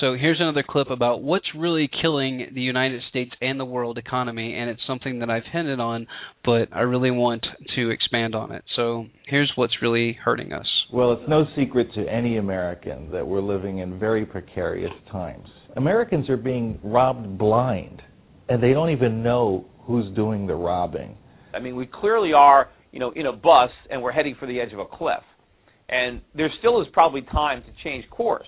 So 0.00 0.14
here's 0.14 0.40
another 0.40 0.64
clip 0.66 0.88
about 0.90 1.22
what's 1.22 1.46
really 1.56 1.88
killing 2.00 2.50
the 2.54 2.62
United 2.62 3.02
States 3.10 3.30
and 3.42 3.60
the 3.60 3.64
world 3.64 3.98
economy, 3.98 4.54
and 4.54 4.70
it's 4.70 4.80
something 4.86 5.18
that 5.18 5.28
I've 5.28 5.44
hinted 5.52 5.80
on, 5.80 6.06
but 6.44 6.68
I 6.72 6.80
really 6.80 7.10
want 7.10 7.46
to 7.76 7.90
expand 7.90 8.34
on 8.34 8.52
it. 8.52 8.64
So 8.74 9.06
here's 9.26 9.52
what's 9.54 9.82
really 9.82 10.14
hurting 10.14 10.52
us. 10.52 10.66
Well, 10.92 11.12
it's 11.12 11.28
no 11.28 11.44
secret 11.56 11.88
to 11.94 12.06
any 12.08 12.38
American 12.38 13.10
that 13.10 13.26
we're 13.26 13.42
living 13.42 13.78
in 13.78 13.98
very 13.98 14.24
precarious 14.24 14.92
times. 15.10 15.46
Americans 15.76 16.28
are 16.30 16.38
being 16.38 16.80
robbed 16.82 17.36
blind, 17.36 18.00
and 18.48 18.62
they 18.62 18.72
don't 18.72 18.90
even 18.90 19.22
know 19.22 19.66
who's 19.82 20.14
doing 20.16 20.46
the 20.46 20.54
robbing. 20.54 21.16
I 21.54 21.60
mean, 21.60 21.76
we 21.76 21.86
clearly 21.86 22.32
are, 22.32 22.68
you 22.92 22.98
know, 22.98 23.10
in 23.12 23.26
a 23.26 23.32
bus 23.32 23.70
and 23.90 24.02
we're 24.02 24.12
heading 24.12 24.36
for 24.38 24.46
the 24.46 24.60
edge 24.60 24.72
of 24.72 24.78
a 24.78 24.86
cliff. 24.86 25.22
And 25.88 26.20
there 26.34 26.50
still 26.58 26.80
is 26.80 26.88
probably 26.92 27.22
time 27.22 27.62
to 27.62 27.84
change 27.84 28.08
course. 28.10 28.46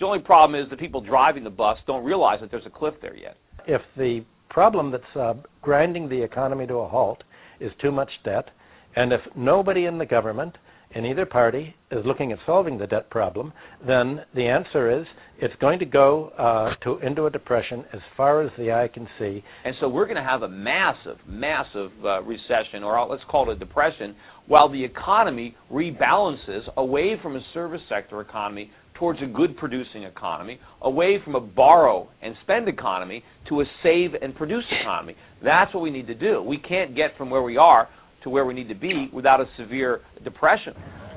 The 0.00 0.06
only 0.06 0.20
problem 0.20 0.60
is 0.60 0.70
the 0.70 0.76
people 0.76 1.00
driving 1.00 1.44
the 1.44 1.50
bus 1.50 1.76
don't 1.86 2.04
realize 2.04 2.40
that 2.40 2.50
there's 2.50 2.66
a 2.66 2.70
cliff 2.70 2.94
there 3.02 3.16
yet. 3.16 3.36
If 3.66 3.82
the 3.96 4.24
problem 4.48 4.90
that's 4.90 5.16
uh, 5.16 5.34
grinding 5.60 6.08
the 6.08 6.22
economy 6.22 6.66
to 6.68 6.74
a 6.74 6.88
halt 6.88 7.22
is 7.60 7.72
too 7.82 7.90
much 7.90 8.10
debt, 8.24 8.48
and 8.96 9.12
if 9.12 9.20
nobody 9.36 9.86
in 9.86 9.98
the 9.98 10.06
government 10.06 10.56
and 10.94 11.06
either 11.06 11.26
party 11.26 11.74
is 11.90 12.04
looking 12.06 12.32
at 12.32 12.38
solving 12.46 12.78
the 12.78 12.86
debt 12.86 13.10
problem, 13.10 13.52
then 13.86 14.20
the 14.34 14.46
answer 14.46 15.00
is 15.00 15.06
it's 15.38 15.54
going 15.60 15.78
to 15.78 15.84
go 15.84 16.30
uh, 16.38 16.74
to 16.84 16.98
into 17.06 17.26
a 17.26 17.30
depression 17.30 17.84
as 17.92 18.00
far 18.16 18.42
as 18.42 18.50
the 18.58 18.72
eye 18.72 18.88
can 18.92 19.06
see. 19.18 19.42
And 19.64 19.74
so 19.80 19.88
we're 19.88 20.06
going 20.06 20.16
to 20.16 20.22
have 20.22 20.42
a 20.42 20.48
massive, 20.48 21.18
massive 21.26 21.90
uh, 22.04 22.22
recession, 22.22 22.82
or 22.82 23.06
let's 23.08 23.22
call 23.30 23.50
it 23.50 23.56
a 23.56 23.58
depression, 23.58 24.16
while 24.46 24.70
the 24.70 24.82
economy 24.82 25.54
rebalances 25.70 26.62
away 26.76 27.16
from 27.22 27.36
a 27.36 27.40
service 27.52 27.82
sector 27.88 28.20
economy 28.20 28.70
towards 28.98 29.20
a 29.22 29.26
good 29.26 29.56
producing 29.56 30.02
economy, 30.02 30.58
away 30.82 31.18
from 31.24 31.36
a 31.36 31.40
borrow 31.40 32.08
and 32.20 32.34
spend 32.42 32.68
economy 32.68 33.22
to 33.48 33.60
a 33.60 33.64
save 33.82 34.10
and 34.20 34.34
produce 34.34 34.64
economy. 34.82 35.14
That's 35.42 35.72
what 35.72 35.82
we 35.82 35.90
need 35.90 36.08
to 36.08 36.14
do. 36.14 36.42
We 36.42 36.58
can't 36.58 36.96
get 36.96 37.16
from 37.16 37.30
where 37.30 37.42
we 37.42 37.56
are 37.56 37.88
to 38.22 38.30
where 38.30 38.44
we 38.44 38.54
need 38.54 38.68
to 38.68 38.74
be 38.74 39.08
without 39.12 39.40
a 39.40 39.46
severe 39.58 40.00
depression. 40.24 40.74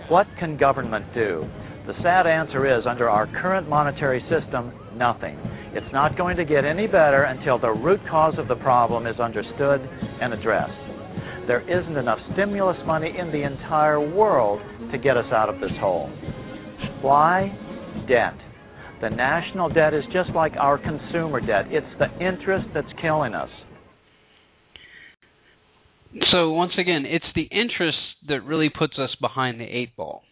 What 0.09 0.27
can 0.39 0.57
government 0.57 1.05
do? 1.13 1.45
The 1.87 1.93
sad 2.03 2.27
answer 2.27 2.77
is 2.77 2.85
under 2.87 3.09
our 3.09 3.25
current 3.41 3.67
monetary 3.67 4.21
system, 4.29 4.71
nothing. 4.95 5.37
It's 5.73 5.91
not 5.93 6.17
going 6.17 6.37
to 6.37 6.45
get 6.45 6.65
any 6.65 6.85
better 6.85 7.23
until 7.23 7.57
the 7.57 7.71
root 7.71 7.99
cause 8.09 8.35
of 8.37 8.47
the 8.47 8.55
problem 8.55 9.07
is 9.07 9.19
understood 9.19 9.81
and 10.21 10.33
addressed. 10.33 11.47
There 11.47 11.61
isn't 11.61 11.97
enough 11.97 12.19
stimulus 12.33 12.77
money 12.85 13.13
in 13.17 13.31
the 13.31 13.43
entire 13.43 13.99
world 13.99 14.61
to 14.91 14.97
get 14.97 15.17
us 15.17 15.31
out 15.31 15.49
of 15.49 15.59
this 15.59 15.71
hole. 15.79 16.09
Why? 17.01 17.57
debt. 18.07 18.35
The 19.01 19.09
national 19.09 19.69
debt 19.69 19.93
is 19.93 20.03
just 20.13 20.29
like 20.35 20.53
our 20.59 20.77
consumer 20.77 21.39
debt. 21.39 21.65
It's 21.69 21.87
the 21.97 22.11
interest 22.23 22.67
that's 22.73 22.87
killing 23.01 23.33
us. 23.33 23.49
So 26.31 26.51
once 26.51 26.73
again, 26.77 27.05
it's 27.05 27.25
the 27.35 27.47
interest 27.51 27.97
that 28.27 28.43
really 28.43 28.69
puts 28.69 28.97
us 28.99 29.15
behind 29.19 29.59
the 29.59 29.65
eight 29.65 29.95
ball. 29.95 30.23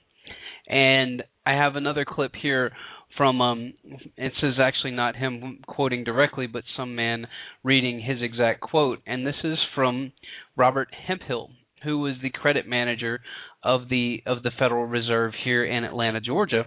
And 0.68 1.24
I 1.46 1.54
have 1.54 1.76
another 1.76 2.06
clip 2.06 2.34
here 2.40 2.72
from 3.18 3.42
um 3.42 3.74
this 4.18 4.34
is 4.44 4.56
actually 4.62 4.92
not 4.92 5.16
him 5.16 5.60
quoting 5.66 6.04
directly 6.04 6.46
but 6.46 6.64
some 6.78 6.94
man 6.94 7.26
reading 7.64 8.00
his 8.00 8.22
exact 8.22 8.62
quote 8.62 9.00
and 9.08 9.26
this 9.26 9.36
is 9.44 9.58
from 9.74 10.12
Robert 10.56 10.90
Hemphill 11.08 11.50
who 11.84 12.00
was 12.00 12.16
the 12.22 12.30
credit 12.30 12.68
manager 12.68 13.22
of 13.64 13.90
the 13.90 14.24
of 14.26 14.44
the 14.44 14.52
Federal 14.58 14.86
Reserve 14.86 15.34
here 15.44 15.66
in 15.66 15.84
Atlanta, 15.84 16.22
Georgia. 16.22 16.66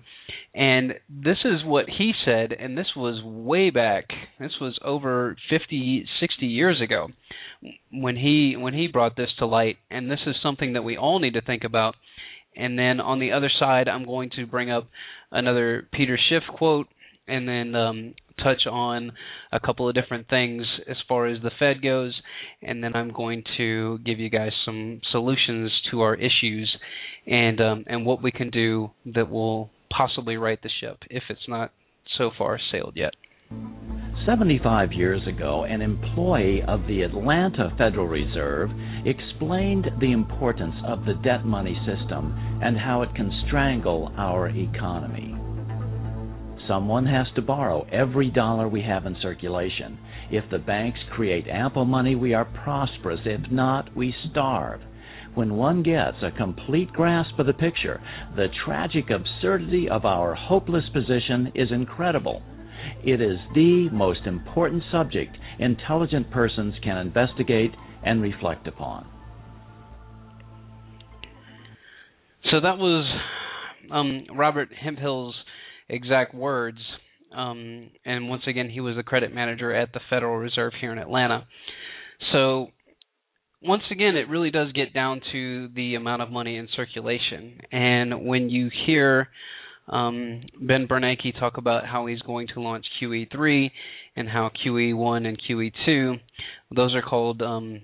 And 0.55 0.95
this 1.09 1.39
is 1.45 1.65
what 1.65 1.87
he 1.89 2.13
said 2.25 2.53
and 2.53 2.77
this 2.77 2.89
was 2.97 3.23
way 3.25 3.71
back. 3.71 4.05
This 4.39 4.53
was 4.61 4.79
over 4.85 5.37
50 5.51 6.07
60 6.21 6.47
years 6.47 6.81
ago 6.81 7.09
when 7.91 8.17
he 8.17 8.57
when 8.57 8.75
he 8.75 8.89
brought 8.89 9.17
this 9.17 9.31
to 9.39 9.47
light 9.47 9.77
and 9.91 10.11
this 10.11 10.21
is 10.27 10.37
something 10.43 10.75
that 10.75 10.85
we 10.85 10.97
all 10.97 11.19
need 11.19 11.35
to 11.35 11.41
think 11.41 11.65
about. 11.65 11.95
And 12.55 12.79
then 12.79 13.01
on 13.01 13.19
the 13.19 13.33
other 13.33 13.51
side, 13.59 13.89
I'm 13.89 14.05
going 14.05 14.31
to 14.37 14.47
bring 14.47 14.71
up 14.71 14.89
another 15.31 15.89
Peter 15.91 16.19
Schiff 16.29 16.43
quote 16.55 16.87
and 17.29 17.49
then 17.49 17.75
um, 17.75 18.15
touch 18.43 18.67
on 18.71 19.13
a 19.53 19.61
couple 19.61 19.89
of 19.89 19.95
different 19.95 20.29
things 20.29 20.65
as 20.89 20.97
far 21.09 21.27
as 21.27 21.43
the 21.43 21.51
Fed 21.59 21.83
goes, 21.83 22.21
and 22.63 22.83
then 22.83 22.95
I'm 22.95 23.13
going 23.13 23.45
to 23.59 23.99
give 24.05 24.19
you 24.19 24.31
guys 24.31 24.53
some 24.65 25.01
solutions 25.11 25.71
to 25.91 26.01
our 26.01 26.15
issues 26.15 26.77
and 27.27 27.61
um, 27.61 27.85
and 27.87 28.05
what 28.05 28.23
we 28.23 28.33
can 28.33 28.51
do 28.51 28.91
that 29.15 29.31
will 29.31 29.71
possibly 29.97 30.37
right 30.37 30.61
the 30.63 30.71
ship 30.81 30.99
if 31.11 31.23
it's 31.29 31.49
not 31.49 31.73
so 32.19 32.31
far 32.37 32.59
sailed 32.71 32.95
yet. 32.97 33.13
75 34.27 34.93
years 34.93 35.21
ago, 35.27 35.65
an 35.65 35.83
employee 35.83 36.63
of 36.69 36.87
the 36.87 37.03
Atlanta 37.03 37.75
Federal 37.77 38.07
Reserve 38.07 38.71
explained 39.05 39.87
the 40.01 40.13
importance 40.13 40.75
of 40.87 41.05
the 41.05 41.15
debt 41.25 41.45
money 41.45 41.77
system 41.85 42.33
and 42.63 42.79
how 42.79 43.03
it 43.03 43.13
can 43.17 43.33
strangle 43.47 44.13
our 44.17 44.49
economy. 44.49 45.42
Someone 46.69 47.07
has 47.07 47.27
to 47.35 47.43
borrow 47.43 47.87
every 47.91 48.31
dollar 48.31 48.69
we 48.69 48.83
have 48.83 49.07
in 49.07 49.17
circulation. 49.21 49.99
If 50.31 50.45
the 50.51 50.59
banks 50.59 50.99
create 51.11 51.47
ample 51.49 51.85
money, 51.85 52.15
we 52.15 52.35
are 52.35 52.45
prosperous. 52.45 53.21
If 53.25 53.51
not, 53.51 53.95
we 53.97 54.15
starve. 54.31 54.81
When 55.35 55.57
one 55.57 55.83
gets 55.83 56.19
a 56.23 56.31
complete 56.31 56.93
grasp 56.93 57.39
of 57.39 57.47
the 57.47 57.55
picture, 57.55 58.01
the 58.37 58.49
tragic 58.65 59.07
absurdity 59.11 59.89
of 59.89 60.05
our 60.05 60.35
hopeless 60.35 60.85
position 60.93 61.53
is 61.55 61.73
incredible. 61.73 62.43
It 63.05 63.21
is 63.21 63.39
the 63.55 63.89
most 63.91 64.27
important 64.27 64.83
subject 64.93 65.37
intelligent 65.59 66.31
persons 66.31 66.75
can 66.83 66.99
investigate 66.99 67.73
and 68.05 68.21
reflect 68.21 68.67
upon. 68.67 69.07
So 72.51 72.61
that 72.61 72.77
was 72.77 73.07
um, 73.91 74.27
Robert 74.37 74.69
Hemphill's 74.79 75.35
exact 75.93 76.35
words. 76.35 76.79
Um, 77.35 77.91
and 78.05 78.29
once 78.29 78.43
again, 78.47 78.69
he 78.69 78.81
was 78.81 78.97
the 78.97 79.03
credit 79.03 79.35
manager 79.35 79.73
at 79.75 79.93
the 79.93 80.01
Federal 80.11 80.37
Reserve 80.37 80.73
here 80.81 80.93
in 80.93 80.99
Atlanta. 80.99 81.47
So, 82.33 82.69
once 83.63 83.83
again, 83.91 84.17
it 84.17 84.29
really 84.29 84.51
does 84.51 84.73
get 84.73 84.93
down 84.93 85.21
to 85.33 85.69
the 85.75 85.95
amount 85.95 86.23
of 86.23 86.31
money 86.31 86.57
in 86.57 86.69
circulation. 86.75 87.61
And 87.71 88.27
when 88.27 88.51
you 88.51 88.71
hear 88.87 89.29
um, 89.89 90.43
Ben 90.61 90.89
Bernanke 90.89 91.39
talk 91.39 91.59
about 91.59 91.87
how 91.87 92.07
he's 92.07 92.21
going 92.23 92.49
to 92.55 92.61
launch 92.61 92.85
QE3 93.01 93.71
and 94.17 94.29
how 94.29 94.51
QE1 94.65 95.27
and 95.27 95.41
QE2, 95.49 96.21
those 96.75 96.95
are 96.95 97.03
called 97.03 97.41
um, 97.41 97.83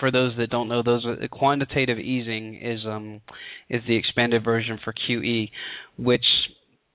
for 0.00 0.10
those 0.10 0.32
that 0.38 0.50
don't 0.50 0.68
know, 0.68 0.82
those 0.82 1.04
are, 1.06 1.28
quantitative 1.28 1.98
easing 1.98 2.58
is 2.60 2.80
um, 2.86 3.20
is 3.68 3.82
the 3.86 3.96
expanded 3.96 4.42
version 4.42 4.78
for 4.82 4.92
QE, 4.92 5.50
which 5.98 6.24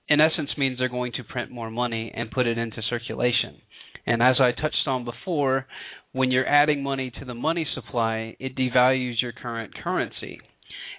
in 0.08 0.20
essence 0.20 0.50
means 0.56 0.78
they're 0.78 0.88
going 0.88 1.12
to 1.12 1.24
print 1.24 1.50
more 1.50 1.70
money 1.70 2.12
and 2.14 2.30
put 2.30 2.46
it 2.46 2.58
into 2.58 2.82
circulation. 2.88 3.56
And 4.06 4.22
as 4.22 4.36
I 4.40 4.52
touched 4.52 4.86
on 4.86 5.04
before, 5.04 5.66
when 6.12 6.30
you're 6.30 6.48
adding 6.48 6.82
money 6.82 7.10
to 7.18 7.24
the 7.24 7.34
money 7.34 7.66
supply, 7.74 8.36
it 8.38 8.56
devalues 8.56 9.20
your 9.20 9.32
current 9.32 9.74
currency. 9.74 10.40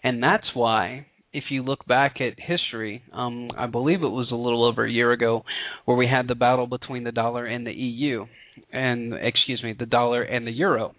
And 0.04 0.22
that's 0.22 0.46
why, 0.54 1.08
if 1.34 1.46
you 1.50 1.64
look 1.64 1.86
back 1.86 2.20
at 2.20 2.40
history, 2.40 3.02
um, 3.14 3.50
I 3.58 3.68
believe 3.68 4.04
it 4.04 4.08
was 4.08 4.30
a 4.32 4.36
little 4.36 4.66
over 4.66 4.86
a 4.86 4.92
year 4.92 5.12
ago, 5.12 5.44
where 5.86 5.98
we 5.98 6.08
had 6.08 6.28
the 6.28 6.36
battle 6.36 6.68
between 6.68 7.04
the 7.04 7.12
dollar 7.12 7.46
and 7.46 7.66
the 7.66 7.74
EU, 7.74 8.26
and 8.72 9.14
excuse 9.14 9.64
me, 9.64 9.74
the 9.78 9.86
dollar 9.86 10.22
and 10.22 10.46
the 10.46 10.52
euro. 10.52 10.96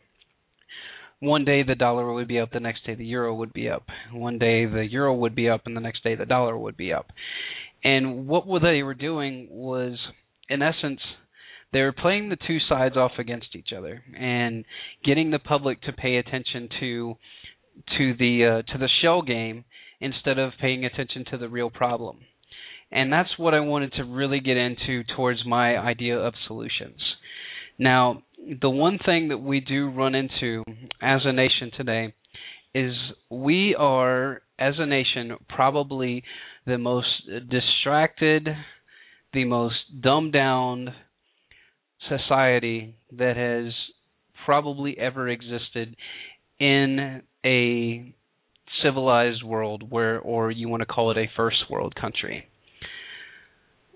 One 1.21 1.45
day 1.45 1.65
the 1.65 1.75
dollar 1.75 2.13
would 2.13 2.29
be 2.29 2.39
up, 2.39 2.53
the 2.53 2.61
next 2.61 2.87
day 2.87 2.95
the 2.95 3.05
euro 3.05 3.35
would 3.35 3.53
be 3.53 3.69
up. 3.69 3.85
One 4.13 4.39
day 4.39 4.67
the 4.67 4.87
euro 4.89 5.15
would 5.15 5.35
be 5.35 5.49
up, 5.49 5.63
and 5.67 5.77
the 5.77 5.81
next 5.81 6.05
day 6.05 6.15
the 6.15 6.27
dollar 6.27 6.57
would 6.57 6.77
be 6.77 6.93
up. 6.93 7.07
And 7.85 8.27
what 8.27 8.45
they 8.63 8.83
were 8.83 8.95
doing 8.95 9.49
was, 9.51 9.99
in 10.49 10.63
essence, 10.63 11.01
they 11.73 11.81
were 11.81 11.93
playing 11.93 12.29
the 12.29 12.39
two 12.47 12.59
sides 12.69 12.97
off 12.97 13.13
against 13.19 13.55
each 13.55 13.73
other 13.77 14.03
and 14.19 14.65
getting 15.05 15.31
the 15.31 15.39
public 15.39 15.83
to 15.83 15.93
pay 15.93 16.17
attention 16.17 16.69
to 16.81 17.15
to 17.97 18.15
the 18.19 18.63
uh, 18.67 18.73
to 18.73 18.79
the 18.79 18.89
shell 19.03 19.23
game 19.23 19.65
instead 20.01 20.39
of 20.39 20.53
paying 20.61 20.85
attention 20.85 21.25
to 21.31 21.39
the 21.39 21.49
real 21.49 21.71
problem. 21.71 22.19
And 22.91 23.13
that's 23.13 23.37
what 23.37 23.55
I 23.55 23.61
wanted 23.61 23.93
to 23.95 24.05
really 24.05 24.41
get 24.41 24.57
into 24.57 25.05
towards 25.15 25.45
my 25.47 25.77
idea 25.77 26.17
of 26.19 26.33
solutions. 26.47 27.01
Now, 27.79 28.23
the 28.61 28.71
one 28.71 28.99
thing 29.05 29.29
that 29.29 29.39
we 29.39 29.61
do 29.61 29.91
run 29.91 30.15
into 30.15 30.65
as 31.03 31.21
a 31.25 31.33
nation 31.33 31.71
today 31.77 32.15
is 32.75 32.93
we 33.31 33.75
are 33.79 34.43
as 34.59 34.75
a 34.79 34.87
nation 34.87 35.37
probably 35.49 36.23
the 36.67 36.79
most 36.79 37.09
distracted, 37.49 38.49
the 39.33 39.45
most 39.45 39.77
dumbed 40.01 40.33
down 40.33 40.95
society 42.09 42.97
that 43.13 43.37
has 43.37 43.73
probably 44.45 44.99
ever 44.99 45.29
existed 45.29 45.97
in 46.59 47.23
a 47.45 48.15
civilized 48.83 49.43
world 49.43 49.91
where 49.91 50.19
or 50.21 50.51
you 50.51 50.69
want 50.69 50.81
to 50.81 50.87
call 50.87 51.11
it 51.11 51.17
a 51.17 51.27
first 51.37 51.57
world 51.71 51.95
country. 51.95 52.47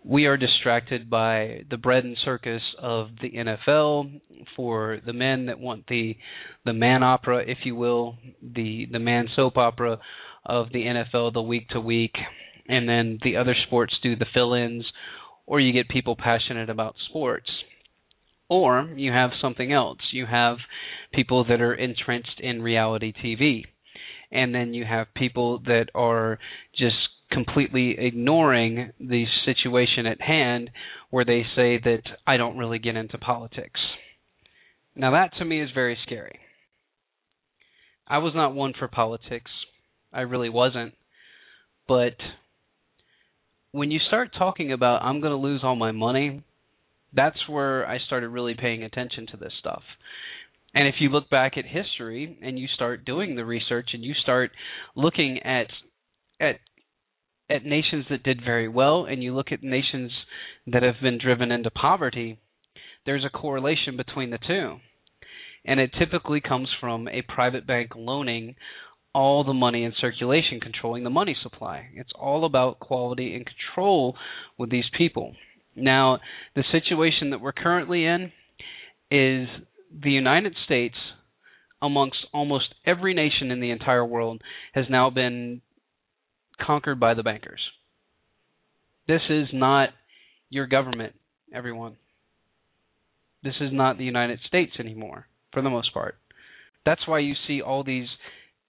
We 0.04 0.26
are 0.26 0.36
distracted 0.36 1.08
by 1.08 1.64
the 1.70 1.76
bread 1.76 2.04
and 2.04 2.16
circus 2.24 2.62
of 2.80 3.08
the 3.20 3.30
NFL 3.30 4.20
for 4.56 4.98
the 5.04 5.12
men 5.12 5.46
that 5.46 5.60
want 5.60 5.86
the 5.86 6.16
the 6.64 6.72
man 6.72 7.02
opera, 7.02 7.44
if 7.46 7.58
you 7.64 7.76
will, 7.76 8.16
the 8.42 8.86
the 8.90 8.98
man 8.98 9.28
soap 9.36 9.56
opera 9.56 9.98
of 10.44 10.72
the 10.72 10.84
NFL 10.84 11.32
the 11.32 11.42
week 11.42 11.68
to 11.68 11.80
week. 11.80 12.14
And 12.68 12.88
then 12.88 13.18
the 13.22 13.36
other 13.36 13.54
sports 13.66 13.94
do 14.02 14.16
the 14.16 14.26
fill-ins 14.32 14.84
or 15.46 15.60
you 15.60 15.72
get 15.72 15.88
people 15.88 16.16
passionate 16.16 16.70
about 16.70 16.94
sports. 17.08 17.50
Or 18.48 18.90
you 18.96 19.12
have 19.12 19.30
something 19.40 19.72
else. 19.72 19.98
You 20.12 20.26
have 20.26 20.58
people 21.12 21.44
that 21.48 21.60
are 21.60 21.74
entrenched 21.74 22.40
in 22.40 22.62
reality 22.62 23.12
TV 23.12 23.64
and 24.32 24.54
then 24.54 24.72
you 24.72 24.84
have 24.84 25.06
people 25.14 25.60
that 25.66 25.86
are 25.94 26.38
just 26.76 26.96
completely 27.32 27.96
ignoring 27.98 28.92
the 29.00 29.24
situation 29.44 30.06
at 30.06 30.20
hand 30.20 30.70
where 31.10 31.24
they 31.24 31.42
say 31.56 31.78
that 31.78 32.02
I 32.26 32.36
don't 32.36 32.58
really 32.58 32.78
get 32.78 32.96
into 32.96 33.18
politics. 33.18 33.80
Now 34.94 35.12
that 35.12 35.32
to 35.38 35.44
me 35.44 35.60
is 35.60 35.70
very 35.74 35.98
scary. 36.04 36.38
I 38.06 38.18
was 38.18 38.32
not 38.34 38.54
one 38.54 38.74
for 38.78 38.88
politics. 38.88 39.50
I 40.12 40.22
really 40.22 40.50
wasn't. 40.50 40.94
But 41.88 42.14
when 43.72 43.90
you 43.90 43.98
start 44.06 44.30
talking 44.36 44.72
about 44.72 45.02
I'm 45.02 45.20
going 45.20 45.32
to 45.32 45.36
lose 45.36 45.62
all 45.64 45.76
my 45.76 45.92
money, 45.92 46.42
that's 47.14 47.48
where 47.48 47.86
I 47.86 47.98
started 48.06 48.28
really 48.28 48.54
paying 48.54 48.82
attention 48.82 49.26
to 49.28 49.36
this 49.36 49.52
stuff. 49.58 49.82
And 50.74 50.88
if 50.88 50.96
you 51.00 51.08
look 51.08 51.28
back 51.28 51.56
at 51.56 51.64
history 51.66 52.38
and 52.42 52.58
you 52.58 52.66
start 52.74 53.04
doing 53.04 53.36
the 53.36 53.44
research 53.44 53.90
and 53.92 54.02
you 54.02 54.14
start 54.14 54.50
looking 54.96 55.40
at 55.44 55.66
at 56.40 56.56
at 57.52 57.64
nations 57.64 58.06
that 58.10 58.22
did 58.22 58.40
very 58.44 58.68
well 58.68 59.04
and 59.04 59.22
you 59.22 59.34
look 59.34 59.52
at 59.52 59.62
nations 59.62 60.10
that 60.66 60.82
have 60.82 60.96
been 61.02 61.18
driven 61.18 61.52
into 61.52 61.70
poverty, 61.70 62.38
there's 63.04 63.24
a 63.24 63.36
correlation 63.36 63.96
between 63.96 64.30
the 64.30 64.38
two. 64.38 64.76
And 65.64 65.78
it 65.78 65.90
typically 65.98 66.40
comes 66.40 66.68
from 66.80 67.08
a 67.08 67.22
private 67.22 67.66
bank 67.66 67.90
loaning 67.94 68.56
all 69.14 69.44
the 69.44 69.52
money 69.52 69.84
in 69.84 69.92
circulation, 70.00 70.58
controlling 70.60 71.04
the 71.04 71.10
money 71.10 71.36
supply. 71.42 71.88
It's 71.94 72.12
all 72.18 72.44
about 72.44 72.80
quality 72.80 73.34
and 73.34 73.46
control 73.46 74.16
with 74.58 74.70
these 74.70 74.86
people. 74.96 75.34
Now, 75.76 76.18
the 76.54 76.64
situation 76.72 77.30
that 77.30 77.40
we're 77.40 77.52
currently 77.52 78.04
in 78.04 78.32
is 79.10 79.48
the 80.02 80.10
United 80.10 80.54
States, 80.64 80.94
amongst 81.82 82.18
almost 82.32 82.74
every 82.86 83.12
nation 83.12 83.50
in 83.50 83.60
the 83.60 83.70
entire 83.70 84.04
world, 84.04 84.40
has 84.72 84.86
now 84.88 85.10
been 85.10 85.60
conquered 86.60 87.00
by 87.00 87.14
the 87.14 87.22
bankers. 87.22 87.60
This 89.08 89.22
is 89.28 89.48
not 89.52 89.90
your 90.50 90.66
government, 90.66 91.14
everyone. 91.54 91.96
This 93.42 93.54
is 93.60 93.70
not 93.72 93.98
the 93.98 94.04
United 94.04 94.38
States 94.46 94.72
anymore, 94.78 95.26
for 95.52 95.62
the 95.62 95.70
most 95.70 95.92
part. 95.92 96.16
That's 96.84 97.06
why 97.06 97.20
you 97.20 97.34
see 97.46 97.60
all 97.60 97.84
these 97.84 98.08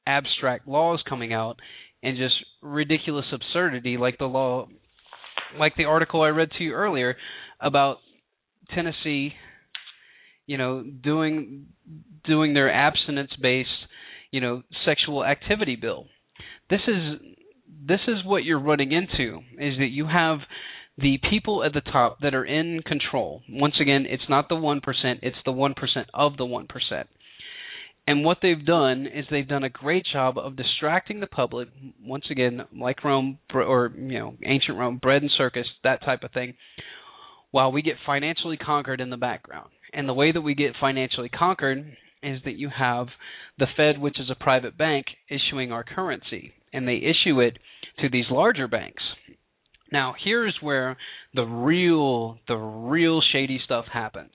abstract 0.05 0.67
laws 0.67 1.03
coming 1.07 1.33
out 1.33 1.59
and 2.01 2.17
just 2.17 2.35
ridiculous 2.61 3.25
absurdity 3.31 3.97
like 3.97 4.17
the 4.17 4.25
law 4.25 4.67
like 5.57 5.75
the 5.77 5.85
article 5.85 6.21
I 6.21 6.29
read 6.29 6.51
to 6.57 6.63
you 6.63 6.73
earlier 6.73 7.15
about 7.61 7.97
Tennessee 8.75 9.33
you 10.45 10.57
know 10.57 10.83
doing 10.83 11.67
doing 12.25 12.53
their 12.53 12.71
abstinence 12.71 13.31
based 13.41 13.69
you 14.31 14.41
know 14.41 14.63
sexual 14.85 15.23
activity 15.23 15.77
bill 15.77 16.07
this 16.69 16.81
is 16.87 17.19
this 17.85 18.01
is 18.07 18.25
what 18.25 18.43
you're 18.43 18.59
running 18.59 18.91
into 18.91 19.39
is 19.59 19.77
that 19.77 19.89
you 19.91 20.07
have 20.07 20.39
the 20.97 21.19
people 21.29 21.63
at 21.63 21.73
the 21.73 21.81
top 21.81 22.19
that 22.21 22.35
are 22.35 22.45
in 22.45 22.81
control 22.85 23.41
once 23.49 23.75
again 23.81 24.05
it's 24.07 24.29
not 24.29 24.47
the 24.49 24.55
1% 24.55 24.79
it's 25.21 25.37
the 25.45 25.51
1% 25.51 25.73
of 26.13 26.37
the 26.37 26.43
1% 26.43 27.03
and 28.05 28.25
what 28.25 28.39
they've 28.41 28.65
done 28.65 29.07
is 29.07 29.25
they've 29.29 29.47
done 29.47 29.63
a 29.63 29.69
great 29.69 30.05
job 30.11 30.37
of 30.37 30.57
distracting 30.57 31.21
the 31.21 31.27
public. 31.27 31.69
Once 32.03 32.25
again, 32.29 32.61
like 32.77 33.03
Rome 33.03 33.39
or 33.53 33.93
you 33.95 34.19
know 34.19 34.35
ancient 34.45 34.77
Rome, 34.77 34.97
bread 34.97 35.21
and 35.21 35.31
circus, 35.31 35.67
that 35.83 36.03
type 36.03 36.23
of 36.23 36.31
thing. 36.31 36.55
While 37.51 37.71
we 37.71 37.81
get 37.81 37.95
financially 38.05 38.57
conquered 38.57 38.99
in 38.99 39.09
the 39.09 39.17
background, 39.17 39.69
and 39.93 40.09
the 40.09 40.13
way 40.13 40.31
that 40.31 40.41
we 40.41 40.53
get 40.53 40.73
financially 40.81 41.29
conquered 41.29 41.95
is 42.21 42.41
that 42.43 42.57
you 42.57 42.69
have 42.77 43.07
the 43.57 43.67
Fed, 43.77 44.01
which 44.01 44.19
is 44.19 44.29
a 44.29 44.35
private 44.43 44.77
bank, 44.77 45.05
issuing 45.29 45.71
our 45.71 45.83
currency, 45.83 46.51
and 46.73 46.87
they 46.87 46.95
issue 46.95 47.39
it 47.39 47.57
to 47.99 48.09
these 48.09 48.25
larger 48.29 48.67
banks. 48.67 49.03
Now, 49.91 50.15
here's 50.23 50.57
where 50.59 50.97
the 51.35 51.43
real 51.43 52.39
the 52.47 52.55
real 52.57 53.21
shady 53.31 53.61
stuff 53.63 53.85
happens. 53.91 54.33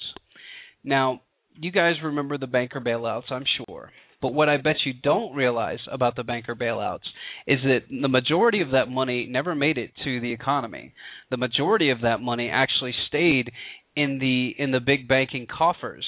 Now, 0.85 1.23
you 1.61 1.73
guys 1.73 1.95
remember 2.03 2.39
the 2.39 2.47
banker 2.47 2.81
bailouts, 2.81 3.31
I'm 3.31 3.45
sure. 3.57 3.91
But 4.21 4.35
what 4.35 4.49
I 4.49 4.57
bet 4.57 4.77
you 4.85 4.93
don't 5.01 5.35
realize 5.35 5.79
about 5.91 6.17
the 6.17 6.25
banker 6.25 6.57
bailouts 6.57 7.07
is 7.47 7.59
that 7.63 7.83
the 7.89 8.09
majority 8.09 8.61
of 8.63 8.73
that 8.73 8.89
money 8.89 9.29
never 9.31 9.55
made 9.55 9.79
it 9.79 9.93
to 10.05 10.21
the 10.21 10.33
economy. 10.33 10.93
The 11.31 11.37
majority 11.37 11.91
of 11.91 12.01
that 12.03 12.21
money 12.21 12.51
actually 12.51 12.95
stayed 13.09 13.51
in 13.95 14.19
the 14.19 14.55
in 14.59 14.71
the 14.71 14.81
big 14.81 15.09
banking 15.09 15.47
coffers. 15.47 16.07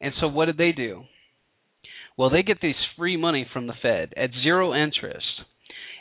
And 0.00 0.12
so 0.20 0.28
what 0.28 0.46
did 0.46 0.58
they 0.58 0.72
do? 0.72 1.04
Well, 2.16 2.30
they 2.30 2.42
get 2.42 2.60
this 2.62 2.76
free 2.96 3.16
money 3.16 3.46
from 3.52 3.66
the 3.66 3.74
Fed 3.80 4.14
at 4.16 4.30
zero 4.42 4.74
interest. 4.74 5.26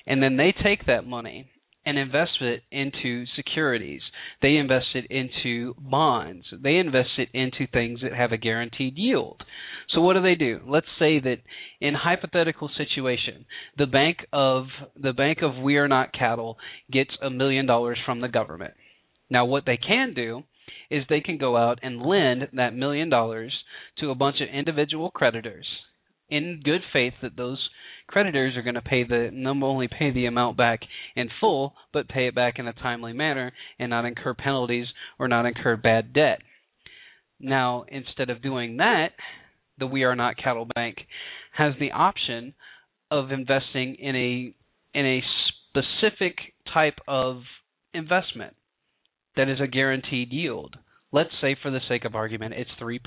And 0.07 0.21
then 0.21 0.37
they 0.37 0.53
take 0.63 0.85
that 0.85 1.05
money 1.05 1.49
and 1.85 1.97
invest 1.99 2.41
it 2.41 2.63
into 2.71 3.25
securities. 3.35 4.01
They 4.41 4.55
invest 4.55 4.87
it 4.95 5.05
into 5.09 5.75
bonds. 5.77 6.45
They 6.51 6.75
invest 6.75 7.11
it 7.17 7.29
into 7.33 7.67
things 7.67 7.99
that 8.01 8.13
have 8.13 8.31
a 8.31 8.37
guaranteed 8.37 8.97
yield. 8.97 9.43
So 9.89 10.01
what 10.01 10.13
do 10.13 10.21
they 10.21 10.35
do? 10.35 10.61
Let's 10.65 10.87
say 10.97 11.19
that 11.19 11.37
in 11.79 11.93
hypothetical 11.93 12.69
situation, 12.75 13.45
the 13.77 13.85
bank 13.85 14.19
of 14.33 14.65
the 14.95 15.13
bank 15.13 15.39
of 15.43 15.61
We 15.61 15.77
Are 15.77 15.87
Not 15.87 16.13
Cattle 16.13 16.57
gets 16.91 17.11
a 17.21 17.29
million 17.29 17.67
dollars 17.67 17.99
from 18.05 18.21
the 18.21 18.27
government. 18.27 18.73
Now 19.29 19.45
what 19.45 19.65
they 19.65 19.77
can 19.77 20.13
do 20.15 20.43
is 20.89 21.03
they 21.07 21.21
can 21.21 21.37
go 21.37 21.55
out 21.55 21.79
and 21.83 22.01
lend 22.01 22.47
that 22.53 22.75
million 22.75 23.09
dollars 23.09 23.53
to 23.99 24.09
a 24.09 24.15
bunch 24.15 24.37
of 24.41 24.49
individual 24.53 25.11
creditors 25.11 25.67
in 26.29 26.61
good 26.63 26.81
faith 26.91 27.13
that 27.21 27.37
those 27.37 27.69
creditors 28.07 28.55
are 28.55 28.61
going 28.61 28.75
to 28.75 28.81
pay 28.81 29.03
the 29.03 29.29
not 29.31 29.61
only 29.63 29.87
pay 29.87 30.11
the 30.11 30.25
amount 30.25 30.57
back 30.57 30.81
in 31.15 31.29
full, 31.39 31.73
but 31.93 32.07
pay 32.07 32.27
it 32.27 32.35
back 32.35 32.59
in 32.59 32.67
a 32.67 32.73
timely 32.73 33.13
manner 33.13 33.51
and 33.79 33.89
not 33.89 34.05
incur 34.05 34.33
penalties 34.33 34.87
or 35.19 35.27
not 35.27 35.45
incur 35.45 35.75
bad 35.75 36.13
debt. 36.13 36.39
Now, 37.39 37.85
instead 37.87 38.29
of 38.29 38.41
doing 38.41 38.77
that, 38.77 39.09
the 39.77 39.87
We 39.87 40.03
Are 40.03 40.15
Not 40.15 40.37
Cattle 40.37 40.67
Bank 40.73 40.97
has 41.53 41.73
the 41.79 41.91
option 41.91 42.53
of 43.11 43.31
investing 43.31 43.95
in 43.95 44.15
a 44.15 44.55
in 44.97 45.05
a 45.05 45.21
specific 45.69 46.37
type 46.73 46.99
of 47.07 47.41
investment 47.93 48.55
that 49.35 49.49
is 49.49 49.59
a 49.61 49.67
guaranteed 49.67 50.31
yield. 50.31 50.77
Let's 51.11 51.31
say 51.41 51.55
for 51.61 51.69
the 51.71 51.81
sake 51.89 52.05
of 52.05 52.15
argument 52.15 52.53
it's 52.55 52.71
3%. 52.81 52.99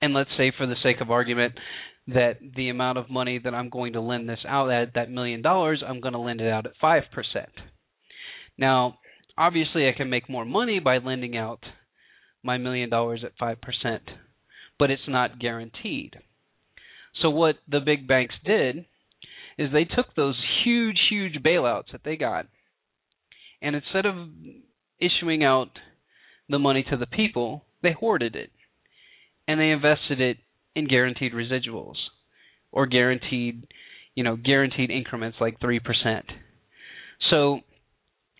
And 0.00 0.14
let's 0.14 0.30
say 0.36 0.52
for 0.56 0.66
the 0.66 0.76
sake 0.82 1.00
of 1.00 1.10
argument 1.10 1.54
that 2.08 2.38
the 2.54 2.68
amount 2.68 2.98
of 2.98 3.10
money 3.10 3.38
that 3.42 3.54
I'm 3.54 3.68
going 3.68 3.94
to 3.94 4.00
lend 4.00 4.28
this 4.28 4.44
out 4.46 4.70
at, 4.70 4.94
that 4.94 5.10
million 5.10 5.42
dollars, 5.42 5.82
I'm 5.86 6.00
going 6.00 6.12
to 6.12 6.20
lend 6.20 6.40
it 6.40 6.50
out 6.50 6.66
at 6.66 6.72
5%. 6.82 7.02
Now, 8.58 8.98
obviously, 9.36 9.88
I 9.88 9.96
can 9.96 10.10
make 10.10 10.28
more 10.28 10.44
money 10.44 10.78
by 10.78 10.98
lending 10.98 11.36
out 11.36 11.60
my 12.42 12.58
million 12.58 12.90
dollars 12.90 13.24
at 13.24 13.36
5%, 13.38 13.56
but 14.78 14.90
it's 14.90 15.02
not 15.08 15.40
guaranteed. 15.40 16.16
So, 17.22 17.30
what 17.30 17.56
the 17.68 17.80
big 17.80 18.06
banks 18.06 18.34
did 18.44 18.84
is 19.58 19.72
they 19.72 19.84
took 19.84 20.14
those 20.14 20.40
huge, 20.64 20.98
huge 21.10 21.42
bailouts 21.42 21.92
that 21.92 22.02
they 22.04 22.16
got, 22.16 22.46
and 23.60 23.74
instead 23.74 24.06
of 24.06 24.28
issuing 25.00 25.42
out 25.42 25.70
the 26.48 26.58
money 26.58 26.84
to 26.90 26.96
the 26.96 27.06
people, 27.06 27.64
they 27.82 27.92
hoarded 27.92 28.36
it. 28.36 28.50
And 29.48 29.60
they 29.60 29.70
invested 29.70 30.20
it 30.20 30.38
in 30.74 30.88
guaranteed 30.88 31.32
residuals 31.32 31.94
or 32.72 32.86
guaranteed, 32.86 33.66
you 34.14 34.24
know, 34.24 34.36
guaranteed 34.36 34.90
increments 34.90 35.38
like 35.40 35.60
3%. 35.60 35.80
So, 37.30 37.60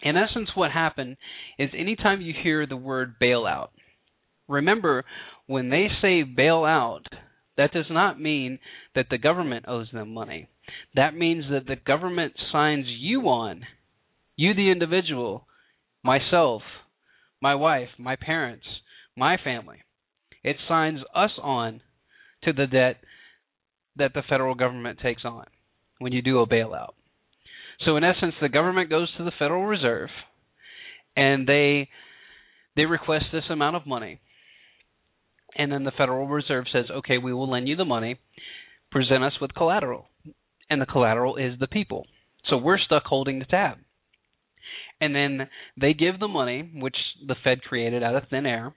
in 0.03 0.17
essence 0.17 0.51
what 0.55 0.71
happened 0.71 1.17
is 1.59 1.71
anytime 1.77 2.21
you 2.21 2.35
hear 2.43 2.67
the 2.67 2.77
word 2.77 3.15
bailout, 3.21 3.69
remember 4.49 5.05
when 5.47 5.71
they 5.71 5.89
say 6.03 6.23
bailout, 6.25 7.05
that 7.57 7.73
does 7.73 7.87
not 7.91 8.21
mean 8.21 8.59
that 8.95 9.07
the 9.11 9.19
government 9.19 9.65
owes 9.67 9.89
them 9.93 10.13
money. 10.13 10.49
That 10.95 11.17
means 11.17 11.45
that 11.51 11.67
the 11.67 11.77
government 11.77 12.35
signs 12.53 12.87
you 12.87 13.23
on, 13.23 13.63
you 14.37 14.55
the 14.55 14.71
individual, 14.71 15.47
myself, 16.05 16.63
my 17.41 17.55
wife, 17.55 17.89
my 17.99 18.17
parents, 18.17 18.67
my 19.17 19.37
family. 19.43 19.79
It 20.47 20.57
signs 20.69 21.01
us 21.13 21.33
on 21.43 21.81
to 22.45 22.53
the 22.53 22.69
debt 22.69 22.99
that 23.97 24.15
the 24.15 24.23
federal 24.29 24.55
government 24.55 25.01
takes 25.03 25.25
on 25.25 25.45
when 25.99 26.13
you 26.13 26.23
do 26.23 26.39
a 26.39 26.47
bailout. 26.47 26.93
So 27.85 27.97
in 27.97 28.05
essence, 28.05 28.35
the 28.41 28.49
government 28.49 28.89
goes 28.89 29.11
to 29.17 29.25
the 29.25 29.33
Federal 29.37 29.67
Reserve 29.67 30.09
and 31.17 31.49
they 31.49 31.89
they 32.77 32.85
request 32.85 33.25
this 33.33 33.51
amount 33.51 33.75
of 33.75 33.87
money. 33.87 34.21
And 35.57 35.73
then 35.73 35.83
the 35.83 35.91
Federal 35.91 36.29
Reserve 36.29 36.67
says, 36.73 36.91
"Okay, 36.91 37.19
we 37.19 37.33
will 37.33 37.51
lend 37.51 37.67
you 37.67 37.75
the 37.75 37.85
money. 37.85 38.17
Present 38.93 39.25
us 39.25 39.41
with 39.41 39.53
collateral." 39.53 40.09
And 40.71 40.81
the 40.81 40.87
collateral 40.87 41.37
is 41.37 41.59
the 41.59 41.67
people. 41.67 42.07
So 42.45 42.57
we're 42.57 42.79
stuck 42.79 43.05
holding 43.05 43.41
the 43.41 43.47
tab. 43.47 43.79
And 45.01 45.13
then 45.13 45.49
they 45.77 45.93
give 45.93 46.21
the 46.21 46.29
money, 46.29 46.71
which 46.75 46.97
the 47.27 47.35
Fed 47.43 47.63
created 47.63 48.05
out 48.05 48.15
of 48.15 48.29
thin 48.29 48.47
air, 48.47 48.75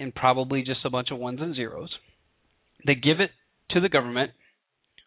and 0.00 0.12
probably 0.14 0.62
just 0.62 0.84
a 0.84 0.90
bunch 0.90 1.10
of 1.12 1.18
ones 1.18 1.40
and 1.40 1.54
zeros 1.54 1.90
they 2.86 2.94
give 2.94 3.20
it 3.20 3.30
to 3.70 3.80
the 3.80 3.88
government, 3.88 4.32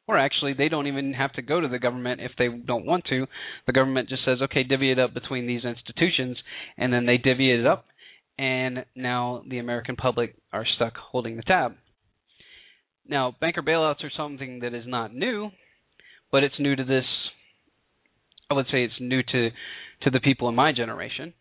or 0.08 0.18
actually, 0.18 0.54
they 0.54 0.70
don't 0.70 0.88
even 0.88 1.14
have 1.14 1.34
to 1.34 1.42
go 1.42 1.62
to 1.62 1.68
the 1.68 1.80
government 1.80 2.22
if 2.22 2.32
they 2.38 2.48
don't 2.48 2.86
want 2.86 3.06
to. 3.06 3.26
The 3.68 3.74
government 3.74 4.10
just 4.10 4.26
says, 4.26 4.40
okay, 4.42 4.64
divvy 4.64 4.92
it 4.92 5.00
up 5.00 5.14
between 5.14 5.48
these 5.48 5.64
institutions, 5.64 6.38
and 6.78 6.92
then 6.92 7.06
they 7.06 7.18
divvy 7.18 7.52
it 7.52 7.66
up, 7.66 7.86
and 8.38 8.86
now 8.96 9.44
the 9.50 9.60
American 9.60 9.96
public 9.96 10.36
are 10.52 10.66
stuck 10.76 10.96
holding 10.98 11.38
the 11.38 11.44
tab. 11.44 11.74
Now, 13.08 13.36
banker 13.40 13.62
bailouts 13.62 14.04
are 14.04 14.12
something 14.16 14.60
that 14.60 14.74
is 14.74 14.86
not 14.88 15.14
new, 15.14 15.50
but 16.32 16.44
it's 16.44 16.60
new 16.60 16.76
to 16.76 16.84
this. 16.84 17.06
I 18.50 18.56
would 18.56 18.68
say 18.72 18.84
it's 18.84 18.94
new 19.00 19.22
to 19.24 19.50
to 20.02 20.10
the 20.10 20.20
people 20.20 20.50
in 20.50 20.56
my 20.56 20.74
generation. 20.74 21.34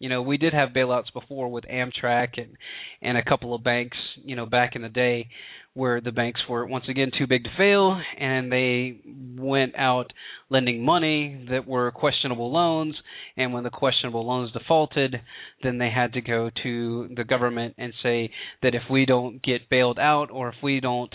You 0.00 0.08
know, 0.08 0.22
we 0.22 0.38
did 0.38 0.54
have 0.54 0.70
bailouts 0.70 1.12
before 1.12 1.48
with 1.48 1.64
Amtrak 1.64 2.38
and 2.38 2.56
and 3.02 3.18
a 3.18 3.24
couple 3.24 3.54
of 3.54 3.62
banks, 3.62 3.98
you 4.24 4.34
know, 4.34 4.46
back 4.46 4.74
in 4.74 4.80
the 4.80 4.88
day 4.88 5.28
where 5.74 6.00
the 6.00 6.10
banks 6.10 6.40
were 6.48 6.66
once 6.66 6.86
again 6.88 7.10
too 7.16 7.26
big 7.26 7.44
to 7.44 7.50
fail 7.56 8.00
and 8.18 8.50
they 8.50 8.98
went 9.38 9.74
out 9.76 10.12
lending 10.48 10.84
money 10.84 11.46
that 11.50 11.68
were 11.68 11.92
questionable 11.92 12.50
loans. 12.50 12.96
And 13.36 13.52
when 13.52 13.62
the 13.62 13.70
questionable 13.70 14.26
loans 14.26 14.52
defaulted 14.52 15.16
then 15.62 15.76
they 15.76 15.90
had 15.90 16.14
to 16.14 16.22
go 16.22 16.50
to 16.62 17.08
the 17.14 17.24
government 17.24 17.74
and 17.76 17.92
say 18.02 18.30
that 18.62 18.74
if 18.74 18.82
we 18.90 19.04
don't 19.04 19.42
get 19.42 19.68
bailed 19.68 19.98
out 19.98 20.30
or 20.30 20.48
if 20.48 20.56
we 20.62 20.80
don't 20.80 21.14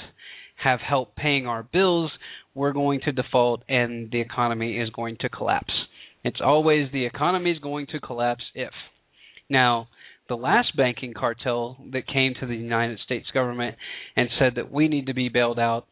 have 0.63 0.79
help 0.79 1.15
paying 1.15 1.47
our 1.47 1.63
bills 1.63 2.11
we're 2.53 2.71
going 2.71 3.01
to 3.01 3.11
default 3.11 3.63
and 3.67 4.11
the 4.11 4.21
economy 4.21 4.77
is 4.77 4.89
going 4.91 5.17
to 5.19 5.27
collapse 5.27 5.73
it's 6.25 6.41
always 6.43 6.91
the 6.91 7.05
economy 7.05 7.51
is 7.51 7.59
going 7.59 7.87
to 7.91 7.99
collapse 7.99 8.43
if. 8.55 8.71
Now, 9.49 9.87
the 10.27 10.35
last 10.35 10.75
banking 10.75 11.13
cartel 11.13 11.77
that 11.91 12.07
came 12.07 12.33
to 12.39 12.47
the 12.47 12.55
United 12.55 12.99
States 13.05 13.27
government 13.31 13.75
and 14.15 14.27
said 14.39 14.53
that 14.55 14.71
we 14.71 14.87
need 14.87 15.05
to 15.05 15.13
be 15.13 15.29
bailed 15.29 15.59
out 15.59 15.85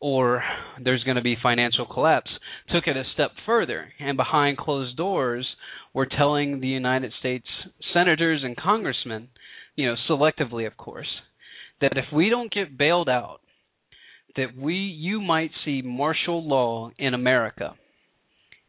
or 0.00 0.42
there's 0.82 1.02
going 1.02 1.16
to 1.16 1.22
be 1.22 1.36
financial 1.42 1.84
collapse. 1.84 2.30
Took 2.72 2.86
it 2.86 2.96
a 2.96 3.02
step 3.14 3.30
further, 3.44 3.88
and 3.98 4.16
behind 4.16 4.56
closed 4.56 4.96
doors, 4.96 5.46
were 5.92 6.06
telling 6.06 6.60
the 6.60 6.68
United 6.68 7.12
States 7.18 7.46
senators 7.92 8.42
and 8.44 8.56
congressmen, 8.56 9.28
you 9.74 9.86
know, 9.86 9.96
selectively, 10.08 10.66
of 10.66 10.76
course, 10.76 11.08
that 11.80 11.96
if 11.96 12.04
we 12.14 12.28
don't 12.28 12.52
get 12.52 12.78
bailed 12.78 13.08
out, 13.08 13.40
that 14.36 14.56
we 14.56 14.74
you 14.74 15.20
might 15.20 15.50
see 15.64 15.82
martial 15.82 16.46
law 16.46 16.90
in 16.98 17.14
America. 17.14 17.74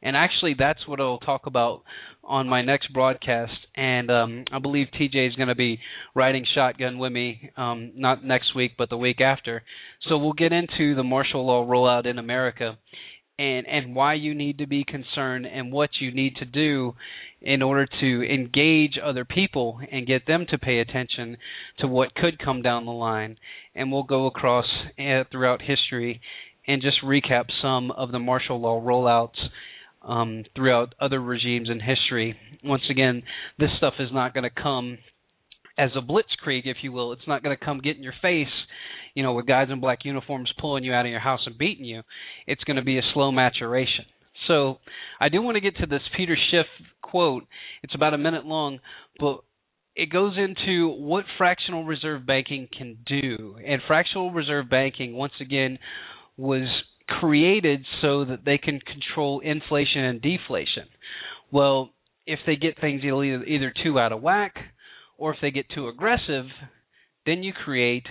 And 0.02 0.16
actually, 0.16 0.56
that's 0.58 0.88
what 0.88 1.00
I'll 1.00 1.18
talk 1.18 1.48
about 1.48 1.82
on 2.24 2.48
my 2.48 2.62
next 2.62 2.94
broadcast. 2.94 3.54
And 3.76 4.12
um, 4.12 4.46
I 4.52 4.60
believe 4.60 4.88
TJ 4.94 5.30
is 5.30 5.36
going 5.36 5.48
to 5.48 5.56
be 5.56 5.80
riding 6.14 6.46
shotgun 6.54 7.00
with 7.00 7.12
me, 7.12 7.52
um, 7.58 7.94
not 7.96 8.24
next 8.24 8.56
week, 8.56 8.74
but 8.78 8.90
the 8.90 8.98
week 8.98 9.22
after. 9.22 9.64
So 10.08 10.18
we'll 10.18 10.34
get 10.34 10.54
into 10.54 10.94
the 10.94 11.04
martial 11.04 11.46
law 11.46 11.66
rollout 11.66 12.06
in 12.06 12.20
America, 12.20 12.78
and 13.40 13.68
and 13.68 13.96
why 13.96 14.16
you 14.16 14.36
need 14.36 14.60
to 14.60 14.68
be 14.68 14.84
concerned, 14.84 15.48
and 15.48 15.72
what 15.72 15.90
you 16.00 16.12
need 16.12 16.36
to 16.38 16.46
do 16.46 16.94
in 17.42 17.62
order 17.62 17.88
to 18.00 18.24
engage 18.24 18.98
other 19.04 19.24
people 19.26 19.80
and 19.92 20.08
get 20.08 20.26
them 20.26 20.46
to 20.50 20.58
pay 20.58 20.80
attention 20.80 21.38
to 21.80 21.88
what 21.88 22.16
could 22.16 22.40
come 22.40 22.62
down 22.62 22.86
the 22.86 22.92
line. 22.92 23.38
And 23.76 23.92
we'll 23.92 24.04
go 24.04 24.26
across 24.26 24.66
uh, 25.00 25.24
throughout 25.32 25.62
history 25.62 26.20
and 26.68 26.82
just 26.82 27.04
recap 27.04 27.46
some 27.62 27.92
of 27.92 28.12
the 28.12 28.20
martial 28.20 28.60
law 28.60 28.82
rollouts 28.82 29.38
um, 30.08 30.44
throughout 30.56 30.96
other 31.00 31.22
regimes 31.22 31.70
in 31.70 31.80
history. 31.80 32.36
Once 32.64 32.84
again, 32.90 33.24
this 33.60 33.70
stuff 33.78 33.94
is 34.00 34.10
not 34.12 34.34
going 34.34 34.44
to 34.44 34.50
come 34.50 34.98
as 35.78 35.92
a 35.96 36.02
blitzkrieg, 36.02 36.62
if 36.66 36.78
you 36.82 36.92
will. 36.92 37.14
It's 37.14 37.28
not 37.28 37.44
going 37.44 37.56
to 37.56 37.64
come 37.64 37.80
get 37.80 37.98
in 37.98 38.04
your 38.04 38.14
face, 38.22 38.48
you 39.14 39.22
know, 39.22 39.34
with 39.34 39.46
guys 39.46 39.68
in 39.70 39.80
black 39.80 40.00
uniforms 40.04 40.52
pulling 40.60 40.84
you 40.84 40.94
out 40.94 41.06
of 41.06 41.12
your 41.12 41.20
house 41.20 41.42
and 41.46 41.58
beating 41.58 41.86
you. 41.86 42.02
It's 42.48 42.64
going 42.64 42.78
to 42.78 42.84
be 42.84 42.98
a 42.98 43.04
slow 43.14 43.32
maturation. 43.32 44.06
So 44.48 44.78
I 45.20 45.30
do 45.30 45.42
want 45.42 45.56
to 45.56 45.62
get 45.62 45.78
to 45.78 45.86
this 45.86 46.02
Peter 46.16 46.38
Schiff 46.50 46.68
quote. 47.02 47.44
It's 47.84 47.96
about 47.96 48.14
a 48.14 48.18
minute 48.18 48.46
long, 48.46 48.80
but 49.20 49.42
it 49.96 50.12
goes 50.12 50.38
into 50.38 50.88
what 50.90 51.26
fractional 51.38 51.84
reserve 51.84 52.26
banking 52.26 52.68
can 52.76 52.98
do. 53.06 53.58
And 53.66 53.82
fractional 53.88 54.32
reserve 54.32 54.70
banking, 54.70 55.16
once 55.16 55.34
again, 55.42 55.80
was 56.38 56.68
created 57.08 57.86
so 58.02 58.26
that 58.26 58.46
they 58.46 58.58
can 58.58 58.80
control 58.80 59.40
inflation 59.40 60.04
and 60.04 60.22
deflation. 60.22 60.88
Well, 61.52 61.92
if 62.26 62.40
they 62.46 62.56
get 62.56 62.80
things 62.80 63.04
either, 63.04 63.74
too 63.84 64.00
out 64.00 64.12
of 64.12 64.22
whack 64.22 64.56
or 65.18 65.34
if 65.34 65.40
they 65.42 65.52
get 65.52 65.66
too 65.74 65.88
aggressive, 65.88 66.46
then 67.26 67.44
you 67.44 67.54
create 67.54 68.06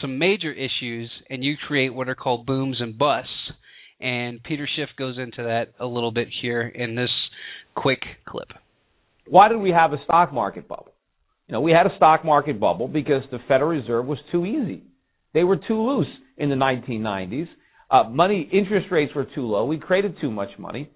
some 0.00 0.18
major 0.18 0.52
issues 0.52 1.10
and 1.30 1.42
you 1.42 1.56
create 1.66 1.94
what 1.94 2.08
are 2.08 2.14
called 2.14 2.46
booms 2.46 2.78
and 2.80 2.98
busts. 2.98 3.30
And 4.00 4.42
Peter 4.42 4.68
Schiff 4.76 4.90
goes 4.98 5.16
into 5.18 5.44
that 5.44 5.72
a 5.80 5.86
little 5.86 6.12
bit 6.12 6.28
here 6.42 6.62
in 6.62 6.94
this 6.94 7.10
quick 7.74 8.00
clip. 8.26 8.48
Why 9.26 9.48
did 9.48 9.60
we 9.60 9.70
have 9.70 9.92
a 9.92 10.04
stock 10.04 10.32
market 10.32 10.68
bubble? 10.68 10.92
You 11.48 11.52
know, 11.52 11.60
we 11.60 11.72
had 11.72 11.86
a 11.86 11.96
stock 11.96 12.24
market 12.24 12.60
bubble 12.60 12.88
because 12.88 13.22
the 13.30 13.38
Federal 13.48 13.70
Reserve 13.70 14.06
was 14.06 14.18
too 14.30 14.44
easy. 14.44 14.82
They 15.32 15.44
were 15.44 15.56
too 15.56 15.80
loose 15.80 16.08
in 16.36 16.50
the 16.50 16.56
1990s 16.56 17.48
uh, 17.90 18.04
money 18.04 18.48
interest 18.52 18.88
rates 18.90 19.12
were 19.14 19.26
too 19.34 19.46
low. 19.46 19.64
We 19.64 19.78
created 19.78 20.16
too 20.20 20.30
much 20.30 20.50
money, 20.58 20.90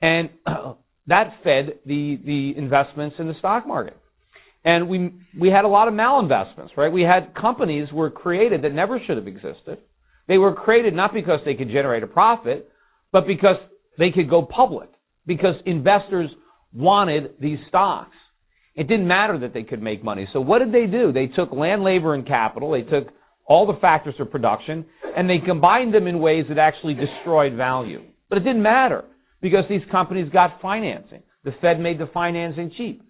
and 0.00 0.30
that 1.06 1.34
fed 1.42 1.80
the 1.86 2.18
the 2.24 2.54
investments 2.56 3.16
in 3.18 3.28
the 3.28 3.34
stock 3.38 3.66
market. 3.66 3.96
And 4.64 4.88
we 4.88 5.14
we 5.38 5.48
had 5.48 5.64
a 5.64 5.68
lot 5.68 5.88
of 5.88 5.94
malinvestments, 5.94 6.76
right? 6.76 6.92
We 6.92 7.02
had 7.02 7.34
companies 7.34 7.88
were 7.92 8.10
created 8.10 8.62
that 8.62 8.72
never 8.72 9.00
should 9.06 9.16
have 9.16 9.26
existed. 9.26 9.78
They 10.28 10.38
were 10.38 10.54
created 10.54 10.94
not 10.94 11.12
because 11.12 11.40
they 11.44 11.54
could 11.54 11.68
generate 11.68 12.02
a 12.02 12.06
profit, 12.06 12.70
but 13.10 13.26
because 13.26 13.56
they 13.98 14.10
could 14.10 14.28
go 14.28 14.42
public. 14.42 14.90
Because 15.26 15.54
investors 15.66 16.30
wanted 16.72 17.32
these 17.40 17.58
stocks. 17.68 18.16
It 18.74 18.86
didn't 18.86 19.08
matter 19.08 19.38
that 19.40 19.52
they 19.52 19.64
could 19.64 19.82
make 19.82 20.04
money. 20.04 20.28
So 20.32 20.40
what 20.40 20.60
did 20.60 20.72
they 20.72 20.86
do? 20.86 21.12
They 21.12 21.26
took 21.26 21.52
land, 21.52 21.82
labor, 21.82 22.14
and 22.14 22.26
capital. 22.26 22.70
They 22.70 22.82
took 22.82 23.08
all 23.50 23.66
the 23.66 23.78
factors 23.80 24.14
of 24.20 24.30
production, 24.30 24.86
and 25.16 25.28
they 25.28 25.38
combined 25.44 25.92
them 25.92 26.06
in 26.06 26.20
ways 26.20 26.44
that 26.48 26.56
actually 26.56 26.94
destroyed 26.94 27.54
value. 27.54 28.00
But 28.28 28.38
it 28.38 28.44
didn't 28.44 28.62
matter 28.62 29.04
because 29.42 29.64
these 29.68 29.82
companies 29.90 30.30
got 30.32 30.62
financing. 30.62 31.22
The 31.42 31.50
Fed 31.60 31.80
made 31.80 31.98
the 31.98 32.08
financing 32.14 32.70
cheap. 32.78 33.02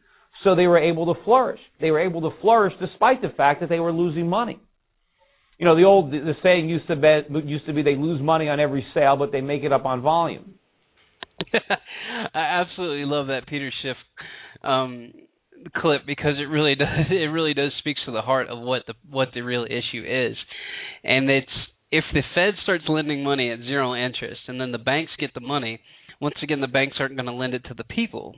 So 0.43 0.55
they 0.57 0.66
were 0.66 0.78
able 0.78 1.12
to 1.12 1.22
flourish. 1.24 1.61
They 1.78 1.91
were 1.91 2.01
able 2.01 2.22
to 2.22 2.30
flourish 2.41 2.72
despite 2.80 3.20
the 3.20 3.28
fact 3.36 3.61
that 3.61 3.68
they 3.68 3.80
were 3.80 3.93
losing 3.93 4.28
money. 4.28 4.59
You 5.59 5.66
know, 5.66 5.76
the 5.76 5.84
old 5.84 6.11
the 6.11 6.32
saying 6.43 6.70
used 6.70 6.88
to 6.88 6.97
be 6.97 7.20
used 7.45 7.66
to 7.66 7.74
be 7.74 7.82
they 7.82 7.97
lose 7.97 8.22
money 8.22 8.49
on 8.49 8.59
every 8.59 8.86
sale, 8.95 9.16
but 9.18 9.32
they 9.32 9.43
make 9.43 9.62
it 9.62 9.74
up 9.74 9.84
on 9.84 10.01
volume. 10.01 10.55
I 12.34 12.62
absolutely 12.62 13.05
love 13.05 13.26
that 13.26 13.47
Peter 13.47 13.70
Schiff 13.82 13.97
um, 14.64 15.12
clip 15.76 16.02
because 16.06 16.34
it 16.38 16.48
really 16.48 16.74
does 16.76 17.06
it 17.11 17.30
really 17.30 17.54
does 17.54 17.72
speaks 17.78 18.00
to 18.06 18.12
the 18.12 18.22
heart 18.22 18.48
of 18.48 18.58
what 18.61 18.82
the 18.86 18.94
what 19.11 19.28
the 19.34 19.42
real 19.42 19.64
issue 19.64 20.04
is, 20.06 20.36
and 21.04 21.30
it's 21.30 21.50
if 21.92 22.04
the 22.12 22.22
Fed 22.34 22.54
starts 22.62 22.84
lending 22.88 23.24
money 23.24 23.50
at 23.50 23.58
zero 23.61 23.94
interest 23.94 24.40
and 24.46 24.61
then 24.61 24.72
the 24.72 24.78
banks 24.78 25.11
get 25.18 25.34
the 25.34 25.40
money, 25.40 25.80
once 26.20 26.36
again 26.42 26.61
the 26.61 26.68
banks 26.68 26.96
aren't 27.00 27.16
going 27.16 27.26
to 27.26 27.32
lend 27.32 27.54
it 27.54 27.64
to 27.64 27.74
the 27.74 27.84
people, 27.84 28.36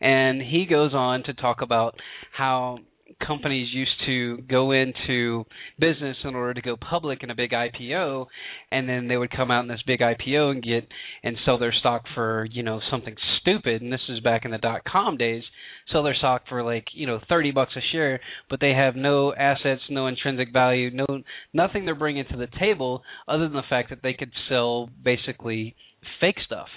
and 0.00 0.40
he 0.40 0.66
goes 0.66 0.94
on 0.94 1.22
to 1.24 1.34
talk 1.34 1.62
about 1.62 1.96
how 2.32 2.78
companies 3.24 3.68
used 3.72 3.94
to 4.06 4.38
go 4.48 4.72
into 4.72 5.44
business 5.78 6.16
in 6.24 6.34
order 6.34 6.54
to 6.54 6.62
go 6.62 6.76
public 6.76 7.22
in 7.22 7.30
a 7.30 7.34
big 7.34 7.50
IPO, 7.50 8.26
and 8.70 8.88
then 8.88 9.08
they 9.08 9.16
would 9.16 9.30
come 9.30 9.50
out 9.50 9.62
in 9.62 9.68
this 9.68 9.82
big 9.86 10.00
IPO 10.00 10.50
and 10.50 10.62
get 10.62 10.86
and 11.22 11.36
sell 11.44 11.58
their 11.58 11.72
stock 11.72 12.04
for 12.14 12.46
you 12.50 12.62
know 12.62 12.80
something 12.90 13.14
stupid. 13.40 13.82
And 13.82 13.92
this 13.92 14.00
is 14.08 14.20
back 14.20 14.44
in 14.44 14.50
the 14.50 14.58
dot 14.58 14.82
com 14.84 15.16
days. 15.16 15.42
Sell 15.90 16.02
their 16.02 16.14
stock 16.14 16.42
for 16.48 16.62
like 16.62 16.86
you 16.92 17.06
know 17.06 17.20
thirty 17.28 17.50
bucks 17.50 17.72
a 17.76 17.80
share, 17.92 18.20
but 18.48 18.60
they 18.60 18.72
have 18.72 18.96
no 18.96 19.34
assets, 19.34 19.82
no 19.90 20.06
intrinsic 20.06 20.52
value, 20.52 20.90
no 20.90 21.06
nothing 21.52 21.84
they're 21.84 21.94
bringing 21.94 22.24
to 22.30 22.36
the 22.36 22.48
table 22.58 23.02
other 23.28 23.44
than 23.44 23.54
the 23.54 23.62
fact 23.68 23.90
that 23.90 24.02
they 24.02 24.14
could 24.14 24.32
sell 24.48 24.88
basically 25.02 25.74
fake 26.20 26.36
stuff. 26.44 26.68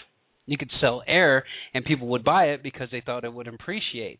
You 0.47 0.57
could 0.57 0.69
sell 0.79 1.01
air, 1.07 1.43
and 1.73 1.83
people 1.83 2.07
would 2.09 2.23
buy 2.23 2.45
it 2.45 2.61
because 2.61 2.89
they 2.91 3.01
thought 3.01 3.23
it 3.23 3.33
would 3.33 3.47
appreciate 3.47 4.19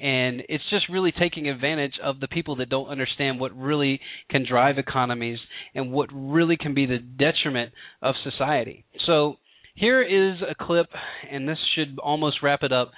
and 0.00 0.42
it's 0.48 0.64
just 0.70 0.88
really 0.88 1.12
taking 1.12 1.48
advantage 1.48 1.94
of 2.02 2.20
the 2.20 2.28
people 2.28 2.56
that 2.56 2.68
don't 2.68 2.88
understand 2.88 3.40
what 3.40 3.56
really 3.56 4.00
can 4.30 4.46
drive 4.48 4.78
economies 4.78 5.38
and 5.74 5.92
what 5.92 6.08
really 6.12 6.56
can 6.56 6.74
be 6.74 6.86
the 6.86 6.98
detriment 6.98 7.72
of 8.02 8.14
society. 8.22 8.84
So 9.06 9.36
here 9.74 10.02
is 10.02 10.40
a 10.42 10.54
clip, 10.54 10.86
and 11.30 11.48
this 11.48 11.58
should 11.74 11.98
almost 12.02 12.38
wrap 12.42 12.62
it 12.62 12.72
up. 12.72 12.90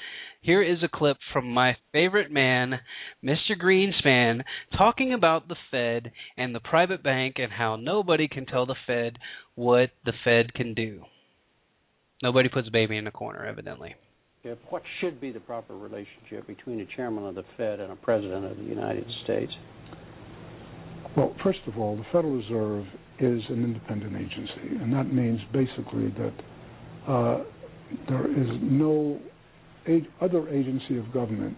Here 0.43 0.63
is 0.63 0.79
a 0.83 0.89
clip 0.89 1.19
from 1.33 1.53
my 1.53 1.77
favorite 1.93 2.31
man, 2.31 2.81
Mr. 3.23 3.61
Greenspan, 3.63 4.43
talking 4.77 5.13
about 5.13 5.49
the 5.49 5.57
Fed 5.71 6.13
and 6.37 6.55
the 6.55 6.61
private 6.61 7.03
bank 7.03 7.35
and 7.37 7.53
how 7.53 7.77
nobody 7.77 8.27
can 8.29 8.47
tell 8.47 8.65
the 8.65 8.77
Fed 8.87 9.19
what 9.55 9.91
the 10.07 10.15
Fed 10.25 10.55
can 10.55 10.73
do. 10.73 11.03
Nobody 12.23 12.49
puts 12.49 12.71
baby 12.71 12.97
in 12.97 13.07
a 13.07 13.11
corner, 13.11 13.45
evidently 13.45 13.95
what 14.71 14.83
should 15.01 15.21
be 15.21 15.33
the 15.33 15.41
proper 15.41 15.77
relationship 15.77 16.47
between 16.47 16.81
a 16.81 16.87
chairman 16.97 17.27
of 17.27 17.35
the 17.35 17.45
Fed 17.57 17.81
and 17.81 17.93
a 17.93 17.97
president 17.97 18.47
of 18.47 18.57
the 18.57 18.65
United 18.65 19.05
States? 19.25 19.53
Well, 21.17 21.35
first 21.43 21.59
of 21.67 21.77
all, 21.79 21.97
the 21.97 22.05
Federal 22.05 22.37
Reserve 22.37 22.87
is 23.19 23.43
an 23.51 23.65
independent 23.65 24.17
agency, 24.17 24.83
and 24.83 24.93
that 24.95 25.13
means 25.13 25.41
basically 25.53 26.09
that 26.17 26.33
uh, 27.07 27.45
there 28.09 28.31
is 28.31 28.49
no 28.63 29.21
other 30.21 30.49
agency 30.49 30.99
of 30.99 31.13
government 31.13 31.57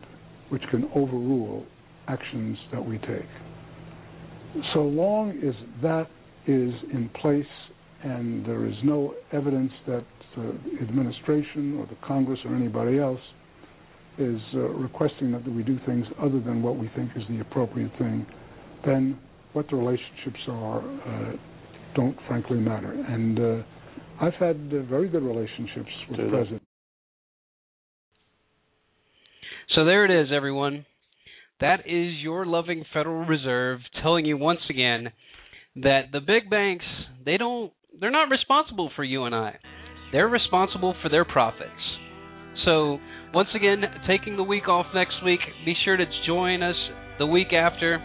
which 0.49 0.63
can 0.71 0.91
overrule 0.95 1.65
actions 2.09 2.59
that 2.73 2.85
we 2.85 2.99
take. 2.99 3.29
So 4.75 4.81
long 4.81 5.31
as 5.47 5.55
that 5.83 6.09
is 6.47 6.73
in 6.93 7.11
place 7.21 7.47
and 8.03 8.45
there 8.45 8.67
is 8.67 8.75
no 8.83 9.15
evidence 9.33 9.73
that 9.87 10.05
the 10.37 10.83
administration 10.83 11.79
or 11.79 11.87
the 11.87 11.97
Congress 12.07 12.39
or 12.45 12.55
anybody 12.55 12.99
else 12.99 13.21
is 14.19 14.41
uh, 14.55 14.59
requesting 14.59 15.33
that 15.33 15.49
we 15.49 15.63
do 15.63 15.79
things 15.87 16.07
other 16.21 16.41
than 16.41 16.63
what 16.63 16.77
we 16.77 16.91
think 16.95 17.11
is 17.17 17.23
the 17.29 17.41
appropriate 17.41 17.91
thing, 17.99 18.27
then 18.85 19.19
what 19.53 19.69
the 19.71 19.77
relationships 19.77 20.41
are 20.49 20.81
uh, 20.81 21.33
don't 21.95 22.17
frankly 22.27 22.59
matter. 22.59 22.93
And 22.93 23.39
uh, 23.39 23.63
I've 24.21 24.35
had 24.35 24.57
uh, 24.73 24.83
very 24.83 25.09
good 25.09 25.23
relationships 25.23 25.91
with 26.11 26.19
the 26.19 26.29
president. 26.29 26.63
So 29.75 29.85
there 29.85 30.05
it 30.05 30.23
is, 30.23 30.29
everyone. 30.35 30.85
That 31.61 31.81
is 31.87 32.15
your 32.23 32.45
loving 32.45 32.85
Federal 32.93 33.25
Reserve 33.25 33.81
telling 34.03 34.27
you 34.27 34.37
once 34.37 34.61
again 34.69 35.13
that 35.77 36.13
the 36.13 36.21
big 36.21 36.51
banks 36.51 36.85
they 37.25 37.37
don't 37.37 37.73
they're 37.99 38.11
not 38.11 38.31
responsible 38.31 38.91
for 38.97 39.05
you 39.05 39.25
and 39.25 39.35
I. 39.35 39.59
They're 40.13 40.29
responsible 40.29 40.95
for 41.03 41.09
their 41.09 41.25
profits. 41.25 41.73
So, 42.65 42.99
once 43.35 43.49
again, 43.57 43.83
taking 44.07 44.37
the 44.37 44.45
week 44.45 44.69
off 44.69 44.87
next 44.95 45.25
week, 45.25 45.41
be 45.65 45.75
sure 45.85 45.97
to 45.97 46.05
join 46.27 46.63
us 46.63 46.77
the 47.19 47.27
week 47.27 47.53
after. 47.53 47.97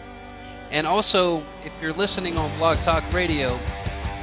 And 0.72 0.86
also, 0.86 1.44
if 1.64 1.72
you're 1.80 1.96
listening 1.96 2.36
on 2.36 2.58
Blog 2.58 2.78
Talk 2.84 3.12
Radio, 3.12 3.56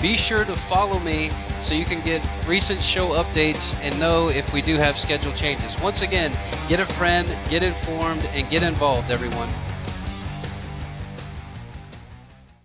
Be 0.02 0.18
sure 0.28 0.44
to 0.44 0.56
follow 0.68 1.00
me 1.00 1.32
so 1.66 1.74
you 1.74 1.86
can 1.86 2.04
get 2.04 2.20
recent 2.46 2.78
show 2.94 3.16
updates 3.16 3.58
and 3.58 3.98
know 4.00 4.28
if 4.28 4.44
we 4.54 4.62
do 4.62 4.76
have 4.76 4.94
schedule 5.08 5.34
changes. 5.40 5.72
Once 5.82 5.98
again, 6.04 6.36
get 6.70 6.84
a 6.84 6.90
friend, 7.00 7.26
get 7.50 7.64
informed, 7.64 8.22
and 8.22 8.52
get 8.52 8.62
involved, 8.62 9.10
everyone. 9.10 9.75